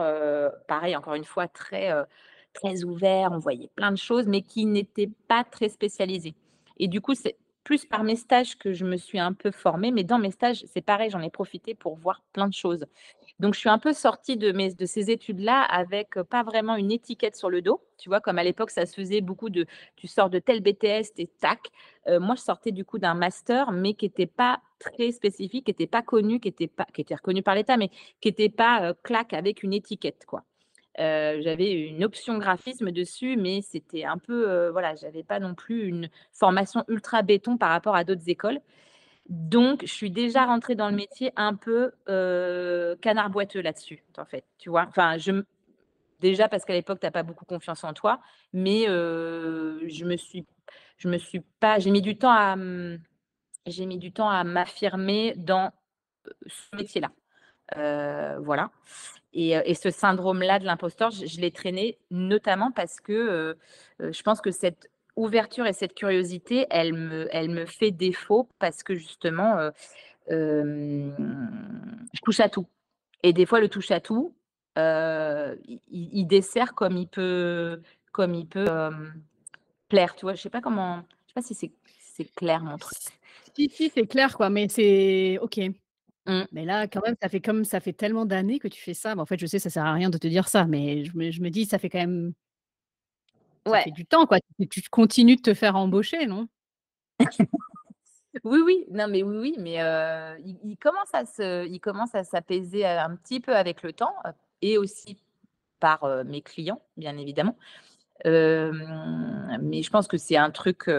pareil 0.68 0.96
encore 0.98 1.16
une 1.16 1.26
fois 1.26 1.48
très 1.50 2.84
ouvert, 2.86 3.32
on 3.34 3.40
voyait 3.40 3.70
plein 3.76 3.92
de 3.92 3.98
choses, 3.98 4.28
mais 4.28 4.42
qui 4.44 4.66
n'était 4.68 5.10
pas 5.30 5.44
très 5.46 5.70
spécialisé 5.70 6.36
et 6.80 6.88
du 6.90 7.02
coup, 7.02 7.16
c'est 7.16 7.38
plus 7.64 7.86
par 7.86 8.04
mes 8.04 8.16
stages 8.16 8.58
que 8.58 8.74
je 8.74 8.86
me 8.86 8.98
suis 8.98 9.20
un 9.20 9.34
peu 9.34 9.52
formée, 9.52 9.92
mais 9.92 10.04
dans 10.04 10.20
mes 10.20 10.32
stages, 10.32 10.64
c'est 10.68 10.82
pareil, 10.82 11.10
j'en 11.10 11.22
ai 11.22 11.30
profité 11.30 11.76
pour 11.76 11.96
voir 11.96 12.22
plein 12.34 12.48
de 12.48 12.54
choses. 12.54 12.86
Donc 13.40 13.54
je 13.56 13.60
suis 13.60 13.70
un 13.70 13.80
peu 13.80 13.94
sortie 13.94 14.38
de 14.38 14.52
mes 14.52 14.74
de 14.74 14.86
ces 14.86 15.10
études-là 15.12 15.62
avec, 15.64 16.14
pas 16.30 16.44
vraiment 16.44 16.76
une 16.76 16.92
étiquette 16.92 17.36
sur 17.36 17.50
le 17.50 17.62
dos, 17.62 17.82
tu 17.98 18.10
vois? 18.10 18.22
Comme 18.22 18.38
à 18.38 18.44
l'époque, 18.44 18.70
ça 18.72 18.86
se 18.86 18.94
faisait 18.96 19.22
beaucoup 19.22 19.50
de 19.50 19.66
tu 19.96 20.08
sors 20.08 20.30
de 20.30 20.40
tel 20.40 20.62
BTS, 20.62 21.14
tu 21.16 21.24
es 21.24 21.28
tac. 21.40 21.60
Moi, 22.08 22.36
je 22.36 22.42
sortais 22.42 22.72
du 22.72 22.86
coup 22.86 23.00
d'un 23.00 23.14
master, 23.16 23.72
mais 23.72 23.94
qui 23.96 24.06
était 24.06 24.28
pas 24.28 24.62
très 24.80 25.12
spécifique, 25.12 25.66
qui 25.66 25.72
était 25.72 25.88
pas 25.88 26.02
connu, 26.04 26.40
qui 26.40 26.50
était 26.50 26.68
pas 26.68 26.86
reconnu 27.12 27.42
par 27.44 27.56
l'État, 27.56 27.78
mais 27.78 27.90
qui 28.22 28.28
était 28.30 28.50
pas, 28.50 28.94
clac 29.04 29.34
avec 29.34 29.64
une 29.64 29.74
étiquette, 29.74 30.26
quoi. 30.28 30.44
J'avais 30.98 31.72
une 31.72 32.04
option 32.04 32.38
graphisme 32.38 32.92
dessus, 32.92 33.38
mais 33.38 33.62
c'était 33.62 34.04
un 34.04 34.18
peu, 34.18 34.50
heu, 34.50 34.70
voilà, 34.72 34.96
j'avais 34.96 35.24
pas 35.24 35.40
non 35.40 35.56
plus 35.56 35.88
une 35.88 36.10
formation 36.32 36.84
ultra 36.88 37.22
béton 37.22 37.58
par 37.58 37.70
rapport 37.70 37.96
à 37.96 38.04
d'autres 38.04 38.30
écoles. 38.30 38.60
Donc 39.30 39.82
je 39.84 39.94
suis 39.94 40.12
déjà 40.12 40.46
rentrée 40.46 40.76
dans 40.76 40.90
le 40.90 40.96
métier 40.96 41.32
un 41.36 41.56
peu, 41.56 41.92
canard 43.02 43.30
boiteux 43.30 43.62
là-dessus, 43.62 44.04
en 44.18 44.26
fait, 44.26 44.46
tu 44.58 44.70
vois? 44.70 44.86
Enfin, 44.90 45.18
je 45.18 45.44
déjà 46.20 46.48
parce 46.50 46.66
qu'à 46.66 46.74
l'époque, 46.74 47.00
tu 47.00 47.08
as 47.08 47.12
pas 47.12 47.24
beaucoup 47.24 47.46
confiance 47.46 47.84
en 47.84 47.94
toi, 47.94 48.20
mais 48.54 48.86
je 48.88 50.06
me 50.06 50.18
suis 50.18 50.46
je 50.98 51.08
me 51.08 51.18
suis 51.18 51.42
pas 51.60 51.80
j'ai 51.80 51.92
mis 51.92 52.02
du 52.02 52.18
temps 52.18 52.32
à, 52.32 52.56
mmh, 52.56 53.00
j'ai 53.68 53.86
mis 53.86 53.98
du 53.98 54.12
temps 54.12 54.30
à 54.30 54.44
m'affirmer 54.44 55.34
dans, 55.38 55.72
ce 56.48 56.76
métier-là. 56.76 57.12
Voilà 58.40 58.72
et 59.34 59.58
heu 59.58 59.62
et 59.66 59.74
ce 59.76 59.90
syndrome-là 59.90 60.60
de 60.60 60.66
l'imposteur, 60.66 61.12
je 61.12 61.40
l'ai 61.42 61.52
traîné 61.52 61.98
notamment 62.12 62.72
parce 62.72 63.00
que, 63.00 63.14
heu 63.14 63.58
heu, 64.02 64.12
je 64.12 64.22
pense 64.24 64.42
que 64.42 64.52
cette 64.52 64.90
ouverture 65.16 65.66
et 65.68 65.74
cette 65.74 65.94
curiosité, 65.94 66.66
elle 66.70 66.94
me 66.94 67.28
elle 67.32 67.50
me 67.50 67.66
fait 67.66 67.92
défaut 67.92 68.48
parce 68.60 68.84
que 68.84 68.96
justement, 68.96 69.70
je 70.30 71.10
touche 72.24 72.40
à 72.40 72.50
tout 72.50 72.68
et 73.24 73.34
des 73.34 73.46
fois 73.46 73.60
le 73.60 73.70
touche 73.70 73.92
à 73.92 74.00
tout, 74.00 74.34
il 74.78 76.26
dessert 76.28 76.74
comme 76.76 76.98
il 76.98 77.08
peut 77.08 77.82
comme 78.12 78.34
il 78.36 78.48
peut, 78.48 78.66
plaire, 79.90 80.16
tu 80.16 80.26
vois? 80.26 80.34
Je 80.36 80.42
sais 80.42 80.50
pas 80.50 80.62
comment 80.62 81.04
je 81.26 81.28
sais 81.30 81.34
pas 81.36 81.42
si 81.42 81.54
c'est 81.54 81.72
c'est 82.14 82.34
clair 82.36 82.64
mon 82.64 82.78
truc. 82.78 82.98
Si, 83.56 83.70
si, 83.70 83.90
c'est 83.94 84.08
clair 84.08 84.36
quoi, 84.38 84.50
mais 84.50 84.68
c'est 84.70 85.38
OK. 85.42 85.60
Mmh. 86.28 86.42
Mais 86.52 86.66
là, 86.66 86.88
quand 86.88 87.02
même, 87.04 87.16
ça 87.22 87.30
fait 87.30 87.42
comme 87.42 87.66
ça 87.66 87.80
fait 87.80 87.94
tellement 87.94 88.26
d'années 88.26 88.60
que 88.60 88.68
tu 88.68 88.82
fais 88.82 88.94
ça. 88.94 89.16
Bah, 89.16 89.24
en 89.24 89.26
fait, 89.26 89.40
je 89.40 89.46
sais, 89.48 89.60
ça 89.60 89.70
sert 89.70 89.86
à 89.86 89.94
rien 89.94 90.10
de 90.10 90.18
te 90.18 90.28
dire 90.28 90.48
ça, 90.48 90.66
mais 90.66 91.04
je 91.06 91.18
me 91.18 91.32
je 91.32 91.42
me 91.42 91.50
dis, 91.50 91.66
ça 91.66 91.80
fait 91.80 91.90
quand 91.90 92.00
même 92.00 92.34
ça 93.66 93.72
Ouais. 93.72 93.84
fait 93.84 93.92
du 93.92 94.06
temps, 94.06 94.26
quoi. 94.26 94.40
Tu 94.60 94.68
tu 94.68 94.82
continues 94.90 95.36
de 95.36 95.42
te 95.42 95.54
faire 95.54 95.76
embaucher, 95.76 96.26
non? 96.26 96.48
Oui, 98.46 98.60
oui, 98.66 98.86
non, 98.90 99.08
mais 99.10 99.24
oui, 99.24 99.38
oui, 99.38 99.56
mais 99.60 99.76
il 100.46 100.58
il 100.64 100.78
commence 100.78 101.14
à 101.14 101.26
se 101.26 101.68
il 101.68 101.80
commence 101.80 102.16
à 102.16 102.24
s'apaiser, 102.24 102.86
un 102.86 103.16
petit 103.18 103.42
peu 103.42 103.54
avec 103.54 103.84
le 103.84 103.92
temps, 103.92 104.16
et 104.62 104.78
aussi 104.78 105.18
par, 105.82 106.24
mes 106.24 106.42
clients, 106.42 106.82
bien 106.96 107.18
évidemment. 107.18 107.58
mais 108.24 109.84
je 109.84 109.90
pense 109.90 110.08
que 110.08 110.18
c'est 110.18 110.38
un 110.38 110.50
truc, 110.50 110.90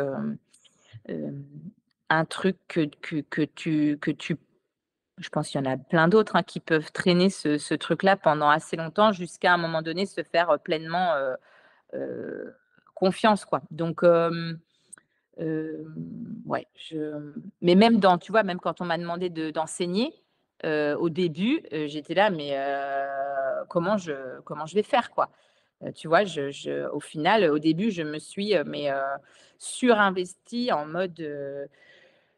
un 1.09 2.25
truc 2.27 2.59
que, 2.69 2.85
que, 3.01 3.21
que, 3.23 3.43
tu, 3.43 3.99
que 3.99 4.11
tu 4.11 4.37
je 5.23 5.29
pense 5.31 5.49
qu'il 5.49 5.61
y 5.61 5.67
en 5.67 5.71
a 5.71 5.77
plein 5.77 6.09
d'autres 6.09 6.37
hein, 6.37 6.43
qui 6.43 6.61
peuvent 6.61 6.93
traîner 6.93 7.31
ce, 7.31 7.75
truc-là 7.75 8.17
pendant 8.17 8.49
assez 8.51 8.77
longtemps 8.77 9.13
jusqu'à 9.13 9.53
un 9.55 9.57
moment 9.57 9.83
donné 9.83 10.07
se 10.07 10.23
faire 10.23 10.59
pleinement 10.61 11.15
confiance. 12.95 13.45
Quoi. 13.45 13.63
Donc, 13.71 14.03
mais 17.61 17.75
même 17.75 17.99
dans, 17.99 18.19
tu 18.19 18.33
vois, 18.33 18.43
même 18.43 18.61
quand 18.61 18.81
on 18.81 18.85
m'a 18.85 18.99
demandé 18.99 19.31
d'enseigner, 19.53 20.13
au 20.65 21.09
début, 21.09 21.63
j'étais 21.71 22.15
là, 22.15 22.31
mais 22.31 22.57
comment, 23.69 23.97
je, 23.97 24.75
vais 24.75 24.83
faire 24.83 25.11
quoi? 25.11 25.31
Tu 25.95 26.07
vois, 26.09 26.23
au 26.93 27.01
final, 27.01 27.51
au 27.51 27.59
début, 27.59 27.91
je 27.91 28.03
me 28.03 28.19
suis 28.19 28.55
mais, 28.67 28.91
surinvestie 29.59 30.73
en 30.73 30.87
mode 30.87 31.21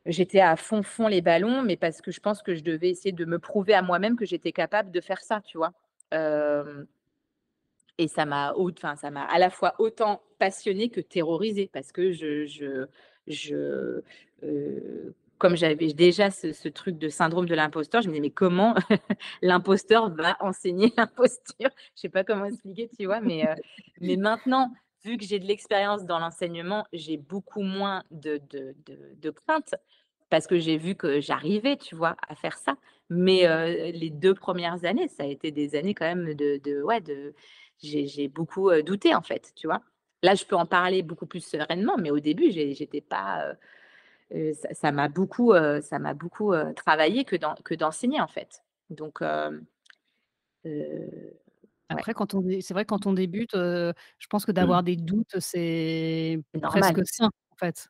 j'étais 0.07 0.41
à 0.41 0.57
fond 0.57 0.83
fond 0.83 1.09
les 1.09 1.21
ballons, 1.21 1.63
mais 1.63 1.77
parce 1.77 2.01
que 2.01 2.11
je 2.11 2.21
pense 2.21 2.43
que 2.43 2.55
je 2.55 2.63
devais 2.63 2.91
essayer 2.91 3.13
de 3.13 3.25
me 3.25 3.39
prouver 3.39 3.75
à 3.75 3.83
moi-même 3.83 4.17
que 4.17 4.27
j'étais 4.27 4.53
capable 4.53 4.91
de 4.91 5.01
faire 5.01 5.21
ça, 5.23 5.41
tu 5.43 5.59
vois? 5.59 5.73
et 7.99 8.07
ça 8.07 8.25
m'a, 8.25 8.55
enfin, 8.57 8.95
ça 8.95 9.11
m'a 9.11 9.25
à 9.25 9.39
la 9.39 9.51
fois 9.51 9.75
autant 9.81 10.23
passionné 10.39 10.91
que 10.91 11.01
terrorisé 11.01 11.69
parce 11.73 11.91
que 11.91 12.13
je, 12.13 12.47
je, 12.47 12.87
je 13.27 14.03
comme 15.39 15.57
j'avais 15.57 15.93
déjà 15.93 16.31
ce, 16.31 16.69
truc 16.69 16.99
de 16.99 17.09
syndrome 17.09 17.47
de 17.47 17.55
l'imposteur, 17.55 18.03
je 18.03 18.09
me 18.09 18.13
disais, 18.13 18.23
mais 18.23 18.31
comment 18.31 18.75
l'imposteur 19.43 20.11
va 20.15 20.37
enseigner 20.41 20.93
l'imposture? 20.97 21.69
Je 21.95 22.01
sais 22.01 22.09
pas 22.09 22.25
comment 22.25 22.47
expliquer, 22.47 22.89
tu 22.99 23.07
vois, 23.07 23.21
mais, 23.21 23.45
mais 24.01 24.17
maintenant, 24.17 24.73
vu 25.05 25.17
que 25.17 25.25
j'ai 25.25 25.39
de 25.39 25.47
l'expérience 25.47 26.05
dans 26.05 26.19
l'enseignement, 26.19 26.87
j'ai 26.93 27.17
beaucoup 27.17 27.63
moins 27.63 28.05
de, 28.11 28.41
de, 28.51 28.75
de, 28.87 29.31
crainte 29.31 29.75
parce 30.31 30.47
que 30.47 30.59
j'ai 30.59 30.77
vu 30.77 30.95
que 30.95 31.21
j'arrivais, 31.21 31.77
tu 31.77 31.95
vois, 31.95 32.17
à 32.29 32.35
faire 32.35 32.57
ça. 32.57 32.77
Mais 33.11 33.47
les 33.93 34.11
deux 34.11 34.35
premières 34.35 34.85
années, 34.85 35.09
ça 35.09 35.25
a 35.25 35.27
été 35.27 35.51
des 35.51 35.77
années 35.77 35.95
quand 35.95 36.07
même 36.07 36.35
de, 36.35 36.61
de 36.65 36.83
ouais, 36.83 37.01
de, 37.01 37.35
j'ai 37.83 38.29
beaucoup 38.29 38.71
douté 38.83 39.15
en 39.15 39.23
fait, 39.23 39.53
tu 39.55 39.67
vois. 39.67 39.83
Là, 40.23 40.35
je 40.35 40.45
peux 40.45 40.57
en 40.57 40.67
parler 40.67 41.03
beaucoup 41.03 41.27
plus 41.27 41.45
sereinement, 41.45 41.97
mais 41.99 42.11
au 42.11 42.19
début, 42.19 42.51
j'étais 42.51 43.03
pas. 43.03 43.55
ça 44.73 44.91
m'a 44.91 45.09
beaucoup, 45.09 45.53
ça 45.83 45.99
m'a 45.99 46.15
beaucoup 46.15 46.55
travaillé 46.75 47.25
que 47.25 47.75
d'enseigner 47.75 48.21
en 48.21 48.29
fait. 48.29 48.63
Donc, 48.91 49.23
après, 51.89 52.15
quand 52.15 52.35
on 52.35 52.43
c'est 52.61 52.75
vrai 52.75 52.85
quand 52.85 53.07
on 53.07 53.13
débute, 53.13 53.53
je 53.55 54.27
pense 54.29 54.45
que 54.45 54.51
mmh. 54.51 54.55
d'avoir 54.55 54.83
des 54.83 54.97
doutes, 54.97 55.39
c'est 55.39 56.41
presque 56.63 57.07
sain, 57.07 57.27
en 57.27 57.57
fait. 57.57 57.89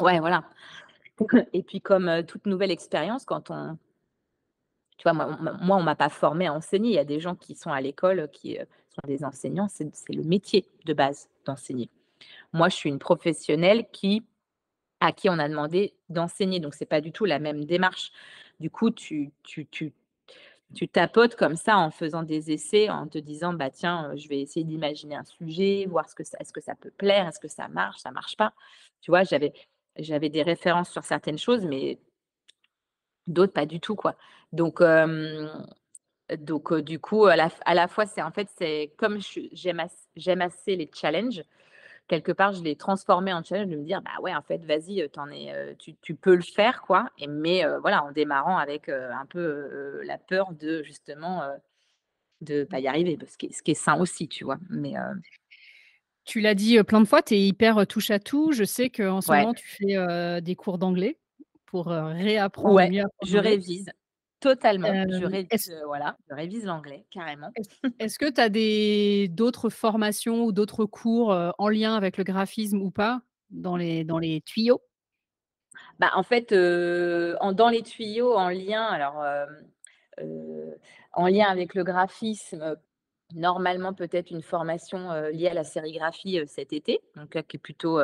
Ouais, 0.00 0.18
voilà. 0.20 0.44
Et 1.52 1.62
puis 1.62 1.80
comme, 1.80 2.24
toute 2.26 2.46
nouvelle 2.46 2.70
expérience, 2.70 3.24
quand 3.24 3.50
on 3.50 3.78
tu 4.96 5.02
vois, 5.02 5.12
moi 5.12 5.36
moi, 5.60 5.76
on 5.76 5.82
m'a 5.82 5.96
pas 5.96 6.08
formé 6.08 6.46
à 6.46 6.52
enseigner. 6.52 6.90
Il 6.90 6.94
y 6.94 6.98
a 6.98 7.04
des 7.04 7.20
gens 7.20 7.34
qui 7.34 7.54
sont 7.54 7.70
à 7.70 7.80
l'école, 7.80 8.28
qui, 8.32 8.56
sont 8.56 9.08
des 9.08 9.24
enseignants, 9.24 9.68
c'est 9.68 9.90
le 10.08 10.22
métier 10.22 10.66
de 10.84 10.94
base 10.94 11.28
d'enseigner. 11.44 11.90
Moi, 12.52 12.68
je 12.68 12.76
suis 12.76 12.88
une 12.88 13.00
professionnelle 13.00 13.86
qui 13.92 14.24
à 15.00 15.12
qui 15.12 15.28
on 15.28 15.38
a 15.38 15.48
demandé 15.48 15.94
d'enseigner, 16.08 16.60
donc 16.60 16.74
c'est 16.74 16.86
pas 16.86 17.00
du 17.00 17.12
tout 17.12 17.24
la 17.24 17.38
même 17.38 17.64
démarche. 17.64 18.12
Du 18.60 18.70
coup, 18.70 18.90
tu 18.90 19.32
tu 19.42 19.66
tu 19.66 19.92
tu 20.74 20.88
tapotes 20.88 21.36
comme 21.36 21.56
ça 21.56 21.78
en 21.78 21.90
faisant 21.90 22.22
des 22.22 22.50
essais, 22.52 22.90
en 22.90 23.06
te 23.08 23.18
disant 23.18 23.52
bah 23.54 23.70
tiens, 23.70 24.12
je 24.16 24.28
vais 24.28 24.40
essayer 24.40 24.64
d'imaginer 24.64 25.16
un 25.16 25.24
sujet, 25.24 25.86
voir 25.88 26.08
ce 26.08 26.14
que 26.14 26.24
ça, 26.24 26.36
est-ce 26.40 26.52
que 26.52 26.60
ça 26.60 26.74
peut 26.74 26.90
plaire, 26.90 27.28
est-ce 27.28 27.40
que 27.40 27.48
ça 27.48 27.68
marche, 27.68 27.98
ça 28.00 28.10
marche 28.10 28.36
pas. 28.36 28.52
Tu 29.00 29.10
vois, 29.10 29.24
j'avais 29.24 29.52
j'avais 29.96 30.28
des 30.28 30.42
références 30.42 30.90
sur 30.90 31.04
certaines 31.04 31.38
choses, 31.38 31.64
mais 31.64 31.98
d'autres 33.26 33.52
pas 33.52 33.66
du 33.66 33.80
tout 33.80 33.94
quoi. 33.96 34.16
Donc 34.52 34.82
donc 36.38 36.74
du 36.74 36.98
coup 36.98 37.26
à 37.26 37.36
la, 37.36 37.48
à 37.66 37.74
la 37.74 37.88
fois 37.88 38.06
c'est 38.06 38.22
en 38.22 38.30
fait 38.30 38.48
c'est 38.58 38.92
comme 38.96 39.18
j'aime 39.52 40.40
assez 40.40 40.76
les 40.76 40.90
challenges 40.92 41.42
quelque 42.08 42.32
part, 42.32 42.52
je 42.52 42.62
l'ai 42.62 42.76
transformé 42.76 43.32
en 43.32 43.42
challenge 43.42 43.68
de 43.68 43.76
me 43.76 43.84
dire, 43.84 44.02
bah 44.02 44.20
ouais, 44.22 44.34
en 44.34 44.42
fait, 44.42 44.64
vas-y, 44.64 45.08
en 45.16 45.30
es, 45.30 45.74
tu, 45.78 45.94
tu, 46.02 46.14
peux 46.14 46.34
le 46.34 46.42
faire, 46.42 46.82
quoi. 46.82 47.10
Et, 47.18 47.26
mais 47.26 47.64
voilà, 47.80 48.04
en 48.04 48.12
démarrant 48.12 48.58
avec 48.58 48.88
un 48.88 49.26
peu 49.28 50.00
la 50.04 50.18
peur 50.18 50.52
de 50.52 50.82
justement 50.82 51.42
de 52.40 52.64
pas 52.64 52.80
y 52.80 52.88
arriver, 52.88 53.18
ce 53.26 53.38
qui, 53.38 53.46
est, 53.46 53.52
ce 53.52 53.62
qui 53.62 53.70
est 53.70 53.74
sain 53.74 53.98
aussi, 53.98 54.28
tu 54.28 54.44
vois. 54.44 54.58
Mais 54.70 54.94
tu 56.24 56.40
l'as 56.40 56.54
dit 56.54 56.82
plein 56.82 57.00
de 57.00 57.06
fois, 57.06 57.22
tu 57.22 57.34
es 57.34 57.40
hyper 57.40 57.86
touche 57.86 58.10
à 58.10 58.18
tout. 58.18 58.52
Je 58.52 58.64
sais 58.64 58.90
qu'en 58.90 59.20
ce 59.20 59.32
moment, 59.32 59.54
tu 59.54 59.66
fais 59.66 60.40
des 60.42 60.56
cours 60.56 60.78
d'anglais 60.78 61.18
pour 61.66 61.86
réapprendre 61.86 62.74
ouais, 62.74 62.90
mieux. 62.90 63.04
Je 63.24 63.38
révise. 63.38 63.90
Totalement. 64.44 64.88
je, 65.08 65.24
révise, 65.24 65.74
voilà, 65.86 66.18
je 66.28 66.34
révise 66.34 66.66
l'anglais, 66.66 67.06
carrément. 67.10 67.50
Est-ce 67.98 68.18
que 68.18 68.30
tu 68.30 68.38
as 68.38 68.50
des, 68.50 69.28
d'autres 69.28 69.70
formations 69.70 70.44
ou 70.44 70.52
d'autres 70.52 70.84
cours 70.84 71.34
en 71.56 71.68
lien 71.70 71.94
avec 71.94 72.18
le 72.18 72.24
graphisme 72.24 72.82
ou 72.82 72.90
pas 72.90 73.22
dans 73.48 73.78
les, 73.78 74.04
dans 74.04 74.18
les 74.18 74.42
tuyaux? 74.42 74.82
Bah, 75.98 76.10
En 76.14 76.22
fait, 76.22 76.52
en, 76.52 77.52
dans 77.52 77.70
les 77.70 77.82
tuyaux, 77.82 78.34
en 78.34 78.50
lien, 78.50 78.82
alors, 78.84 79.24
en 81.14 81.26
lien 81.26 81.46
avec 81.46 81.74
le 81.74 81.82
graphisme, 81.82 82.76
normalement 83.34 83.94
peut-être 83.94 84.30
une 84.30 84.42
formation 84.42 85.10
liée 85.30 85.48
à 85.48 85.54
la 85.54 85.64
sérigraphie 85.64 86.38
cet 86.46 86.74
été, 86.74 87.00
donc 87.16 87.30
qui 87.30 87.56
est 87.56 87.58
plutôt 87.58 87.98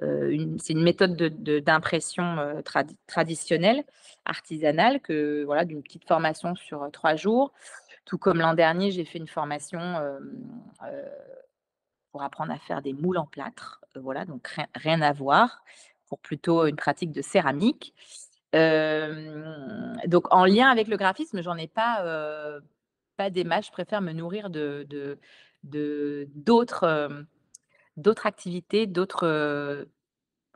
c'est 0.00 0.72
une 0.72 0.82
méthode 0.82 1.14
d'impression 1.16 2.62
traditionnelle, 3.06 3.84
artisanale, 4.24 5.00
que 5.00 5.44
voilà, 5.44 5.64
d'une 5.64 5.82
petite 5.82 6.06
formation 6.06 6.54
sur 6.54 6.88
trois 6.90 7.16
jours. 7.16 7.52
Tout 8.06 8.16
comme 8.18 8.38
l'an 8.38 8.54
dernier, 8.54 8.90
j'ai 8.90 9.04
fait 9.04 9.18
une 9.18 9.28
formation 9.28 9.80
pour 12.12 12.22
apprendre 12.22 12.52
à 12.52 12.58
faire 12.58 12.82
des 12.82 12.92
moules 12.92 13.18
en 13.18 13.26
plâtre. 13.26 13.80
voilà, 13.94 14.24
donc 14.24 14.48
rien, 14.74 15.02
à 15.02 15.12
voir, 15.12 15.62
pour 16.08 16.18
plutôt 16.18 16.66
une 16.66 16.76
pratique 16.76 17.12
de 17.12 17.22
céramique. 17.22 17.94
donc 18.52 20.32
en 20.34 20.44
lien 20.46 20.70
avec 20.70 20.88
le 20.88 20.96
graphisme, 20.96 21.42
j'en 21.42 21.56
ai 21.56 21.68
pas, 21.68 22.02
pas 23.16 23.28
des 23.30 23.44
matchs. 23.44 23.66
Je 23.66 23.72
préfère 23.72 24.00
me 24.00 24.12
nourrir 24.12 24.48
de 24.50 25.18
d'autres 25.62 27.26
d'autres 28.00 28.26
activités, 28.26 28.86
d'autres 28.86 29.86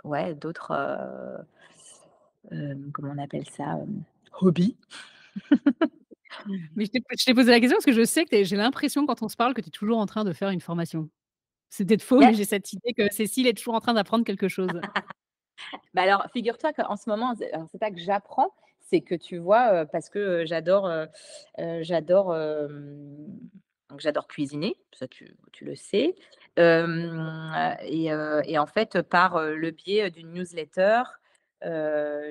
ouais, 0.05 0.35
d'autres 0.35 0.73
comment 2.93 3.13
on 3.15 3.19
appelle 3.19 3.49
ça 3.49 3.79
hobbies. 4.41 4.77
Mais 6.77 6.85
je 6.87 7.25
t'ai 7.25 7.35
posé 7.35 7.51
la 7.51 7.61
question 7.61 7.77
parce 7.77 7.85
que 7.85 7.93
je 7.93 8.05
sais 8.05 8.25
que 8.25 8.43
j'ai 8.45 8.57
l'impression 8.57 9.07
quand 9.07 9.23
on 9.23 9.29
se 9.29 9.37
parle 9.37 9.55
que 9.55 9.61
tu 9.61 9.69
es 9.69 9.71
toujours 9.71 9.99
en 9.99 10.07
train 10.07 10.25
de 10.25 10.33
faire 10.33 10.51
une 10.51 10.61
formation. 10.61 11.09
C'est 11.71 11.85
peut-être 11.85 12.03
faux, 12.03 12.21
mais 12.21 12.35
j'ai 12.35 12.45
cette 12.45 12.73
idée 12.73 12.93
que 12.93 13.13
Cécile 13.13 13.47
est 13.47 13.55
toujours 13.55 13.75
en 13.75 13.81
train 13.81 13.95
d'apprendre 13.95 14.25
quelque 14.25 14.49
chose. 14.49 14.69
bah 15.95 16.03
alors, 16.03 16.27
figure-toi 16.33 16.73
qu'en 16.73 16.97
ce 16.97 17.09
moment, 17.09 17.35
c'est 17.37 17.79
pas 17.79 17.91
que 17.91 17.99
j'apprends, 17.99 18.55
c'est 18.81 19.01
que 19.01 19.15
tu 19.15 19.39
vois, 19.39 19.87
parce 19.87 20.09
que 20.09 20.45
j'adore, 20.47 20.91
j'adore 21.81 22.35
j'adore 23.99 24.27
cuisiner, 24.27 24.77
ça 24.93 25.07
tu, 25.09 25.37
tu 25.53 25.65
le 25.65 25.77
sais. 25.77 26.15
Et, 26.57 28.59
en 28.59 28.67
fait, 28.67 29.03
par 29.03 29.43
le 29.43 29.71
biais 29.71 30.11
d'une 30.11 30.33
newsletter, 30.33 31.03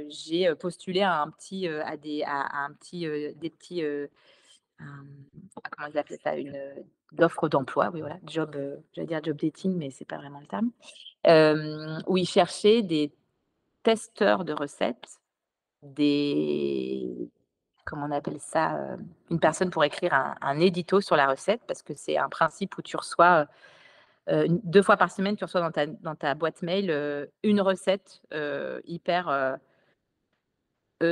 j'ai 0.09 0.53
postulé 0.55 1.01
à 1.01 1.21
un 1.21 1.29
petit, 1.29 1.67
à 1.67 1.97
des, 1.97 2.23
à, 2.23 2.65
un 2.65 2.73
petit, 2.73 3.07
des 3.35 3.49
petits, 3.49 3.83
comment 4.77 5.87
ils 5.87 5.97
appellent 5.97 6.19
ça, 6.23 6.35
une 6.35 6.57
offre 7.19 7.49
d'emploi, 7.49 7.91
oui 7.93 8.01
voilà, 8.01 8.17
job, 8.25 8.55
j'allais 8.93 9.07
dire 9.07 9.23
job 9.23 9.37
dating, 9.37 9.77
mais 9.77 9.91
c'est 9.91 10.05
pas 10.05 10.17
vraiment 10.17 10.39
le 10.39 10.47
terme, 10.47 10.71
où 12.07 12.17
ils 12.17 12.27
cherchaient 12.27 12.81
des 12.81 13.13
testeurs 13.83 14.45
de 14.45 14.53
recettes, 14.53 15.19
des 15.81 17.29
comment 17.85 18.05
on 18.05 18.11
appelle 18.11 18.39
ça, 18.39 18.97
une 19.29 19.39
personne 19.39 19.69
pour 19.69 19.83
écrire 19.83 20.35
un, 20.41 20.59
édito 20.59 21.01
sur 21.01 21.15
la 21.15 21.27
recette, 21.27 21.61
parce 21.67 21.81
que 21.81 21.93
c'est 21.95 22.17
un 22.17 22.29
principe 22.29 22.77
où 22.77 22.81
tu 22.81 22.95
reçois 22.95 23.47
deux 24.27 24.81
fois 24.81 24.97
par 24.97 25.11
semaine, 25.11 25.35
tu 25.35 25.43
reçois 25.43 25.69
dans 26.01 26.15
ta, 26.15 26.35
boîte 26.35 26.61
mail 26.61 27.29
une 27.43 27.61
recette 27.61 28.21
hyper 28.85 29.57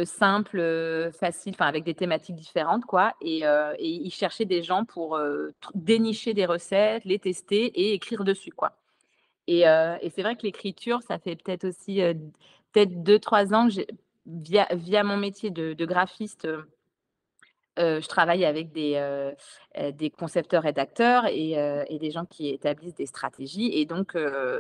simple, 0.05 1.12
facile, 1.20 1.55
avec 1.59 1.84
des 1.84 1.93
thématiques 1.93 2.36
différentes, 2.36 2.86
quoi. 2.86 3.14
Et, 3.22 3.39
et 3.41 3.86
ils 3.86 4.12
cherchaient 4.12 4.45
des 4.45 4.64
gens 4.64 4.86
pour 4.86 5.20
dénicher 5.76 6.34
des 6.34 6.45
recettes, 6.45 7.03
les 7.03 7.20
tester 7.20 7.66
et 7.66 7.93
écrire 7.93 8.24
dessus, 8.24 8.51
quoi. 8.51 8.78
Et, 9.47 9.64
c'est 10.09 10.22
vrai 10.22 10.36
que 10.36 10.43
l'écriture, 10.43 11.01
ça 11.01 11.20
fait 11.20 11.36
peut-être 11.36 11.66
aussi 11.66 11.99
peut-être 12.72 13.03
deux, 13.03 13.20
trois 13.20 13.53
ans 13.53 13.68
que 13.68 13.86
via 14.26 15.03
mon 15.03 15.18
métier 15.18 15.49
de, 15.49 15.86
graphiste, 15.86 16.47
Je 17.78 18.07
travaille 18.07 18.45
avec 18.45 18.72
des, 18.72 18.99
des 19.93 20.09
concepteurs-rédacteurs 20.09 21.26
et 21.28 21.57
heu 21.57 21.84
et 21.88 21.99
des 21.99 22.11
gens 22.11 22.26
qui 22.26 22.49
établissent 22.49 22.95
des 22.95 23.05
stratégies 23.05 23.72
et 23.74 23.86
donc 23.86 24.15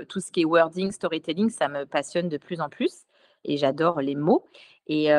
tout 0.07 0.19
ce 0.19 0.31
qui 0.31 0.41
est 0.41 0.45
wording, 0.45 0.91
storytelling, 0.91 1.49
ça 1.49 1.67
me 1.67 1.85
passionne 1.85 2.29
de 2.29 2.37
plus 2.37 2.61
en 2.61 2.69
plus 2.69 3.05
et 3.43 3.57
j'adore 3.57 4.01
les 4.01 4.15
mots 4.15 4.45
et 4.87 5.09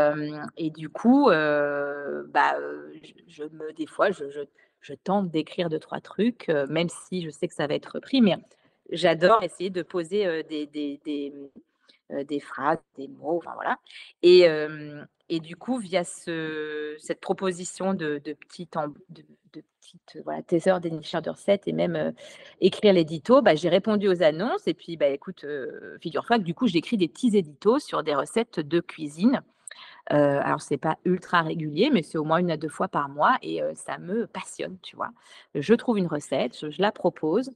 du 0.74 0.88
coup, 0.88 1.26
bah, 1.28 2.56
je 3.28 3.44
me 3.44 3.72
des 3.72 3.86
fois, 3.86 4.10
je 4.10 4.94
tente 4.94 5.30
d'écrire 5.30 5.68
deux-trois 5.68 6.00
trucs, 6.00 6.48
heu, 6.48 6.66
même 6.66 6.88
si 6.88 7.22
je 7.22 7.30
sais 7.30 7.46
que 7.48 7.54
ça 7.54 7.66
va 7.66 7.74
être 7.74 7.94
repris, 7.94 8.20
mais 8.20 8.36
j'adore 8.90 9.42
essayer 9.42 9.70
de 9.70 9.82
poser, 9.82 10.26
mmh, 10.26 12.22
des 12.24 12.40
phrases, 12.40 12.78
des 12.96 13.08
mots, 13.08 13.40
voilà 13.44 13.76
et 14.22 14.46
et 15.36 15.40
du 15.40 15.56
coup, 15.56 15.78
via 15.78 16.04
ce 16.04 16.96
cette 16.98 17.20
proposition 17.20 17.94
de 17.94 18.18
petites 18.20 18.74
de 19.10 19.22
de 20.16 20.22
voilà, 20.24 20.40
dénicheurs 20.80 21.22
de 21.22 21.30
recettes 21.30 21.68
et 21.68 21.72
même, 21.72 21.96
heu, 21.96 22.14
écrire 22.60 22.92
l'édito, 22.94 23.42
bah, 23.42 23.54
j'ai 23.54 23.68
répondu 23.68 24.08
aux 24.08 24.22
annonces 24.22 24.66
et 24.66 24.74
puis, 24.74 24.96
bah, 24.96 25.08
écoute, 25.08 25.44
heu, 25.44 25.98
figure-toi 26.00 26.38
que 26.38 26.44
du 26.44 26.54
coup, 26.54 26.66
j'écris 26.66 26.96
des 26.96 27.08
petits 27.08 27.36
éditos 27.36 27.78
sur 27.78 28.02
des 28.02 28.14
recettes 28.14 28.60
de 28.60 28.80
cuisine. 28.80 29.42
Heu, 30.12 30.16
alors 30.16 30.62
c'est 30.62 30.78
pas 30.78 30.98
ultra 31.04 31.42
régulier, 31.42 31.90
mais 31.92 32.02
c'est 32.02 32.18
au 32.18 32.24
moins 32.24 32.38
1 32.40 32.50
à 32.50 32.56
2 32.56 32.68
fois 32.68 32.88
par 32.88 33.08
mois 33.08 33.36
et 33.42 33.62
ça 33.74 33.98
me 33.98 34.26
passionne, 34.26 34.78
tu 34.82 34.96
vois? 34.96 35.10
Je 35.54 35.74
trouve 35.74 35.98
une 35.98 36.08
recette, 36.08 36.70
je 36.70 36.82
la 36.82 36.92
propose 36.92 37.50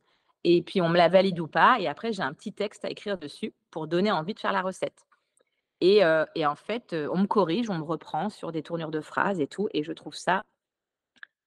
et 0.45 0.63
puis 0.63 0.81
on 0.83 0.89
me 0.89 0.97
la 0.99 1.09
valide 1.09 1.41
ou 1.41 1.49
pas 1.49 1.79
et 1.81 1.89
après 1.89 2.13
j'ai 2.13 2.23
un 2.23 2.33
petit 2.35 2.53
texte 2.53 2.85
à 2.85 2.91
écrire 2.91 3.19
dessus 3.19 3.55
pour 3.71 3.89
donner 3.89 4.13
envie 4.13 4.35
de 4.35 4.41
faire 4.41 4.53
la 4.53 4.63
recette 4.63 5.05
et 5.81 6.03
en 6.05 6.55
fait, 6.57 6.95
on 7.13 7.19
me 7.19 7.27
corrige, 7.27 7.71
on 7.71 7.79
me 7.79 7.85
reprend 7.85 8.31
sur 8.31 8.53
des 8.53 8.63
tournures 8.63 8.91
de 8.91 9.01
phrases 9.01 9.41
et 9.41 9.47
tout 9.47 9.69
et 9.75 9.83
je 9.85 9.93
trouve 9.93 10.15
ça 10.15 10.45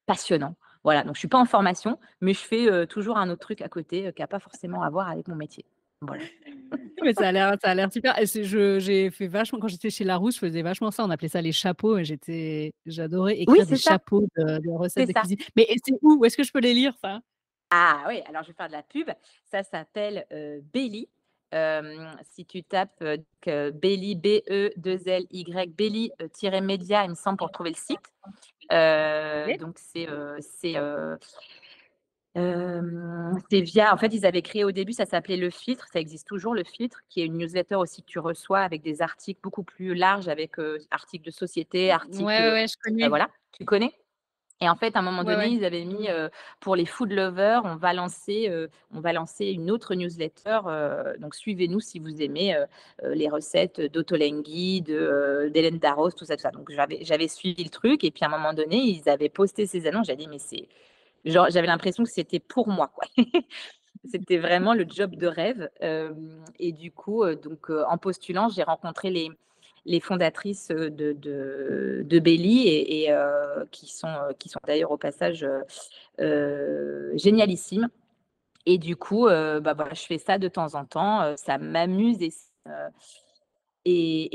passionnant. 0.06 0.56
Voilà, 0.84 1.02
donc 1.04 1.14
je 1.14 1.18
suis 1.18 1.28
pas 1.28 1.38
en 1.38 1.44
formation, 1.44 1.98
mais 2.20 2.32
je 2.32 2.40
fais, 2.40 2.86
toujours 2.86 3.18
un 3.18 3.28
autre 3.30 3.40
truc 3.42 3.60
à 3.60 3.68
côté, 3.68 4.12
qui 4.14 4.22
a 4.22 4.26
pas 4.26 4.40
forcément 4.40 4.82
à 4.82 4.90
voir 4.90 5.08
avec 5.08 5.28
mon 5.28 5.36
métier. 5.36 5.64
Voilà. 6.02 6.22
Mais 7.02 7.12
ça 7.14 7.28
a 7.28 7.32
l'air 7.32 7.56
ça 7.62 7.70
a 7.70 7.74
l'air 7.74 7.92
super 7.92 8.18
et 8.18 8.26
c'est 8.26 8.44
je 8.44 8.78
j'ai 8.78 9.10
fait 9.10 9.26
vachement 9.26 9.58
quand 9.58 9.68
j'étais 9.68 9.90
chez 9.90 10.04
Larousse, 10.04 10.34
je 10.36 10.40
faisais 10.40 10.62
vachement 10.62 10.90
ça, 10.90 11.04
on 11.04 11.10
appelait 11.10 11.28
ça 11.28 11.42
les 11.42 11.52
chapeaux 11.52 11.98
et 11.98 12.04
j'étais 12.04 12.72
j'adorais 12.86 13.34
Oui, 13.34 13.42
écrire 13.42 13.66
des 13.66 13.76
c'est 13.76 13.82
ça. 13.82 13.90
chapeaux 13.92 14.26
de 14.36 14.58
de 14.58 14.70
recettes 14.70 15.08
de 15.08 15.12
ça. 15.12 15.20
cuisine. 15.20 15.38
Mais 15.56 15.66
c'est 15.84 15.92
où? 16.00 16.16
Où 16.18 16.24
est-ce 16.24 16.36
que 16.36 16.42
je 16.42 16.52
peux 16.52 16.60
les 16.60 16.72
lire 16.72 16.94
ça? 17.02 17.20
Ah 17.70 18.04
oui, 18.08 18.22
alors 18.26 18.42
je 18.42 18.48
vais 18.48 18.54
faire 18.54 18.68
de 18.68 18.72
la 18.72 18.82
pub. 18.82 19.10
Ça 19.50 19.62
s'appelle, 19.62 20.26
Belly. 20.72 21.08
Si 21.52 22.44
tu 22.46 22.62
tapes, 22.62 23.02
heu, 23.02 23.18
que 23.40 23.70
Belly, 23.70 24.14
B-E-2-L-Y, 24.16 25.74
Belly, 25.76 26.12
heu, 26.20 26.28
tiret 26.28 26.60
média, 26.60 27.04
il 27.04 27.10
me 27.10 27.14
semble, 27.14 27.38
pour 27.38 27.50
trouver 27.50 27.70
le 27.70 27.76
site. 27.76 27.98
Donc 29.58 29.78
c'est, 29.78 30.06
c'est, 30.40 30.76
via 33.60 33.92
en 33.92 33.96
fait, 33.96 34.14
ils 34.14 34.24
avaient 34.24 34.42
créé 34.42 34.62
au 34.64 34.70
début, 34.70 34.92
ça 34.92 35.06
s'appelait 35.06 35.36
Le 35.36 35.50
Filtre, 35.50 35.88
ça 35.92 35.98
existe 35.98 36.28
toujours 36.28 36.54
Le 36.54 36.62
Filtre, 36.64 37.00
qui 37.08 37.20
est 37.20 37.26
une 37.26 37.38
newsletter 37.38 37.76
aussi 37.76 38.02
que 38.02 38.06
tu 38.08 38.20
reçois 38.20 38.60
avec 38.60 38.82
des 38.82 39.02
articles 39.02 39.40
beaucoup 39.42 39.64
plus 39.64 39.94
larges 39.94 40.28
avec, 40.28 40.52
articles 40.90 41.24
de 41.24 41.32
société, 41.32 41.90
articles, 41.90 42.24
ouais, 42.24 42.50
ouais, 42.52 42.66
je 42.68 42.76
connais. 42.82 43.08
voilà, 43.08 43.28
tu 43.52 43.64
connais? 43.64 43.92
Et 44.62 44.68
en 44.68 44.76
fait, 44.76 44.94
à 44.94 44.98
un 44.98 45.02
moment 45.02 45.24
donné, 45.24 45.36
ouais. 45.44 45.52
ils 45.52 45.64
avaient 45.64 45.84
mis, 45.86 46.08
pour 46.60 46.76
les 46.76 46.84
food 46.84 47.12
lovers, 47.12 47.62
on 47.64 47.76
va 47.76 47.94
lancer, 47.94 48.52
on 48.92 49.00
va 49.00 49.12
lancer 49.14 49.46
une 49.46 49.70
autre 49.70 49.94
newsletter, 49.94 50.60
donc 51.18 51.34
suivez-nous 51.34 51.80
si 51.80 51.98
vous 51.98 52.20
aimez, 52.20 52.54
les 53.02 53.28
recettes 53.28 53.80
heu, 53.80 55.50
d'Hélène 55.50 55.78
Darroze, 55.78 56.14
tout 56.14 56.26
ça, 56.26 56.36
tout 56.36 56.42
ça. 56.42 56.50
Donc 56.50 56.70
j'avais 56.70 57.28
suivi 57.28 57.64
le 57.64 57.70
truc 57.70 58.04
et 58.04 58.10
puis 58.10 58.22
à 58.24 58.28
un 58.28 58.30
moment 58.30 58.52
donné, 58.52 58.76
ils 58.76 59.08
avaient 59.08 59.30
posté 59.30 59.64
ces 59.66 59.86
annonces, 59.86 60.08
j'ai 60.08 60.16
dit: 60.16 60.28
«Mais 60.28 60.38
c'est» 60.38 60.68
genre 61.24 61.48
j'avais 61.50 61.66
l'impression 61.66 62.04
que 62.04 62.10
c'était 62.10 62.40
pour 62.40 62.68
moi, 62.68 62.88
quoi. 62.94 63.06
C'était 64.10 64.38
vraiment 64.38 64.72
le 64.72 64.86
job 64.88 65.14
de 65.16 65.26
rêve, 65.26 65.68
et 66.58 66.72
du 66.72 66.90
coup, 66.90 67.24
donc 67.34 67.70
en 67.70 67.98
postulant, 67.98 68.48
j'ai 68.48 68.62
rencontré 68.62 69.10
les 69.10 69.30
les 69.90 70.00
fondatrices, 70.00 70.70
heu, 70.72 70.90
de 70.90 71.12
de 71.14 72.02
de 72.06 72.18
Belly 72.20 72.68
et 72.68 73.12
heu, 73.12 73.66
qui 73.72 73.88
sont, 73.92 74.08
heu, 74.08 74.34
qui 74.38 74.48
sont 74.48 74.60
d'ailleurs 74.66 74.92
au 74.92 74.98
passage, 74.98 75.46
génialissimes 77.16 77.88
et 78.66 78.78
du 78.78 78.96
coup, 78.96 79.26
bah, 79.26 79.74
voilà, 79.74 79.94
je 79.94 80.02
fais 80.06 80.18
ça 80.18 80.38
de 80.38 80.48
temps 80.48 80.74
en 80.74 80.84
temps, 80.86 81.34
ça 81.36 81.58
m'amuse 81.58 82.18
et 82.22 82.30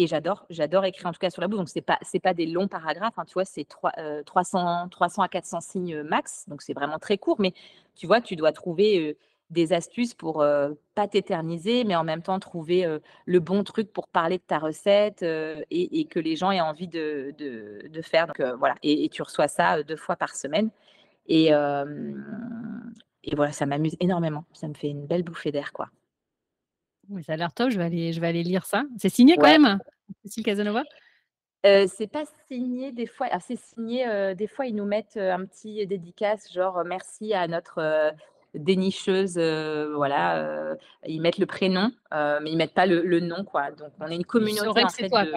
et 0.03 0.07
j'adore 0.07 0.45
j'adore 0.49 0.85
écrire 0.85 1.07
en 1.07 1.11
tout 1.11 1.19
cas 1.19 1.29
sur 1.29 1.41
la 1.41 1.47
bouffe, 1.47 1.59
donc 1.59 1.69
c'est 1.69 1.81
pas 1.81 1.99
pas 2.23 2.33
des 2.33 2.47
longs 2.47 2.67
paragraphes, 2.67 3.13
hein, 3.17 3.25
tu 3.27 3.33
vois? 3.33 3.45
C'est 3.45 3.65
trois 3.65 3.91
heu, 3.99 4.23
300-300 4.25 5.21
à 5.21 5.27
400 5.29 5.61
signes, 5.61 6.01
max, 6.03 6.45
donc 6.49 6.61
c'est 6.63 6.73
vraiment 6.73 6.97
très 6.99 7.17
court, 7.19 7.37
mais 7.39 7.53
tu 7.95 8.07
vois, 8.07 8.21
tu 8.21 8.35
dois 8.35 8.51
trouver, 8.51 9.17
des 9.55 9.73
astuces 9.73 10.13
pour, 10.13 10.45
pas 10.93 11.07
t'éterniser, 11.07 11.83
mais 11.85 11.95
en 11.95 12.03
même 12.03 12.21
temps 12.21 12.39
trouver, 12.39 12.85
le 13.25 13.39
bon 13.39 13.63
truc 13.63 13.91
pour 13.91 14.07
parler 14.07 14.37
de 14.37 14.43
ta 14.43 14.59
recette, 14.59 15.23
et 15.23 15.99
et 15.99 16.05
que 16.05 16.19
les 16.19 16.35
gens 16.35 16.51
aient 16.51 16.61
envie 16.61 16.87
de 16.87 17.33
de 17.39 17.87
de 17.87 18.01
faire, 18.03 18.27
donc 18.27 18.41
voilà 18.59 18.75
et 18.83 19.05
et 19.05 19.09
tu 19.09 19.23
reçois 19.23 19.47
ça, 19.47 19.79
heu, 19.79 19.83
2 19.83 19.95
fois 19.95 20.15
par 20.15 20.35
semaine 20.35 20.69
et 21.27 21.47
et 23.27 23.35
voilà, 23.35 23.51
ça 23.51 23.65
m'amuse 23.65 23.95
énormément. 23.99 24.45
Ça 24.53 24.67
me 24.67 24.75
fait 24.75 24.89
une 24.89 25.07
belle 25.07 25.23
bouffée 25.23 25.51
d'air, 25.51 25.73
quoi. 25.73 25.89
Mais 27.09 27.23
ça 27.23 27.33
a 27.33 27.37
l'air 27.37 27.51
top, 27.53 27.71
je 27.71 27.77
vais 27.79 27.85
aller 27.85 28.13
je 28.13 28.21
vais 28.21 28.27
aller 28.27 28.43
lire 28.43 28.65
ça. 28.65 28.83
C'est 28.97 29.09
signé 29.09 29.35
quand 29.35 29.47
même? 29.47 29.79
Cécile 30.23 30.43
Casanova? 30.43 30.83
C'est 31.63 32.11
pas 32.11 32.25
signé 32.51 32.91
des 32.91 33.07
fois 33.07 33.25
alors 33.25 33.41
c'est 33.41 33.55
signé, 33.59 34.35
des 34.35 34.45
fois 34.47 34.67
ils 34.67 34.75
nous 34.75 34.85
mettent, 34.85 35.17
un 35.17 35.43
petit 35.45 35.87
dédicace 35.87 36.53
genre, 36.53 36.83
«Merci 36.85 37.33
à 37.33 37.47
notre, 37.47 38.13
dénicheuse», 38.55 39.37
heu, 39.37 39.93
voilà, 39.95 40.71
heu, 40.71 40.77
ils 41.07 41.21
mettent 41.21 41.37
le 41.37 41.45
prénom, 41.45 41.91
heu, 42.13 42.39
mais 42.41 42.51
ils 42.51 42.57
mettent 42.57 42.73
pas 42.73 42.85
le 42.85 43.01
le 43.01 43.19
nom, 43.19 43.43
quoi. 43.43 43.71
Donc 43.71 43.91
on 43.99 44.07
est 44.07 44.15
une 44.15 44.25
communauté 44.25 44.67
en 44.67 44.87
que 44.87 44.93
c'est 44.93 45.03
fait 45.03 45.09
toi, 45.09 45.25
de 45.25 45.31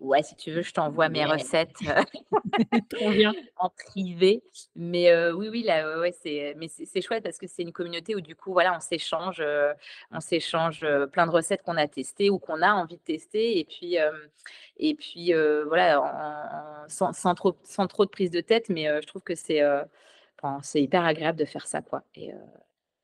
ouais, 0.00 0.22
si 0.22 0.36
tu 0.36 0.50
veux, 0.52 0.62
je 0.62 0.72
t'envoie 0.72 1.08
mes 1.08 1.24
recettes, 1.24 1.72
en 3.56 3.70
privé. 3.70 4.42
Mais 4.76 5.30
oui, 5.32 5.48
oui, 5.48 5.62
là, 5.62 5.98
ouais, 5.98 6.12
c'est 6.12 6.54
mais 6.56 6.68
c'est 6.68 6.84
c'est 6.84 7.00
chouette 7.00 7.24
parce 7.24 7.38
que 7.38 7.46
c'est 7.46 7.62
une 7.62 7.72
communauté 7.72 8.14
où 8.14 8.20
du 8.20 8.36
coup, 8.36 8.52
voilà, 8.52 8.76
on 8.76 8.80
s'échange, 8.80 9.42
on 10.10 10.20
s'échange, 10.20 10.86
plein 11.12 11.26
de 11.26 11.32
recettes 11.32 11.62
qu'on 11.62 11.76
a 11.76 11.86
testées 11.88 12.30
ou 12.30 12.38
qu'on 12.38 12.62
a 12.62 12.72
envie 12.72 12.96
de 12.96 13.02
tester 13.02 13.58
et 13.58 13.64
puis, 13.64 13.96
et 14.76 14.94
puis, 14.94 15.32
voilà, 15.66 16.00
en 16.00 16.84
en 16.84 16.88
sans 16.88 17.12
sans 17.12 17.34
trop 17.34 17.56
sans 17.64 17.86
trop 17.86 18.04
de 18.04 18.10
prise 18.10 18.30
de 18.30 18.40
tête, 18.40 18.68
mais 18.68 18.86
je 19.00 19.06
trouve 19.06 19.22
que 19.22 19.34
c'est, 19.34 19.62
c'est 20.62 20.82
hyper 20.82 21.04
agréable 21.04 21.38
de 21.38 21.44
faire 21.44 21.66
ça, 21.66 21.82
quoi 21.82 22.04
et 22.14 22.32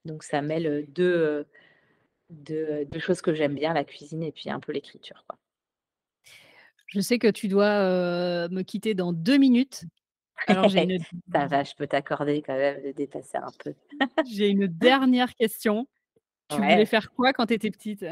donc 0.04 0.22
ça 0.22 0.42
mêle, 0.42 0.66
heu, 0.66 0.86
2, 0.88 1.04
heu, 1.04 1.46
2, 2.30 2.54
heu, 2.54 2.84
2 2.86 2.98
choses 2.98 3.20
que 3.20 3.34
j'aime 3.34 3.54
bien, 3.54 3.74
la 3.74 3.84
cuisine 3.84 4.22
et 4.22 4.32
puis 4.32 4.50
un 4.50 4.60
peu 4.60 4.72
l'écriture, 4.72 5.24
quoi. 5.28 5.38
Je 6.86 7.00
sais 7.00 7.18
que 7.18 7.28
tu 7.28 7.48
dois, 7.48 8.48
me 8.48 8.62
quitter 8.62 8.94
dans 8.94 9.12
2 9.12 9.36
minutes. 9.36 9.84
Alors 10.46 10.68
j'ai 10.68 10.82
une 10.84 10.98
Ça 11.32 11.46
va, 11.46 11.62
je 11.62 11.74
peux 11.74 11.86
t'accorder 11.86 12.40
quand 12.40 12.56
même 12.56 12.82
de 12.82 12.92
dépasser 12.92 13.36
un 13.36 13.52
peu. 13.62 13.74
j'ai 14.30 14.48
une 14.48 14.66
dernière 14.80 15.34
question. 15.34 15.86
Tu 16.48 16.56
voulais 16.56 16.86
faire 16.86 17.10
quoi 17.12 17.34
quand 17.34 17.44
tu 17.46 17.54
étais 17.54 17.70
petite? 17.70 18.06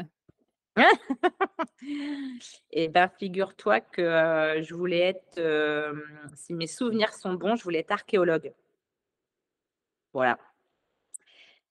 Et 2.71 2.87
bah, 2.87 3.09
figure-toi 3.17 3.79
que, 3.81 4.61
je 4.61 4.75
voulais 4.75 4.99
être, 4.99 5.41
si 6.35 6.53
mes 6.53 6.67
souvenirs 6.67 7.13
sont 7.13 7.33
bons, 7.33 7.55
je 7.55 7.63
voulais 7.63 7.79
être 7.79 7.91
archéologue. 7.91 8.53
Voilà 10.17 10.39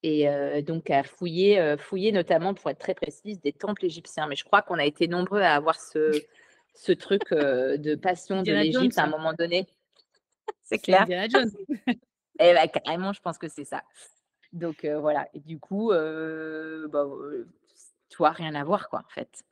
et 0.03 0.63
donc 0.63 0.89
à 0.89 1.03
fouiller, 1.03 1.75
fouiller 1.79 2.13
notamment, 2.13 2.55
pour 2.55 2.71
être 2.71 2.79
très 2.79 2.95
précise, 2.95 3.41
des 3.41 3.53
temples 3.53 3.85
égyptiens. 3.85 4.29
Mais 4.29 4.37
je 4.37 4.45
crois 4.45 4.63
qu'on 4.63 4.79
a 4.79 4.85
été 4.85 5.09
nombreux 5.09 5.41
à 5.41 5.55
avoir 5.55 5.81
ce 5.81 6.13
ce 6.75 6.93
truc, 6.93 7.23
de 7.33 7.95
passion 7.97 8.43
de 8.43 8.53
l'Égypte 8.53 8.97
à 8.99 9.03
un 9.03 9.11
Jones? 9.11 9.19
moment 9.19 9.33
donné. 9.33 9.67
C'est 10.63 10.79
clair. 10.79 11.07
Et 12.39 12.55
bah, 12.55 12.69
carrément, 12.69 13.13
je 13.13 13.21
pense 13.21 13.37
que 13.37 13.49
c'est 13.49 13.65
ça. 13.65 13.83
Donc 14.53 14.87
voilà 14.87 15.27
et 15.35 15.41
du 15.41 15.59
coup, 15.59 15.91
bah, 15.91 17.05
vois, 18.17 18.31
rien 18.31 18.55
à 18.55 18.65
voir, 18.65 18.89
quoi, 18.89 19.01
en 19.01 19.11
fait. 19.11 19.45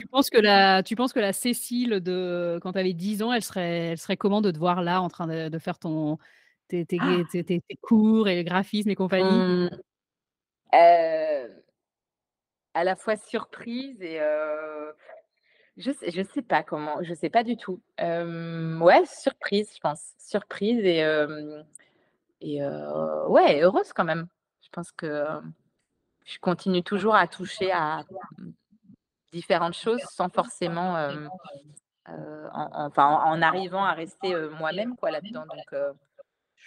Tu 0.00 0.06
penses 0.08 0.30
que 0.30 0.38
la 0.38 0.82
tu 0.82 0.96
penses 0.96 1.12
que 1.12 1.20
la 1.20 1.32
Cécile 1.32 2.00
de 2.00 2.58
quand 2.62 2.72
tu 2.72 2.78
avais 2.78 2.92
10 2.92 3.22
ans, 3.22 3.32
elle 3.32 3.42
serait 3.42 3.88
elle 3.92 3.98
serait 3.98 4.16
comment 4.16 4.40
de 4.40 4.50
te 4.50 4.58
voir 4.58 4.82
là, 4.82 5.02
en 5.02 5.08
train 5.08 5.26
de 5.26 5.48
de 5.48 5.58
faire 5.58 5.78
ton 5.78 6.18
tes 6.68 6.84
tes 6.84 6.98
tes 7.30 7.44
tes 7.44 7.60
tes 7.60 7.76
cours 7.82 8.28
et 8.28 8.36
le 8.36 8.42
graphisme 8.42 8.90
et 8.90 8.94
compagnie? 8.94 9.24
Mmh, 9.24 9.70
à 12.74 12.84
la 12.84 12.94
fois 12.94 13.16
surprise 13.16 14.00
et 14.00 14.20
je 15.76 15.92
sais 15.92 16.10
je 16.10 16.22
sais 16.22 16.42
pas 16.42 16.62
comment, 16.62 17.02
je 17.02 17.14
sais 17.14 17.30
pas 17.30 17.44
du 17.44 17.56
tout. 17.56 17.80
Hem, 17.96 18.80
ouais, 18.82 19.04
surprise, 19.06 19.72
je 19.74 19.80
pense. 19.80 20.12
Surprise 20.18 20.84
et 20.84 21.04
et 22.40 22.62
ouais, 22.62 23.60
heureuse 23.60 23.92
quand 23.92 24.04
même. 24.04 24.28
Je 24.62 24.68
pense 24.70 24.92
que 24.92 25.24
je 26.24 26.38
continue 26.40 26.82
toujours 26.82 27.14
à 27.14 27.26
toucher 27.26 27.72
à, 27.72 28.04
différentes 29.32 29.74
choses 29.74 30.02
sans 30.10 30.28
forcément, 30.28 30.98
hem, 30.98 31.30
heu, 32.08 32.48
enfin, 32.52 33.06
en 33.06 33.42
arrivant 33.42 33.84
à 33.84 33.92
rester 33.92 34.34
moi-même 34.58 34.96
quoi 34.96 35.10
là-dedans. 35.10 35.46
Donc, 35.46 35.74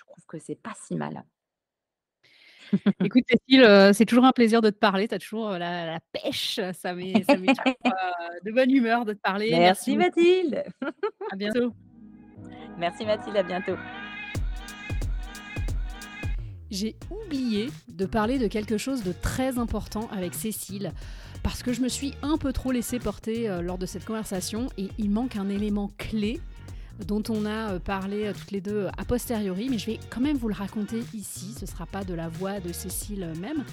je 0.01 0.05
trouve 0.11 0.25
que 0.27 0.39
c'est 0.39 0.55
pas 0.55 0.73
si 0.75 0.95
mal. 0.95 1.23
Écoute, 3.03 3.23
Cécile, 3.29 3.91
c'est 3.93 4.05
toujours 4.05 4.25
un 4.25 4.31
plaisir 4.31 4.61
de 4.61 4.69
te 4.69 4.77
parler. 4.77 5.07
Tu 5.07 5.15
as 5.15 5.19
toujours 5.19 5.51
la, 5.51 5.99
pêche. 6.11 6.59
Ça 6.73 6.93
met, 6.93 7.23
ça 7.23 7.37
met 7.37 7.47
de 8.45 8.51
bonne 8.51 8.71
humeur 8.71 9.05
de 9.05 9.13
te 9.13 9.19
parler. 9.19 9.51
Merci, 9.51 9.97
Mathilde. 9.97 10.63
à 11.31 11.35
bientôt. 11.35 11.73
Merci 12.77 13.05
Mathilde, 13.05 13.37
à 13.37 13.43
bientôt. 13.43 13.75
J'ai 16.69 16.95
oublié 17.09 17.69
de 17.89 18.05
parler 18.05 18.39
de 18.39 18.47
quelque 18.47 18.77
chose 18.77 19.03
de 19.03 19.11
très 19.11 19.57
important 19.57 20.07
avec 20.11 20.33
Cécile 20.33 20.93
parce 21.43 21.63
que 21.63 21.73
je 21.73 21.81
me 21.81 21.89
suis 21.89 22.13
un 22.21 22.37
peu 22.37 22.53
trop 22.53 22.71
laissée 22.71 22.99
porter 22.99 23.59
lors 23.61 23.77
de 23.77 23.85
cette 23.85 24.05
conversation 24.05 24.69
et 24.77 24.87
il 24.97 25.09
manque 25.09 25.35
un 25.35 25.49
élément 25.49 25.91
clé 25.97 26.39
dont 27.05 27.23
on 27.29 27.45
a 27.45 27.73
euh, 27.73 27.79
parlé 27.79 28.25
euh, 28.25 28.33
toutes 28.33 28.51
les 28.51 28.61
deux 28.61 28.87
a 28.97 29.05
posteriori, 29.05 29.69
mais 29.69 29.77
je 29.77 29.85
vais 29.85 29.99
quand 30.09 30.21
même 30.21 30.37
vous 30.37 30.47
le 30.47 30.53
raconter 30.53 31.03
ici. 31.13 31.53
Ce 31.55 31.61
ne 31.61 31.65
sera 31.65 31.85
pas 31.85 32.03
de 32.03 32.13
la 32.13 32.29
voix 32.29 32.59
de 32.59 32.71
Cécile 32.71 33.33
même. 33.39 33.63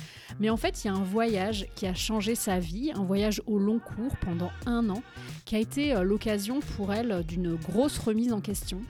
Mais 0.40 0.50
en 0.50 0.56
fait, 0.56 0.84
il 0.84 0.88
y 0.88 0.90
a 0.90 0.94
un 0.94 1.02
voyage 1.02 1.66
qui 1.74 1.86
a 1.86 1.94
changé 1.94 2.34
sa 2.34 2.58
vie, 2.58 2.92
un 2.94 3.04
voyage 3.04 3.42
au 3.46 3.58
long 3.58 3.78
cours 3.78 4.16
pendant 4.18 4.50
un 4.66 4.88
an, 4.90 5.02
qui 5.44 5.56
a 5.56 5.58
été 5.58 5.94
euh, 5.94 6.02
l'occasion 6.02 6.60
pour 6.76 6.92
elle 6.92 7.24
d'une 7.26 7.54
grosse 7.54 7.98
remise 7.98 8.32
en 8.32 8.40
question. 8.40 8.80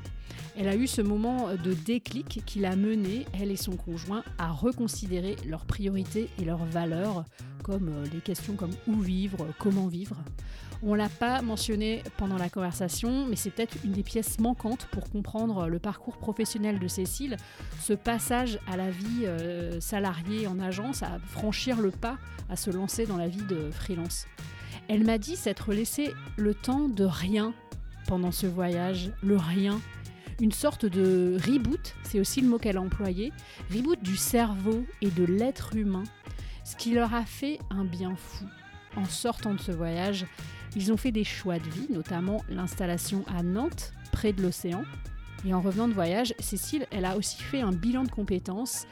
Elle 0.56 0.68
a 0.68 0.74
eu 0.74 0.88
ce 0.88 1.02
moment 1.02 1.50
de 1.54 1.72
déclic 1.72 2.42
qui 2.44 2.58
l'a 2.58 2.74
mené, 2.74 3.26
elle 3.40 3.52
et 3.52 3.56
son 3.56 3.76
conjoint, 3.76 4.24
à 4.38 4.50
reconsidérer 4.50 5.36
leurs 5.46 5.64
priorités 5.64 6.28
et 6.40 6.44
leurs 6.44 6.64
valeurs, 6.64 7.24
comme 7.62 7.90
les 8.12 8.20
questions 8.20 8.54
comme 8.54 8.72
où 8.88 8.98
vivre, 8.98 9.46
comment 9.60 9.86
vivre. 9.86 10.16
On 10.82 10.94
l'a 10.94 11.08
pas 11.08 11.42
mentionné 11.42 12.04
pendant 12.18 12.36
la 12.36 12.48
conversation, 12.48 13.26
mais 13.26 13.34
c'est 13.34 13.50
peut-être 13.50 13.76
une 13.84 13.92
des 13.92 14.04
pièces 14.04 14.38
manquantes 14.38 14.86
pour 14.92 15.10
comprendre 15.10 15.66
le 15.66 15.80
parcours 15.80 16.16
professionnel 16.18 16.78
de 16.78 16.86
Cécile, 16.86 17.36
ce 17.80 17.94
passage 17.94 18.60
à 18.70 18.76
la 18.76 18.88
vie 18.88 19.24
euh, 19.24 19.80
salariée 19.80 20.46
en 20.46 20.60
agence, 20.60 21.02
à 21.02 21.18
franchir 21.18 21.80
le 21.80 21.90
pas, 21.90 22.16
à 22.48 22.54
se 22.54 22.70
lancer 22.70 23.06
dans 23.06 23.16
la 23.16 23.26
vie 23.26 23.42
de 23.42 23.70
freelance. 23.72 24.26
Elle 24.86 25.04
m'a 25.04 25.18
dit 25.18 25.34
s'être 25.34 25.72
laissé 25.72 26.12
le 26.36 26.54
temps 26.54 26.88
de 26.88 27.04
rien 27.04 27.54
pendant 28.06 28.32
ce 28.32 28.46
voyage, 28.46 29.10
le 29.20 29.36
rien, 29.36 29.80
une 30.40 30.52
sorte 30.52 30.86
de 30.86 31.36
reboot, 31.44 31.94
c'est 32.04 32.20
aussi 32.20 32.40
le 32.40 32.48
mot 32.48 32.58
qu'elle 32.58 32.76
a 32.76 32.80
employé, 32.80 33.32
reboot 33.74 34.00
du 34.00 34.16
cerveau 34.16 34.84
et 35.02 35.10
de 35.10 35.24
l'être 35.24 35.74
humain, 35.74 36.04
ce 36.64 36.76
qui 36.76 36.94
leur 36.94 37.14
a 37.14 37.24
fait 37.24 37.58
un 37.70 37.84
bien 37.84 38.14
fou. 38.14 38.44
En 38.96 39.04
sortant 39.04 39.54
de 39.54 39.60
ce 39.60 39.72
voyage, 39.72 40.26
ils 40.76 40.92
ont 40.92 40.96
fait 40.96 41.12
des 41.12 41.24
choix 41.24 41.58
de 41.58 41.68
vie, 41.68 41.86
notamment 41.90 42.42
l'installation 42.48 43.24
à 43.28 43.42
Nantes, 43.42 43.92
près 44.12 44.32
de 44.32 44.42
l'océan. 44.42 44.84
Et 45.46 45.54
en 45.54 45.60
revenant 45.60 45.88
de 45.88 45.94
voyage, 45.94 46.34
Cécile, 46.38 46.86
elle 46.90 47.04
a 47.04 47.16
aussi 47.16 47.40
fait 47.42 47.60
un 47.60 47.72
bilan 47.72 48.02
de 48.02 48.10
compétences 48.10 48.86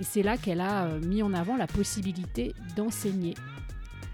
et 0.00 0.04
c'est 0.04 0.22
là 0.22 0.36
qu'elle 0.36 0.60
a 0.60 0.86
euh, 0.86 1.00
mis 1.00 1.22
en 1.22 1.32
avant 1.32 1.56
la 1.56 1.66
possibilité 1.66 2.54
d'enseigner. 2.76 3.34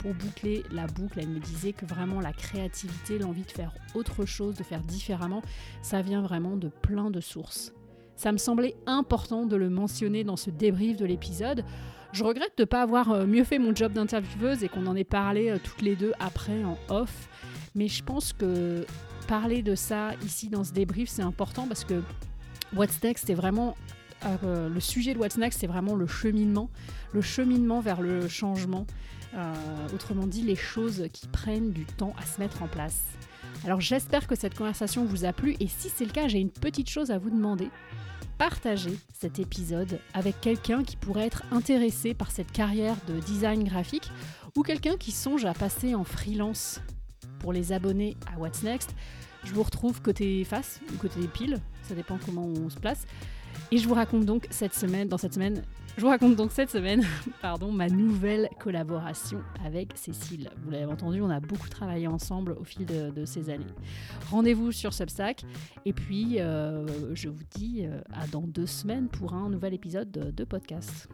Pour 0.01 0.14
boucler 0.14 0.62
la 0.71 0.87
boucle, 0.87 1.19
elle 1.19 1.29
me 1.29 1.41
disait 1.41 1.73
que 1.73 1.87
vraiment 1.87 2.21
la 2.21 2.33
créativité, 2.33 3.19
l'envie 3.19 3.43
de 3.43 3.51
faire 3.51 3.73
autre 3.95 4.27
chose, 4.27 4.55
de 4.55 4.62
faire 4.62 4.83
différemment, 4.83 5.43
ça 5.83 6.03
vient 6.03 6.23
vraiment 6.23 6.57
de 6.57 6.69
plein 6.69 7.11
de 7.11 7.21
sources. 7.21 7.73
Ça 8.16 8.33
me 8.33 8.39
semblait 8.39 8.77
important 8.87 9.47
de 9.47 9.57
le 9.57 9.71
mentionner 9.71 10.25
dans 10.25 10.37
ce 10.37 10.51
débrief 10.51 10.97
de 10.97 11.07
l'épisode. 11.07 11.64
Je 12.13 12.25
regrette 12.25 12.57
de 12.57 12.63
ne 12.63 12.67
pas 12.67 12.83
avoir 12.83 13.13
euh, 13.13 13.27
mieux 13.27 13.45
fait 13.45 13.59
mon 13.59 13.75
job 13.75 13.93
d'intervieweuse 13.93 14.65
et 14.65 14.69
qu'on 14.69 14.87
en 14.87 14.97
ait 14.97 15.05
parlé 15.05 15.51
euh, 15.51 15.59
toutes 15.63 15.83
les 15.83 15.95
deux 15.95 16.13
après 16.19 16.65
en 16.65 16.79
off. 16.89 17.29
Mais 17.75 17.89
je 17.89 18.03
pense 18.03 18.33
que 18.33 18.87
parler 19.27 19.63
de 19.63 19.75
ça 19.75 20.13
ici 20.25 20.49
dans 20.49 20.65
ce 20.65 20.73
débrief, 20.73 21.11
c'est 21.11 21.23
important 21.23 21.67
parce 21.67 21.85
que 21.85 22.03
What's 22.75 23.03
Next, 23.03 23.27
c'est 23.27 23.35
vraiment 23.35 23.77
euh, 24.25 24.69
le 24.69 24.81
sujet 24.81 25.13
de 25.13 25.19
What's 25.19 25.37
Next, 25.37 25.61
c'est 25.61 25.67
vraiment 25.67 25.95
le 25.95 26.07
cheminement, 26.07 26.71
le 27.13 27.21
cheminement 27.21 27.81
vers 27.81 28.01
le 28.01 28.27
changement. 28.27 28.87
autrement 29.95 30.27
dit, 30.27 30.43
les 30.43 30.57
choses 30.57 31.07
qui 31.13 31.29
prennent 31.29 31.71
du 31.71 31.85
temps 31.85 32.15
à 32.19 32.25
se 32.25 32.41
mettre 32.41 32.63
en 32.63 32.69
place. 32.69 33.03
Alors 33.65 33.81
j'espère 33.81 34.27
que 34.27 34.35
cette 34.35 34.57
conversation 34.57 35.05
vous 35.05 35.27
a 35.27 35.33
plu 35.33 35.57
et 35.61 35.69
si 35.69 35.91
c'est 35.91 36.07
le 36.07 36.13
cas, 36.13 36.27
j'ai 36.27 36.39
une 36.39 36.51
petite 36.51 36.89
chose 36.89 37.11
à 37.11 37.19
vous 37.19 37.31
demander 37.31 37.69
partager 38.39 38.97
cet 39.12 39.41
épisode 39.41 39.99
avec 40.14 40.41
quelqu'un 40.41 40.84
qui 40.84 40.97
pourrait 40.97 41.26
être 41.26 41.43
intéressé 41.51 42.14
par 42.14 42.30
cette 42.30 42.53
carrière 42.53 42.97
de 43.09 43.18
design 43.18 43.64
graphique 43.64 44.11
ou 44.57 44.62
quelqu'un 44.62 44.97
qui 44.97 45.11
songe 45.11 45.45
à 45.45 45.53
passer 45.53 45.95
en 45.95 46.05
freelance. 46.05 46.80
Pour 47.41 47.53
les 47.53 47.72
abonnés 47.72 48.16
à 48.32 48.39
What's 48.39 48.62
Next, 48.62 48.95
je 49.45 49.53
vous 49.53 49.62
retrouve 49.62 50.01
côté 50.01 50.45
face 50.45 50.80
ou 50.93 50.97
côté 50.97 51.20
pile, 51.26 51.61
ça 51.82 51.95
dépend 51.95 52.18
comment 52.24 52.47
on 52.47 52.70
se 52.70 52.78
place. 52.78 53.07
Et 53.72 53.78
je 53.78 53.89
vous 53.89 53.95
raconte 53.95 54.24
donc 54.24 54.47
cette 54.51 54.74
semaine, 54.74 55.09
dans 55.09 55.18
cette 55.18 55.34
semaine, 55.34 55.62
je 55.97 56.03
vous 56.03 56.09
raconte 56.09 56.36
donc 56.36 56.53
cette 56.53 56.70
semaine, 56.70 57.05
pardon, 57.43 57.72
ma 57.72 57.89
nouvelle 57.89 58.49
collaboration 58.59 59.41
avec 59.64 59.93
Cécile. 59.97 60.51
Vous 60.62 60.70
l'avez 60.70 60.84
entendu, 60.84 61.20
on 61.20 61.30
a 61.30 61.41
beaucoup 61.41 61.68
travaillé 61.68 62.07
ensemble 62.07 62.53
au 62.53 62.64
fil 62.64 62.86
de, 62.86 63.24
ces 63.24 63.51
années. 63.51 63.66
Rendez-vous 64.30 64.72
sur 64.72 64.93
Substack 64.93 65.45
et 65.84 65.93
puis 65.93 66.41
euh, 66.41 66.86
je 67.14 67.28
vous 67.28 67.45
dis 67.51 67.84
euh, 67.84 68.01
à 68.12 68.26
dans 68.26 68.43
deux 68.43 68.66
semaines 68.66 69.09
pour 69.09 69.34
un 69.34 69.51
nouvel 69.51 69.74
épisode 69.74 70.11
de 70.11 70.45
podcast. 70.45 71.09